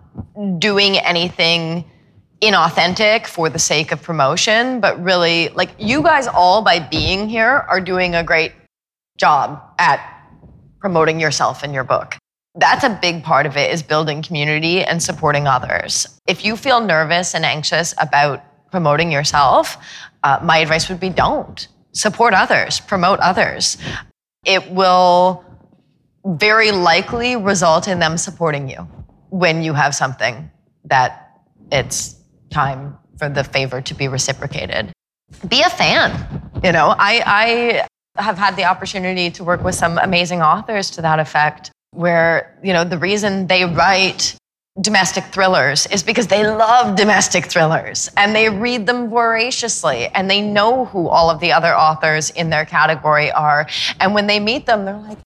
doing 0.60 0.98
anything 0.98 1.84
inauthentic 2.42 3.26
for 3.26 3.50
the 3.50 3.60
sake 3.60 3.92
of 3.92 4.02
promotion, 4.02 4.80
but 4.80 5.02
really, 5.04 5.50
like, 5.50 5.72
you 5.80 6.04
guys 6.04 6.28
all, 6.28 6.62
by 6.62 6.80
being 6.80 7.28
here, 7.28 7.66
are 7.68 7.82
doing 7.82 8.14
a 8.16 8.24
great 8.24 8.54
job 9.18 9.62
at 9.80 10.00
promoting 10.80 11.20
yourself 11.20 11.64
and 11.64 11.74
your 11.74 11.84
book. 11.84 12.16
That's 12.54 12.84
a 12.84 12.98
big 13.02 13.24
part 13.24 13.46
of 13.46 13.58
it 13.58 13.72
is 13.72 13.82
building 13.82 14.22
community 14.22 14.84
and 14.84 15.02
supporting 15.02 15.48
others. 15.48 16.20
If 16.28 16.46
you 16.46 16.56
feel 16.56 16.82
nervous 16.82 17.34
and 17.34 17.44
anxious 17.44 17.94
about 18.00 18.44
promoting 18.72 19.12
yourself, 19.12 19.78
uh, 20.24 20.40
my 20.44 20.60
advice 20.60 20.90
would 20.90 21.00
be 21.00 21.10
don't. 21.10 21.68
Support 21.94 22.34
others, 22.34 22.80
promote 22.80 23.20
others. 23.20 23.78
It 24.46 24.72
will 24.72 25.44
very 26.36 26.72
likely 26.72 27.36
result 27.36 27.88
in 27.88 28.00
them 28.00 28.18
supporting 28.18 28.70
you 28.70 28.88
when 29.30 29.62
you 29.62 29.74
have 29.74 29.96
something 29.96 30.50
that 30.86 31.42
it's 31.72 32.16
time 32.50 32.98
for 33.18 33.30
the 33.30 33.44
favor 33.44 33.82
to 33.82 33.94
be 33.94 34.08
reciprocated. 34.08 34.92
Be 35.48 35.62
a 35.62 35.70
fan. 35.70 36.52
You 36.64 36.72
know, 36.72 36.94
I, 36.98 37.24
I 37.26 38.22
have 38.22 38.38
had 38.38 38.56
the 38.56 38.66
opportunity 38.66 39.30
to 39.32 39.44
work 39.44 39.64
with 39.64 39.76
some 39.76 39.98
amazing 39.98 40.42
authors 40.42 40.90
to 40.92 41.02
that 41.02 41.20
effect, 41.20 41.72
where, 41.92 42.60
you 42.64 42.74
know, 42.74 42.84
the 42.84 42.98
reason 42.98 43.48
they 43.48 43.66
write 43.66 44.36
domestic 44.82 45.24
thrillers 45.26 45.88
is 45.88 46.04
because 46.04 46.28
they 46.28 46.46
love 46.46 46.96
domestic 46.96 47.46
thrillers 47.46 48.12
and 48.16 48.36
they 48.36 48.50
read 48.50 48.86
them 48.86 49.10
voraciously 49.10 50.08
and 50.08 50.30
they 50.30 50.40
know 50.40 50.86
who 50.86 51.08
all 51.08 51.30
of 51.30 51.40
the 51.40 51.52
other 51.52 51.76
authors 51.76 52.30
in 52.32 52.50
their 52.50 52.66
category 52.66 53.32
are. 53.32 53.68
And 54.00 54.14
when 54.14 54.28
they 54.28 54.40
meet 54.40 54.66
them, 54.66 54.86
they're 54.86 54.98
like, 54.98 55.18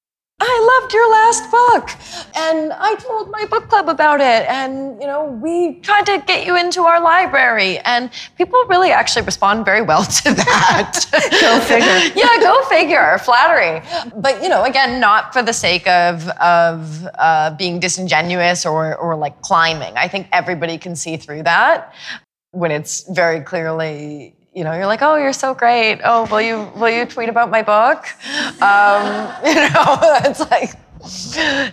I 0.44 0.80
loved 0.82 0.94
your 0.94 1.12
last 1.12 1.52
book. 1.52 2.36
And 2.36 2.74
I 2.74 2.96
told 2.96 3.30
my 3.30 3.46
book 3.46 3.70
club 3.70 3.90
about 3.90 4.22
it. 4.22 4.50
And, 4.50 5.00
you 5.00 5.06
know, 5.06 5.26
we 5.26 5.76
tried 5.82 6.08
to 6.08 6.24
get 6.26 6.48
you 6.48 6.58
into 6.58 6.82
our 6.82 7.00
library. 7.00 7.78
And 7.80 8.10
people 8.38 8.60
really 8.68 8.92
actually 8.92 9.24
respond 9.24 9.66
very 9.66 9.84
well 9.84 10.04
to 10.24 10.34
that. 10.34 11.06
go 11.42 11.60
figure. 11.60 12.20
yeah, 12.20 12.40
go 12.40 12.64
figure. 12.64 13.20
Flattery. 13.20 13.82
But, 14.16 14.42
you 14.42 14.50
know, 14.50 14.64
again, 14.64 15.00
not 15.00 15.32
for 15.32 15.44
the 15.44 15.54
sake 15.54 15.88
of, 15.88 16.28
of 16.30 17.08
uh, 17.20 17.56
being 17.56 17.80
disingenuous 17.80 18.66
or, 18.66 18.96
or 18.96 19.16
like 19.16 19.40
climbing. 19.42 19.96
I 19.96 20.08
think 20.08 20.28
everybody 20.32 20.80
can 20.80 20.96
see 20.96 21.18
through 21.18 21.44
that 21.44 21.94
when 22.52 22.72
it's 22.72 23.08
very 23.10 23.42
clearly 23.42 24.36
you 24.54 24.64
know, 24.66 24.74
you're 24.74 24.86
like, 24.86 25.02
oh, 25.02 25.16
you're 25.16 25.34
so 25.34 25.54
great. 25.54 26.02
Oh, 26.04 26.28
will 26.30 26.42
you 26.42 26.70
will 26.76 26.90
you 26.90 27.06
tweet 27.06 27.30
about 27.30 27.50
my 27.50 27.62
book? 27.62 28.06
Um, 28.62 29.34
you 29.46 29.56
know, 29.56 29.98
it's 30.26 30.40
like 30.40 30.72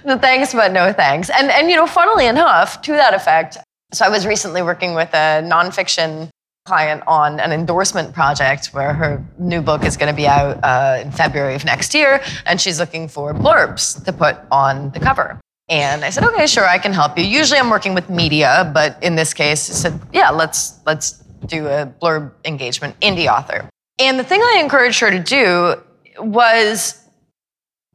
the 0.05 0.19
thanks 0.21 0.55
but 0.55 0.73
no 0.73 0.93
thanks. 0.93 1.31
And 1.31 1.51
and 1.51 1.69
you 1.71 1.77
know, 1.77 1.87
funnily 1.87 2.27
enough, 2.27 2.81
to 2.83 2.93
that 2.93 3.15
effect, 3.15 3.59
so 3.93 4.05
I 4.05 4.09
was 4.09 4.27
recently 4.27 4.63
working 4.63 4.95
with 4.95 5.13
a 5.13 5.43
nonfiction 5.43 6.29
client 6.67 7.03
on 7.07 7.41
an 7.41 7.51
endorsement 7.51 8.13
project 8.15 8.67
where 8.75 8.93
her 8.93 9.25
new 9.39 9.63
book 9.63 9.85
is 9.85 9.97
going 9.97 10.13
to 10.13 10.17
be 10.17 10.27
out 10.27 10.59
uh, 10.63 11.01
in 11.01 11.11
February 11.11 11.55
of 11.55 11.65
next 11.65 11.95
year, 11.95 12.23
and 12.47 12.61
she's 12.61 12.79
looking 12.79 13.09
for 13.09 13.33
blurbs 13.33 14.05
to 14.05 14.13
put 14.13 14.37
on 14.51 14.91
the 14.91 15.01
cover. 15.01 15.41
And 15.71 16.05
I 16.05 16.11
said, 16.11 16.25
okay, 16.25 16.47
sure, 16.47 16.67
I 16.67 16.79
can 16.79 16.93
help 16.93 17.19
you. 17.19 17.25
Usually 17.25 17.59
I'm 17.59 17.71
working 17.71 17.95
with 17.95 18.09
media, 18.09 18.71
but 18.73 19.03
in 19.03 19.17
this 19.17 19.35
case, 19.35 19.69
I 19.71 19.75
said, 19.75 20.01
yeah, 20.13 20.31
let's 20.31 20.79
let's 20.87 21.25
do 21.47 21.67
a 21.67 21.87
blurb 21.87 22.33
engagement, 22.45 22.99
indie 23.01 23.33
author. 23.33 23.69
And 23.99 24.19
the 24.19 24.25
thing 24.25 24.41
I 24.41 24.61
encouraged 24.61 25.01
her 25.01 25.11
to 25.11 25.19
do 25.19 25.75
was 26.21 27.03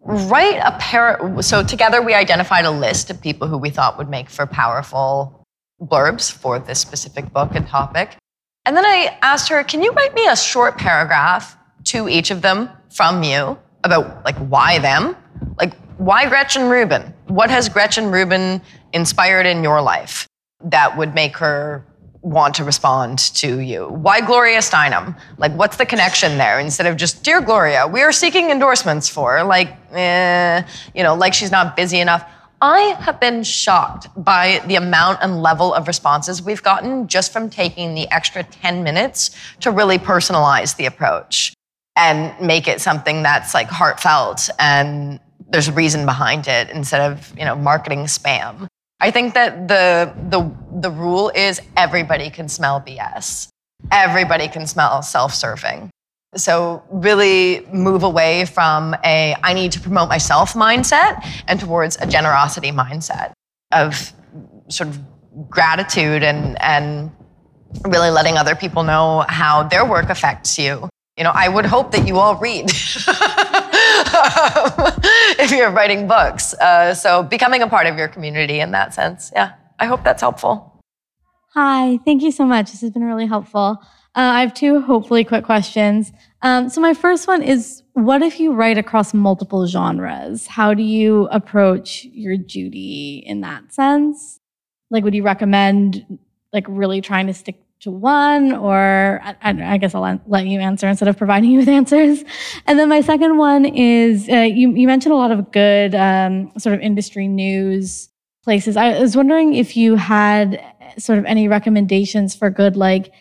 write 0.02 0.60
a 0.64 0.78
pair. 0.80 1.42
So 1.42 1.64
together 1.64 2.02
we 2.02 2.14
identified 2.14 2.66
a 2.66 2.72
list 2.72 3.10
of 3.10 3.22
people 3.22 3.48
who 3.48 3.58
we 3.58 3.70
thought 3.70 3.98
would 3.98 4.10
make 4.10 4.30
for 4.30 4.46
powerful 4.46 5.46
blurbs 5.82 6.32
for 6.32 6.60
this 6.60 6.80
specific 6.80 7.32
book 7.32 7.56
and 7.56 7.68
topic. 7.68 8.18
And 8.66 8.76
then 8.78 8.86
I 8.86 9.18
asked 9.22 9.50
her, 9.50 9.64
can 9.64 9.82
you 9.82 9.92
write 9.92 10.14
me 10.14 10.28
a 10.28 10.36
short 10.36 10.78
paragraph 10.78 11.58
to 11.86 12.08
each 12.08 12.32
of 12.32 12.42
them 12.42 12.70
from 12.90 13.24
you 13.24 13.58
about 13.84 14.24
like 14.24 14.38
why 14.38 14.80
them? 14.80 15.16
Like 15.58 15.76
why 15.98 16.28
Gretchen 16.28 16.70
Rubin? 16.70 17.14
What 17.28 17.50
has 17.50 17.68
Gretchen 17.70 18.12
Rubin 18.12 18.62
inspired 18.94 19.46
in 19.46 19.64
your 19.64 19.82
life 19.82 20.28
that 20.64 20.98
would 20.98 21.14
make 21.14 21.36
her 21.38 21.86
want 22.24 22.56
to 22.56 22.64
respond 22.64 23.20
to 23.36 23.60
you? 23.60 23.88
Why 23.90 24.22
Gloria 24.22 24.60
Steinem? 24.60 25.16
Like, 25.38 25.52
what's 25.54 25.78
the 25.78 25.86
connection 25.86 26.38
there? 26.38 26.60
Instead 26.60 26.88
of 26.88 26.98
just, 26.98 27.24
Dear 27.24 27.42
Gloria, 27.42 27.86
we 27.86 28.02
are 28.02 28.12
seeking 28.12 28.50
endorsements 28.50 29.08
for, 29.10 29.44
like, 29.44 29.78
eh, 29.92 30.64
you 30.96 31.04
know, 31.04 31.14
like 31.14 31.34
she's 31.34 31.52
not 31.52 31.76
busy 31.76 32.00
enough. 32.00 32.26
I 32.62 32.96
have 33.02 33.20
been 33.20 33.44
shocked 33.44 34.08
by 34.16 34.64
the 34.68 34.76
amount 34.76 35.20
and 35.22 35.42
level 35.44 35.74
of 35.74 35.86
responses 35.86 36.42
we've 36.42 36.64
gotten 36.64 37.10
just 37.10 37.34
from 37.34 37.50
taking 37.50 37.94
the 37.94 38.10
extra 38.10 38.42
10 38.42 38.84
minutes 38.84 39.36
to 39.60 39.70
really 39.70 39.98
personalize 39.98 40.78
the 40.78 40.86
approach 40.86 41.54
and 41.98 42.34
make 42.40 42.70
it 42.70 42.80
something 42.80 43.22
that's 43.22 43.54
like 43.54 43.68
heartfelt 43.68 44.50
and 44.60 45.20
there's 45.50 45.68
a 45.68 45.74
reason 45.74 46.06
behind 46.06 46.48
it 46.48 46.70
instead 46.70 47.02
of, 47.12 47.38
you 47.38 47.44
know, 47.44 47.56
marketing 47.56 48.06
spam. 48.06 48.68
I 49.04 49.12
think 49.12 49.34
that 49.34 49.68
the 49.68 50.14
the 50.30 50.50
the 50.80 50.90
rule 50.90 51.30
is 51.36 51.62
everybody 51.76 52.30
can 52.30 52.48
smell 52.48 52.80
BS. 52.80 53.50
Everybody 53.92 54.48
can 54.48 54.66
smell 54.66 55.02
self-serving. 55.02 55.90
So 56.38 56.82
really 56.90 57.68
move 57.74 58.04
away 58.04 58.46
from 58.46 58.96
a 59.04 59.36
I 59.44 59.54
need 59.54 59.74
to 59.74 59.82
promote 59.82 60.08
myself 60.08 60.54
mindset 60.54 61.22
and 61.50 61.60
towards 61.60 61.98
a 62.00 62.08
generosity 62.08 62.72
mindset 62.72 63.34
of 63.74 64.14
sort 64.70 64.88
of 64.88 65.00
gratitude 65.50 66.24
and 66.24 66.40
and 66.62 67.12
really 67.86 68.10
letting 68.10 68.38
other 68.38 68.56
people 68.56 68.84
know 68.84 69.26
how 69.28 69.64
their 69.64 69.84
work 69.84 70.10
affects 70.10 70.58
you. 70.58 70.88
You 71.18 71.26
know, 71.26 71.34
I 71.36 71.50
would 71.50 71.66
hope 71.66 71.92
that 71.92 72.08
you 72.08 72.20
all 72.20 72.38
read 72.38 72.72
if 75.40 75.52
you're 75.52 75.72
writing 75.72 76.08
books. 76.08 76.54
Uh, 76.56 76.94
so 76.94 77.24
becoming 77.24 77.62
a 77.62 77.68
part 77.68 77.88
of 77.88 77.98
your 77.98 78.08
community 78.08 78.60
in 78.60 78.72
that 78.72 78.94
sense. 78.94 79.32
Yeah, 79.36 79.54
I 79.80 79.86
hope 79.86 80.04
that's 80.04 80.22
helpful. 80.22 80.82
Hi, 81.54 82.00
thank 82.06 82.24
you 82.24 82.32
so 82.32 82.46
much. 82.46 82.72
This 82.72 82.82
has 82.82 82.92
been 82.92 83.04
really 83.04 83.28
helpful. 83.28 83.80
Uh, 84.16 84.20
I 84.22 84.42
have 84.42 84.54
two 84.54 84.82
hopefully 84.82 85.24
quick 85.24 85.44
questions. 85.44 86.12
Um, 86.42 86.70
so, 86.70 86.82
my 86.82 86.94
first 86.94 87.28
one 87.28 87.42
is 87.42 87.84
what 87.94 88.22
if 88.22 88.40
you 88.40 88.54
write 88.54 88.78
across 88.78 89.14
multiple 89.14 89.66
genres? 89.66 90.46
How 90.48 90.74
do 90.74 90.84
you 90.84 91.28
approach 91.32 92.06
your 92.06 92.38
duty 92.38 93.24
in 93.26 93.42
that 93.42 93.74
sense? 93.74 94.40
Like, 94.90 95.04
would 95.04 95.16
you 95.16 95.24
recommend 95.24 96.20
like 96.52 96.66
really 96.68 97.02
trying 97.02 97.28
to 97.28 97.34
stick 97.34 97.60
to 97.84 97.92
one, 97.92 98.54
or 98.54 99.20
I, 99.24 99.36
I, 99.42 99.78
guess 99.78 99.94
I'll 99.94 100.22
let 100.26 100.48
you 100.48 100.60
answer 100.62 100.88
instead 100.88 101.10
of 101.10 101.18
providing 101.18 101.52
you 101.52 101.60
with 101.60 101.68
answers. 101.68 102.24
And 102.66 102.80
then 102.80 102.88
my 102.88 103.02
second 103.02 103.38
one 103.38 103.66
is 103.66 104.30
uh, 104.30 104.38
you, 104.38 104.74
you, 104.74 104.88
mentioned 104.88 105.12
a 105.12 105.18
lot 105.18 105.32
of 105.32 105.52
good 105.52 105.94
um, 105.94 106.52
sort 106.58 106.76
of 106.76 106.80
industry 106.80 107.28
news 107.28 108.10
places. 108.42 108.78
I 108.78 109.00
was 109.00 109.18
wondering 109.18 109.54
if 109.54 109.76
you 109.76 109.96
had 109.96 110.64
sort 110.98 111.20
of 111.20 111.26
any 111.26 111.50
recommendations 111.50 112.34
for 112.34 112.50
good 112.50 112.78
like 112.78 113.12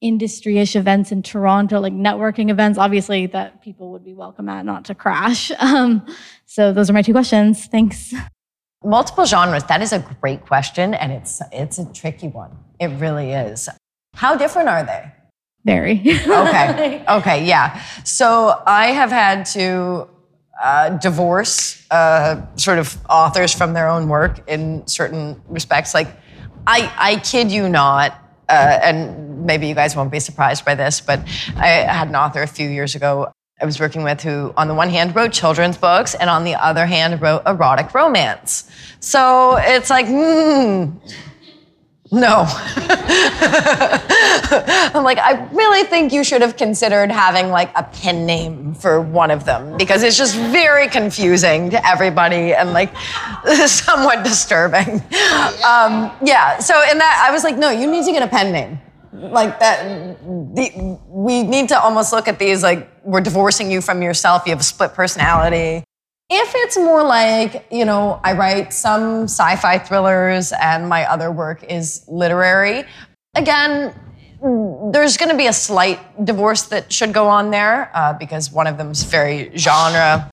industry-ish 0.00 0.74
events 0.74 1.12
in 1.12 1.22
Toronto, 1.22 1.80
like 1.80 1.92
networking 1.92 2.50
events, 2.50 2.78
obviously 2.78 3.26
that 3.26 3.60
people 3.60 3.92
would 3.92 4.04
be 4.04 4.14
welcome 4.14 4.48
at, 4.48 4.64
not 4.64 4.86
to 4.86 4.94
crash. 4.94 5.52
Um, 5.60 6.06
so 6.46 6.72
those 6.72 6.90
are 6.90 6.94
my 6.94 7.02
two 7.02 7.12
questions. 7.12 7.66
Thanks. 7.66 8.14
Multiple 8.84 9.26
genres, 9.26 9.64
that 9.64 9.82
is 9.82 9.92
a 9.92 9.98
great 10.20 10.46
question, 10.46 10.94
and 10.94 11.12
it's 11.12 11.42
it's 11.52 11.78
a 11.78 11.84
tricky 11.92 12.28
one. 12.28 12.56
It 12.78 12.88
really 12.98 13.32
is. 13.32 13.68
How 14.14 14.36
different 14.36 14.70
are 14.70 14.82
they? 14.82 15.12
Very. 15.64 16.00
okay. 16.26 17.04
Okay, 17.08 17.44
yeah. 17.44 17.82
So 18.04 18.62
I 18.66 18.86
have 18.88 19.10
had 19.10 19.44
to 19.52 20.08
uh, 20.62 20.90
divorce 20.98 21.86
uh, 21.90 22.46
sort 22.56 22.78
of 22.78 22.96
authors 23.08 23.54
from 23.54 23.74
their 23.74 23.88
own 23.88 24.08
work 24.08 24.48
in 24.48 24.86
certain 24.86 25.40
respects. 25.48 25.92
Like, 25.92 26.08
I, 26.66 26.90
I 26.96 27.16
kid 27.16 27.50
you 27.50 27.68
not, 27.68 28.12
uh, 28.48 28.78
and 28.82 29.44
maybe 29.44 29.68
you 29.68 29.74
guys 29.74 29.94
won't 29.94 30.10
be 30.10 30.20
surprised 30.20 30.64
by 30.64 30.74
this, 30.74 31.00
but 31.00 31.20
I 31.56 31.66
had 31.68 32.08
an 32.08 32.16
author 32.16 32.42
a 32.42 32.46
few 32.46 32.68
years 32.68 32.94
ago 32.94 33.32
I 33.60 33.64
was 33.66 33.78
working 33.78 34.02
with 34.02 34.22
who, 34.22 34.54
on 34.56 34.68
the 34.68 34.74
one 34.74 34.88
hand, 34.88 35.14
wrote 35.14 35.32
children's 35.32 35.76
books, 35.76 36.14
and 36.14 36.30
on 36.30 36.44
the 36.44 36.54
other 36.54 36.86
hand, 36.86 37.20
wrote 37.20 37.42
erotic 37.46 37.92
romance. 37.94 38.70
So 39.00 39.56
it's 39.58 39.90
like, 39.90 40.06
hmm, 40.06 40.96
no. 42.10 42.44
I'm 44.92 45.04
like, 45.04 45.18
I 45.18 45.46
really 45.52 45.84
think 45.84 46.12
you 46.12 46.24
should 46.24 46.40
have 46.40 46.56
considered 46.56 47.12
having 47.12 47.50
like 47.50 47.70
a 47.76 47.82
pen 47.82 48.26
name 48.26 48.74
for 48.74 49.00
one 49.00 49.30
of 49.30 49.44
them 49.44 49.76
because 49.76 50.02
it's 50.02 50.16
just 50.16 50.34
very 50.36 50.88
confusing 50.88 51.70
to 51.70 51.86
everybody 51.86 52.54
and 52.54 52.72
like 52.72 52.96
somewhat 53.66 54.24
disturbing. 54.24 54.94
Um, 55.64 56.10
yeah, 56.22 56.58
so 56.58 56.82
in 56.90 56.98
that, 56.98 57.26
I 57.28 57.30
was 57.30 57.44
like, 57.44 57.58
no, 57.58 57.70
you 57.70 57.90
need 57.90 58.04
to 58.06 58.12
get 58.12 58.22
a 58.22 58.28
pen 58.28 58.52
name 58.52 58.80
like 59.12 59.58
that 59.58 59.84
the, 60.54 60.98
we 61.08 61.42
need 61.42 61.68
to 61.68 61.80
almost 61.80 62.12
look 62.12 62.28
at 62.28 62.38
these 62.38 62.62
like 62.62 62.88
we're 63.04 63.20
divorcing 63.20 63.70
you 63.70 63.80
from 63.80 64.02
yourself 64.02 64.42
you 64.46 64.50
have 64.50 64.60
a 64.60 64.64
split 64.64 64.94
personality. 64.94 65.84
If 66.32 66.52
it's 66.54 66.76
more 66.76 67.02
like 67.02 67.66
you 67.72 67.84
know 67.84 68.20
i 68.22 68.32
write 68.32 68.72
some 68.72 69.24
sci-fi 69.24 69.78
thrillers 69.78 70.52
and 70.52 70.88
my 70.88 71.04
other 71.04 71.32
work 71.32 71.64
is 71.64 72.04
literary 72.08 72.84
again 73.34 73.92
there's 74.42 75.16
going 75.16 75.30
to 75.30 75.36
be 75.36 75.46
a 75.46 75.52
slight 75.52 76.24
divorce 76.24 76.62
that 76.64 76.92
should 76.92 77.12
go 77.12 77.28
on 77.28 77.50
there 77.50 77.90
uh, 77.94 78.14
because 78.14 78.50
one 78.50 78.66
of 78.66 78.78
them's 78.78 79.02
very 79.02 79.54
genre 79.56 80.30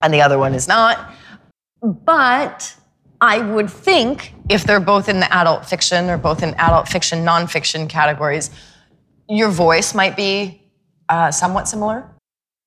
and 0.00 0.14
the 0.14 0.20
other 0.20 0.38
one 0.38 0.54
is 0.54 0.68
not. 0.68 1.12
But 1.82 2.76
I 3.20 3.38
would 3.38 3.68
think 3.68 4.34
if 4.48 4.64
they're 4.64 4.80
both 4.80 5.08
in 5.08 5.20
the 5.20 5.32
adult 5.32 5.66
fiction 5.66 6.08
or 6.08 6.18
both 6.18 6.42
in 6.42 6.54
adult 6.54 6.88
fiction, 6.88 7.24
nonfiction 7.24 7.88
categories, 7.88 8.50
your 9.28 9.48
voice 9.48 9.94
might 9.94 10.16
be 10.16 10.61
uh, 11.08 11.30
somewhat 11.30 11.68
similar. 11.68 12.08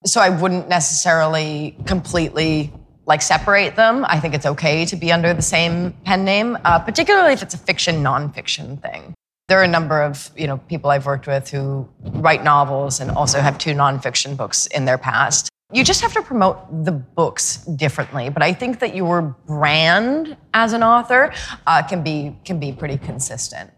So 0.06 0.22
I 0.22 0.30
wouldn't 0.30 0.70
necessarily 0.70 1.78
completely 1.86 2.72
like 3.06 3.22
separate 3.22 3.76
them. 3.76 4.06
I 4.08 4.20
think 4.20 4.34
it's 4.34 4.46
okay 4.46 4.86
to 4.86 4.96
be 4.96 5.12
under 5.12 5.34
the 5.34 5.42
same 5.42 5.94
pen 6.04 6.26
name, 6.26 6.58
uh, 6.66 6.80
particularly 6.80 7.34
if 7.34 7.42
it's 7.42 7.54
a 7.54 7.58
fiction 7.58 8.04
nonfiction 8.04 8.82
thing. 8.82 9.14
There 9.48 9.60
are 9.60 9.64
a 9.64 9.68
number 9.68 10.02
of 10.02 10.32
you 10.36 10.48
know 10.48 10.58
people 10.58 10.90
I've 10.90 11.06
worked 11.06 11.28
with 11.28 11.50
who 11.50 11.88
write 12.04 12.44
novels 12.44 13.00
and 13.00 13.12
also 13.12 13.40
have 13.40 13.58
two 13.58 13.72
nonfiction 13.72 14.36
books 14.36 14.66
in 14.68 14.86
their 14.86 14.98
past. 14.98 15.50
You 15.72 15.84
just 15.84 16.02
have 16.02 16.14
to 16.14 16.22
promote 16.22 16.86
the 16.86 16.92
books 16.92 17.58
differently, 17.58 18.30
but 18.30 18.42
I 18.42 18.54
think 18.54 18.80
that 18.80 18.96
your 18.96 19.22
brand 19.22 20.38
as 20.54 20.74
an 20.74 20.84
author 20.84 21.34
uh, 21.68 21.84
can 21.84 22.04
be 22.04 22.36
can 22.44 22.60
be 22.60 22.72
pretty 22.72 22.98
consistent. 22.98 23.72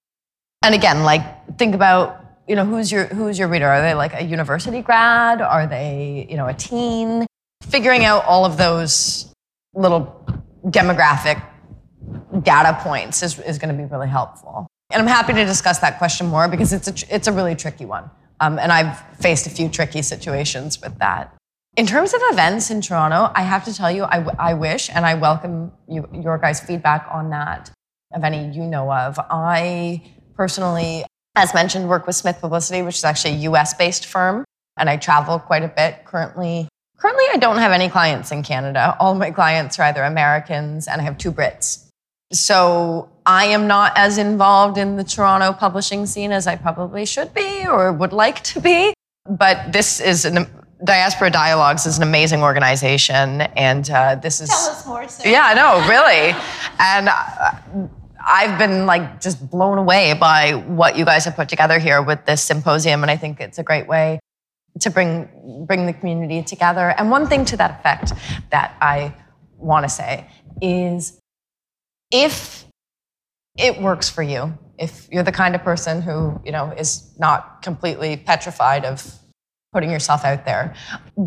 And 0.63 0.73
again, 0.73 1.03
like 1.03 1.57
think 1.57 1.75
about 1.75 2.26
you 2.47 2.55
know 2.55 2.65
who's 2.65 2.91
your 2.91 3.05
who's 3.05 3.37
your 3.37 3.47
reader? 3.47 3.67
Are 3.67 3.81
they 3.81 3.93
like 3.93 4.13
a 4.13 4.23
university 4.23 4.81
grad? 4.81 5.41
Are 5.41 5.67
they 5.67 6.27
you 6.29 6.37
know 6.37 6.47
a 6.47 6.53
teen? 6.53 7.25
Figuring 7.63 8.05
out 8.05 8.23
all 8.25 8.45
of 8.45 8.57
those 8.57 9.33
little 9.73 10.25
demographic 10.65 11.41
data 12.43 12.77
points 12.81 13.23
is, 13.23 13.39
is 13.39 13.57
going 13.57 13.75
to 13.75 13.81
be 13.81 13.87
really 13.89 14.07
helpful. 14.07 14.67
And 14.91 15.01
I'm 15.01 15.07
happy 15.07 15.33
to 15.33 15.45
discuss 15.45 15.79
that 15.79 15.97
question 15.97 16.27
more 16.27 16.47
because 16.47 16.71
it's 16.71 16.87
a, 16.87 17.15
it's 17.15 17.27
a 17.27 17.31
really 17.31 17.55
tricky 17.55 17.85
one. 17.85 18.09
Um, 18.39 18.59
and 18.59 18.71
I've 18.71 18.99
faced 19.17 19.47
a 19.47 19.49
few 19.49 19.69
tricky 19.69 20.01
situations 20.01 20.81
with 20.81 20.97
that. 20.99 21.33
In 21.75 21.85
terms 21.85 22.13
of 22.13 22.21
events 22.25 22.71
in 22.71 22.81
Toronto, 22.81 23.31
I 23.35 23.43
have 23.43 23.65
to 23.65 23.73
tell 23.73 23.91
you, 23.91 24.03
I, 24.03 24.25
I 24.39 24.53
wish 24.53 24.89
and 24.89 25.05
I 25.05 25.15
welcome 25.15 25.71
you, 25.87 26.07
your 26.13 26.37
guys' 26.37 26.59
feedback 26.59 27.07
on 27.11 27.29
that, 27.31 27.69
of 28.13 28.23
any 28.23 28.49
you 28.49 28.63
know 28.63 28.91
of. 28.91 29.19
I 29.19 30.01
personally 30.35 31.05
as 31.37 31.53
mentioned, 31.53 31.87
work 31.87 32.07
with 32.07 32.15
Smith 32.15 32.39
Publicity, 32.39 32.81
which 32.81 32.97
is 32.97 33.03
actually 33.03 33.33
a 33.33 33.49
US 33.51 33.73
based 33.73 34.05
firm. 34.05 34.43
And 34.77 34.89
I 34.89 34.97
travel 34.97 35.39
quite 35.39 35.63
a 35.63 35.67
bit 35.67 36.05
currently. 36.05 36.67
Currently, 36.97 37.25
I 37.31 37.37
don't 37.37 37.57
have 37.57 37.71
any 37.71 37.89
clients 37.89 38.31
in 38.31 38.43
Canada. 38.43 38.95
All 38.99 39.13
my 39.15 39.31
clients 39.31 39.79
are 39.79 39.83
either 39.83 40.03
Americans 40.03 40.87
and 40.87 40.99
I 40.99 41.03
have 41.03 41.17
two 41.17 41.31
Brits. 41.31 41.85
So 42.33 43.09
I 43.25 43.45
am 43.45 43.67
not 43.67 43.93
as 43.95 44.17
involved 44.17 44.77
in 44.77 44.97
the 44.97 45.03
Toronto 45.03 45.53
publishing 45.53 46.05
scene 46.05 46.31
as 46.31 46.47
I 46.47 46.55
probably 46.55 47.05
should 47.05 47.33
be 47.33 47.65
or 47.65 47.93
would 47.93 48.13
like 48.13 48.43
to 48.45 48.59
be. 48.59 48.93
But 49.29 49.71
this 49.71 49.99
is 49.99 50.25
an 50.25 50.47
Diaspora 50.83 51.31
Dialogues 51.31 51.87
is 51.87 51.97
an 51.97 52.03
amazing 52.03 52.43
organization, 52.43 53.41
and 53.41 53.89
uh, 53.89 54.15
this 54.15 54.41
is. 54.41 54.49
Tell 54.49 54.69
us 54.69 54.85
more, 54.85 55.07
Sarah. 55.07 55.31
Yeah, 55.31 55.53
no, 55.55 55.87
really, 55.87 56.35
and. 56.79 57.09
Uh, 57.09 57.87
I've 58.27 58.59
been 58.59 58.85
like 58.85 59.21
just 59.21 59.49
blown 59.49 59.77
away 59.77 60.13
by 60.13 60.51
what 60.51 60.97
you 60.97 61.05
guys 61.05 61.23
have 61.23 61.35
put 61.37 61.47
together 61.47 61.79
here 61.79 62.01
with 62.01 62.25
this 62.25 62.43
symposium, 62.43 63.01
and 63.01 63.09
I 63.09 63.15
think 63.15 63.39
it's 63.39 63.57
a 63.57 63.63
great 63.63 63.87
way 63.87 64.19
to 64.81 64.89
bring 64.89 65.65
bring 65.65 65.85
the 65.85 65.93
community 65.93 66.43
together. 66.43 66.89
And 66.97 67.09
one 67.09 67.27
thing 67.27 67.45
to 67.45 67.57
that 67.57 67.79
effect 67.79 68.11
that 68.51 68.75
I 68.81 69.15
want 69.55 69.85
to 69.85 69.89
say 69.89 70.29
is, 70.61 71.17
if 72.11 72.65
it 73.57 73.81
works 73.81 74.09
for 74.09 74.21
you, 74.21 74.57
if 74.77 75.07
you're 75.09 75.23
the 75.23 75.31
kind 75.31 75.55
of 75.55 75.63
person 75.63 76.01
who 76.01 76.41
you 76.43 76.51
know 76.51 76.71
is 76.71 77.17
not 77.17 77.61
completely 77.61 78.17
petrified 78.17 78.83
of 78.83 79.09
putting 79.71 79.89
yourself 79.89 80.25
out 80.25 80.43
there, 80.43 80.75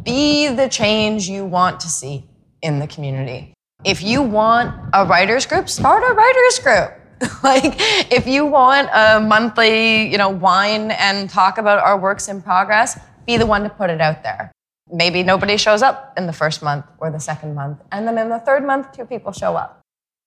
be 0.03 0.49
the 0.49 0.69
change 0.69 1.29
you 1.29 1.47
want 1.47 1.81
to 1.81 1.89
see 1.89 2.29
in 2.61 2.79
the 2.79 2.87
community 2.87 3.55
if 3.85 4.03
you 4.03 4.23
want 4.23 4.75
a 4.93 5.05
writers 5.05 5.47
group, 5.47 5.69
start 5.69 6.03
a 6.09 6.15
writers 6.15 6.59
group. 6.59 7.01
like 7.43 7.75
if 8.13 8.27
you 8.27 8.47
want 8.47 8.89
a 8.93 9.21
monthly, 9.21 10.11
you 10.11 10.19
know, 10.19 10.31
wine 10.31 10.91
and 10.93 11.29
talk 11.29 11.59
about 11.59 11.79
our 11.79 11.99
works 11.99 12.29
in 12.29 12.41
progress, 12.41 12.99
be 13.27 13.37
the 13.37 13.47
one 13.47 13.63
to 13.63 13.71
put 13.71 13.91
it 13.91 14.01
out 14.01 14.23
there. 14.23 14.53
Maybe 14.93 15.23
nobody 15.23 15.57
shows 15.57 15.83
up 15.83 16.15
in 16.17 16.27
the 16.27 16.33
first 16.33 16.63
month 16.63 16.87
or 16.99 17.11
the 17.11 17.21
second 17.21 17.55
month, 17.55 17.79
and 17.93 18.07
then 18.09 18.19
in 18.19 18.29
the 18.29 18.41
third 18.41 18.67
month 18.67 18.93
two 18.93 19.05
people 19.05 19.33
show 19.33 19.55
up. 19.55 19.81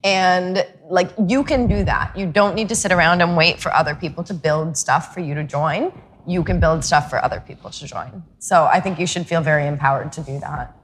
And 0.03 0.65
like 0.89 1.11
you 1.27 1.43
can 1.43 1.67
do 1.67 1.83
that. 1.85 2.15
You 2.17 2.27
don't 2.27 2.55
need 2.55 2.69
to 2.69 2.75
sit 2.75 2.91
around 2.91 3.21
and 3.21 3.35
wait 3.35 3.59
for 3.59 3.73
other 3.73 3.95
people 3.95 4.23
to 4.25 4.33
build 4.33 4.77
stuff 4.77 5.13
for 5.13 5.19
you 5.19 5.33
to 5.35 5.43
join. 5.43 5.91
You 6.25 6.43
can 6.43 6.59
build 6.59 6.83
stuff 6.85 7.09
for 7.09 7.23
other 7.23 7.39
people 7.39 7.69
to 7.71 7.87
join. 7.87 8.23
So 8.39 8.65
I 8.65 8.79
think 8.79 8.99
you 8.99 9.07
should 9.07 9.27
feel 9.27 9.41
very 9.41 9.67
empowered 9.67 10.11
to 10.13 10.21
do 10.21 10.39
that. 10.39 10.75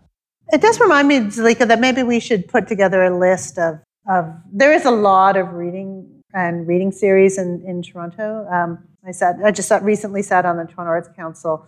It 0.52 0.62
does 0.62 0.80
remind 0.80 1.08
me, 1.08 1.20
Zalika, 1.20 1.68
that 1.68 1.80
maybe 1.80 2.04
we 2.04 2.20
should 2.20 2.48
put 2.48 2.68
together 2.68 3.04
a 3.04 3.18
list 3.18 3.58
of, 3.60 3.80
of 4.10 4.34
there 4.52 4.74
is 4.74 4.86
a 4.86 4.92
lot 4.92 5.38
of 5.38 5.54
reading 5.54 6.24
and 6.34 6.68
reading 6.68 6.92
series 6.92 7.38
in, 7.38 7.64
in 7.68 7.82
Toronto. 7.82 8.48
Um, 8.52 8.80
I 9.06 9.12
sat, 9.12 9.36
I 9.44 9.52
just 9.52 9.68
sat, 9.68 9.84
recently 9.84 10.22
sat 10.22 10.46
on 10.46 10.58
the 10.58 10.66
Toronto 10.66 10.90
Arts 10.92 11.10
Council 11.16 11.68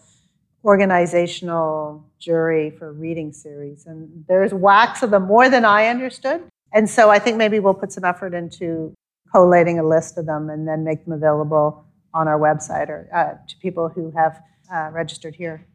organizational 0.64 2.06
jury 2.20 2.70
for 2.70 2.94
reading 2.94 3.34
series, 3.34 3.86
and 3.88 4.26
there's 4.28 4.54
wax 4.54 5.02
of 5.02 5.10
them 5.10 5.24
more 5.24 5.50
than 5.50 5.66
I 5.66 5.88
understood. 5.88 6.44
And 6.74 6.90
so 6.90 7.10
I 7.10 7.20
think 7.20 7.38
maybe 7.38 7.60
we'll 7.60 7.74
put 7.74 7.92
some 7.92 8.04
effort 8.04 8.34
into 8.34 8.94
collating 9.32 9.80
a 9.80 9.84
list 9.84 10.18
of 10.18 10.26
them 10.26 10.50
and 10.50 10.68
then 10.68 10.84
make 10.84 11.04
them 11.06 11.14
available 11.14 11.86
on 12.14 12.28
our 12.28 12.40
website 12.40 12.90
or 12.90 13.10
uh, 13.14 13.46
to 13.48 13.58
people 13.58 13.90
who 13.90 14.12
have 14.12 14.42
uh, 14.72 14.90
registered 14.92 15.36
here. 15.36 15.66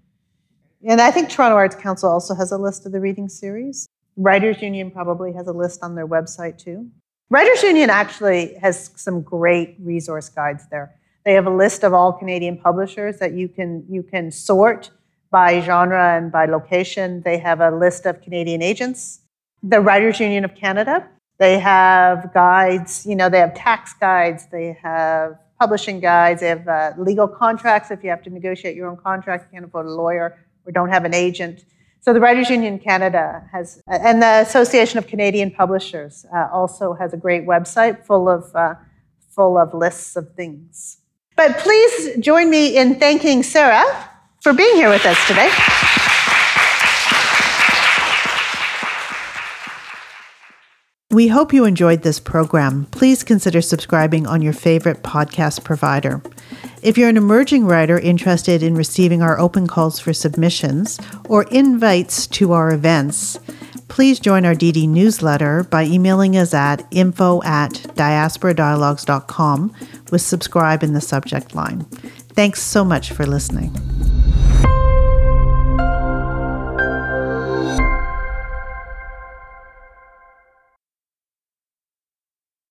And 0.89 1.01
I 1.01 1.11
think 1.11 1.29
Toronto 1.29 1.57
Arts 1.57 1.75
Council 1.75 2.09
also 2.09 2.33
has 2.37 2.53
a 2.53 2.59
list 2.59 2.87
of 2.87 2.93
the 2.93 3.01
reading 3.01 3.29
series. 3.29 3.89
Writers 4.17 4.63
Union 4.63 4.93
probably 4.93 5.33
has 5.33 5.49
a 5.49 5.53
list 5.53 5.83
on 5.83 5.97
their 5.97 6.07
website 6.07 6.59
too. 6.59 6.89
Writers 7.29 7.61
Union 7.65 7.91
actually 7.91 8.55
has 8.63 8.93
some 8.95 9.21
great 9.21 9.77
resource 9.81 10.29
guides 10.29 10.69
there. 10.71 10.95
They 11.25 11.33
have 11.33 11.47
a 11.47 11.51
list 11.51 11.83
of 11.83 11.93
all 11.93 12.13
Canadian 12.13 12.57
publishers 12.57 13.19
that 13.19 13.33
you 13.33 13.49
can 13.49 13.85
you 13.89 14.05
can 14.05 14.31
sort 14.31 14.93
by 15.33 15.61
genre 15.61 16.17
and 16.17 16.31
by 16.31 16.47
location. 16.47 17.21
They 17.23 17.39
have 17.39 17.61
a 17.61 17.73
list 17.73 18.07
of 18.07 18.23
Canadian 18.23 18.63
agents. 18.63 19.23
The 19.65 19.81
Writers 19.81 20.21
Union 20.21 20.45
of 20.45 20.55
Canada, 20.55 21.09
they 21.39 21.59
have 21.59 22.33
guides, 22.33 23.05
you 23.05 23.17
know, 23.17 23.29
they 23.29 23.41
have 23.41 23.55
tax 23.55 23.93
guides, 23.95 24.47
they 24.53 24.79
have 24.81 25.37
publishing 25.59 25.99
guides, 25.99 26.43
they 26.43 26.49
have 26.49 26.69
uh, 26.69 26.93
legal 26.97 27.27
contracts 27.27 27.91
if 27.91 28.05
you 28.05 28.11
have 28.11 28.23
to 28.23 28.31
negotiate 28.31 28.77
your 28.77 28.89
own 28.89 28.97
contract, 28.97 29.47
you 29.47 29.57
can't 29.57 29.65
afford 29.65 29.87
a 29.87 29.91
lawyer 29.91 30.46
or 30.67 30.73
don't 30.73 30.91
have 30.91 31.05
an 31.05 31.15
agent. 31.15 31.65
So 32.01 32.13
the 32.13 32.21
Writers 32.21 32.51
Union 32.51 32.79
Canada 32.79 33.49
has, 33.53 33.83
and 33.89 34.23
the 34.23 34.43
Association 34.47 34.99
of 34.99 35.07
Canadian 35.07 35.51
Publishers 35.51 36.25
uh, 36.35 36.49
also 36.53 36.95
has 36.95 37.13
a 37.13 37.17
great 37.17 37.47
website 37.47 38.05
full 38.05 38.29
of, 38.29 38.55
uh, 38.55 38.75
full 39.35 39.59
of 39.59 39.75
lists 39.75 40.17
of 40.17 40.33
things. 40.35 40.99
But 41.37 41.59
please 41.59 42.17
join 42.19 42.49
me 42.49 42.77
in 42.77 42.99
thanking 42.99 43.43
Sarah 43.43 43.85
for 44.41 44.53
being 44.53 44.77
here 44.77 44.89
with 44.89 45.05
us 45.05 45.19
today. 45.27 45.51
We 51.11 51.29
hope 51.29 51.53
you 51.53 51.65
enjoyed 51.65 52.03
this 52.03 52.21
program. 52.21 52.87
Please 52.91 53.25
consider 53.25 53.61
subscribing 53.63 54.27
on 54.27 54.43
your 54.43 54.53
favorite 54.53 55.03
podcast 55.03 55.65
provider. 55.65 56.21
If 56.87 56.97
you're 56.97 57.09
an 57.09 57.17
emerging 57.17 57.67
writer 57.67 57.99
interested 57.99 58.63
in 58.63 58.77
receiving 58.77 59.21
our 59.21 59.41
open 59.41 59.67
calls 59.67 59.99
for 59.99 60.13
submissions 60.13 61.01
or 61.29 61.43
invites 61.51 62.29
to 62.29 62.53
our 62.53 62.73
events, 62.73 63.41
please 63.89 64.21
join 64.21 64.47
our 64.47 64.55
DD 64.55 64.89
newsletter 64.89 65.65
by 65.65 65.83
emailing 65.83 66.37
us 66.37 66.55
at 66.55 66.87
info 66.93 67.43
at 67.43 67.73
diasporadialogues.com 67.73 69.75
with 70.13 70.23
subscribe 70.23 70.85
in 70.85 70.93
the 70.93 71.01
subject 71.01 71.57
line. 71.57 71.81
Thanks 72.37 72.63
so 72.63 72.85
much 72.85 73.11
for 73.11 73.27
listening. 73.27 73.75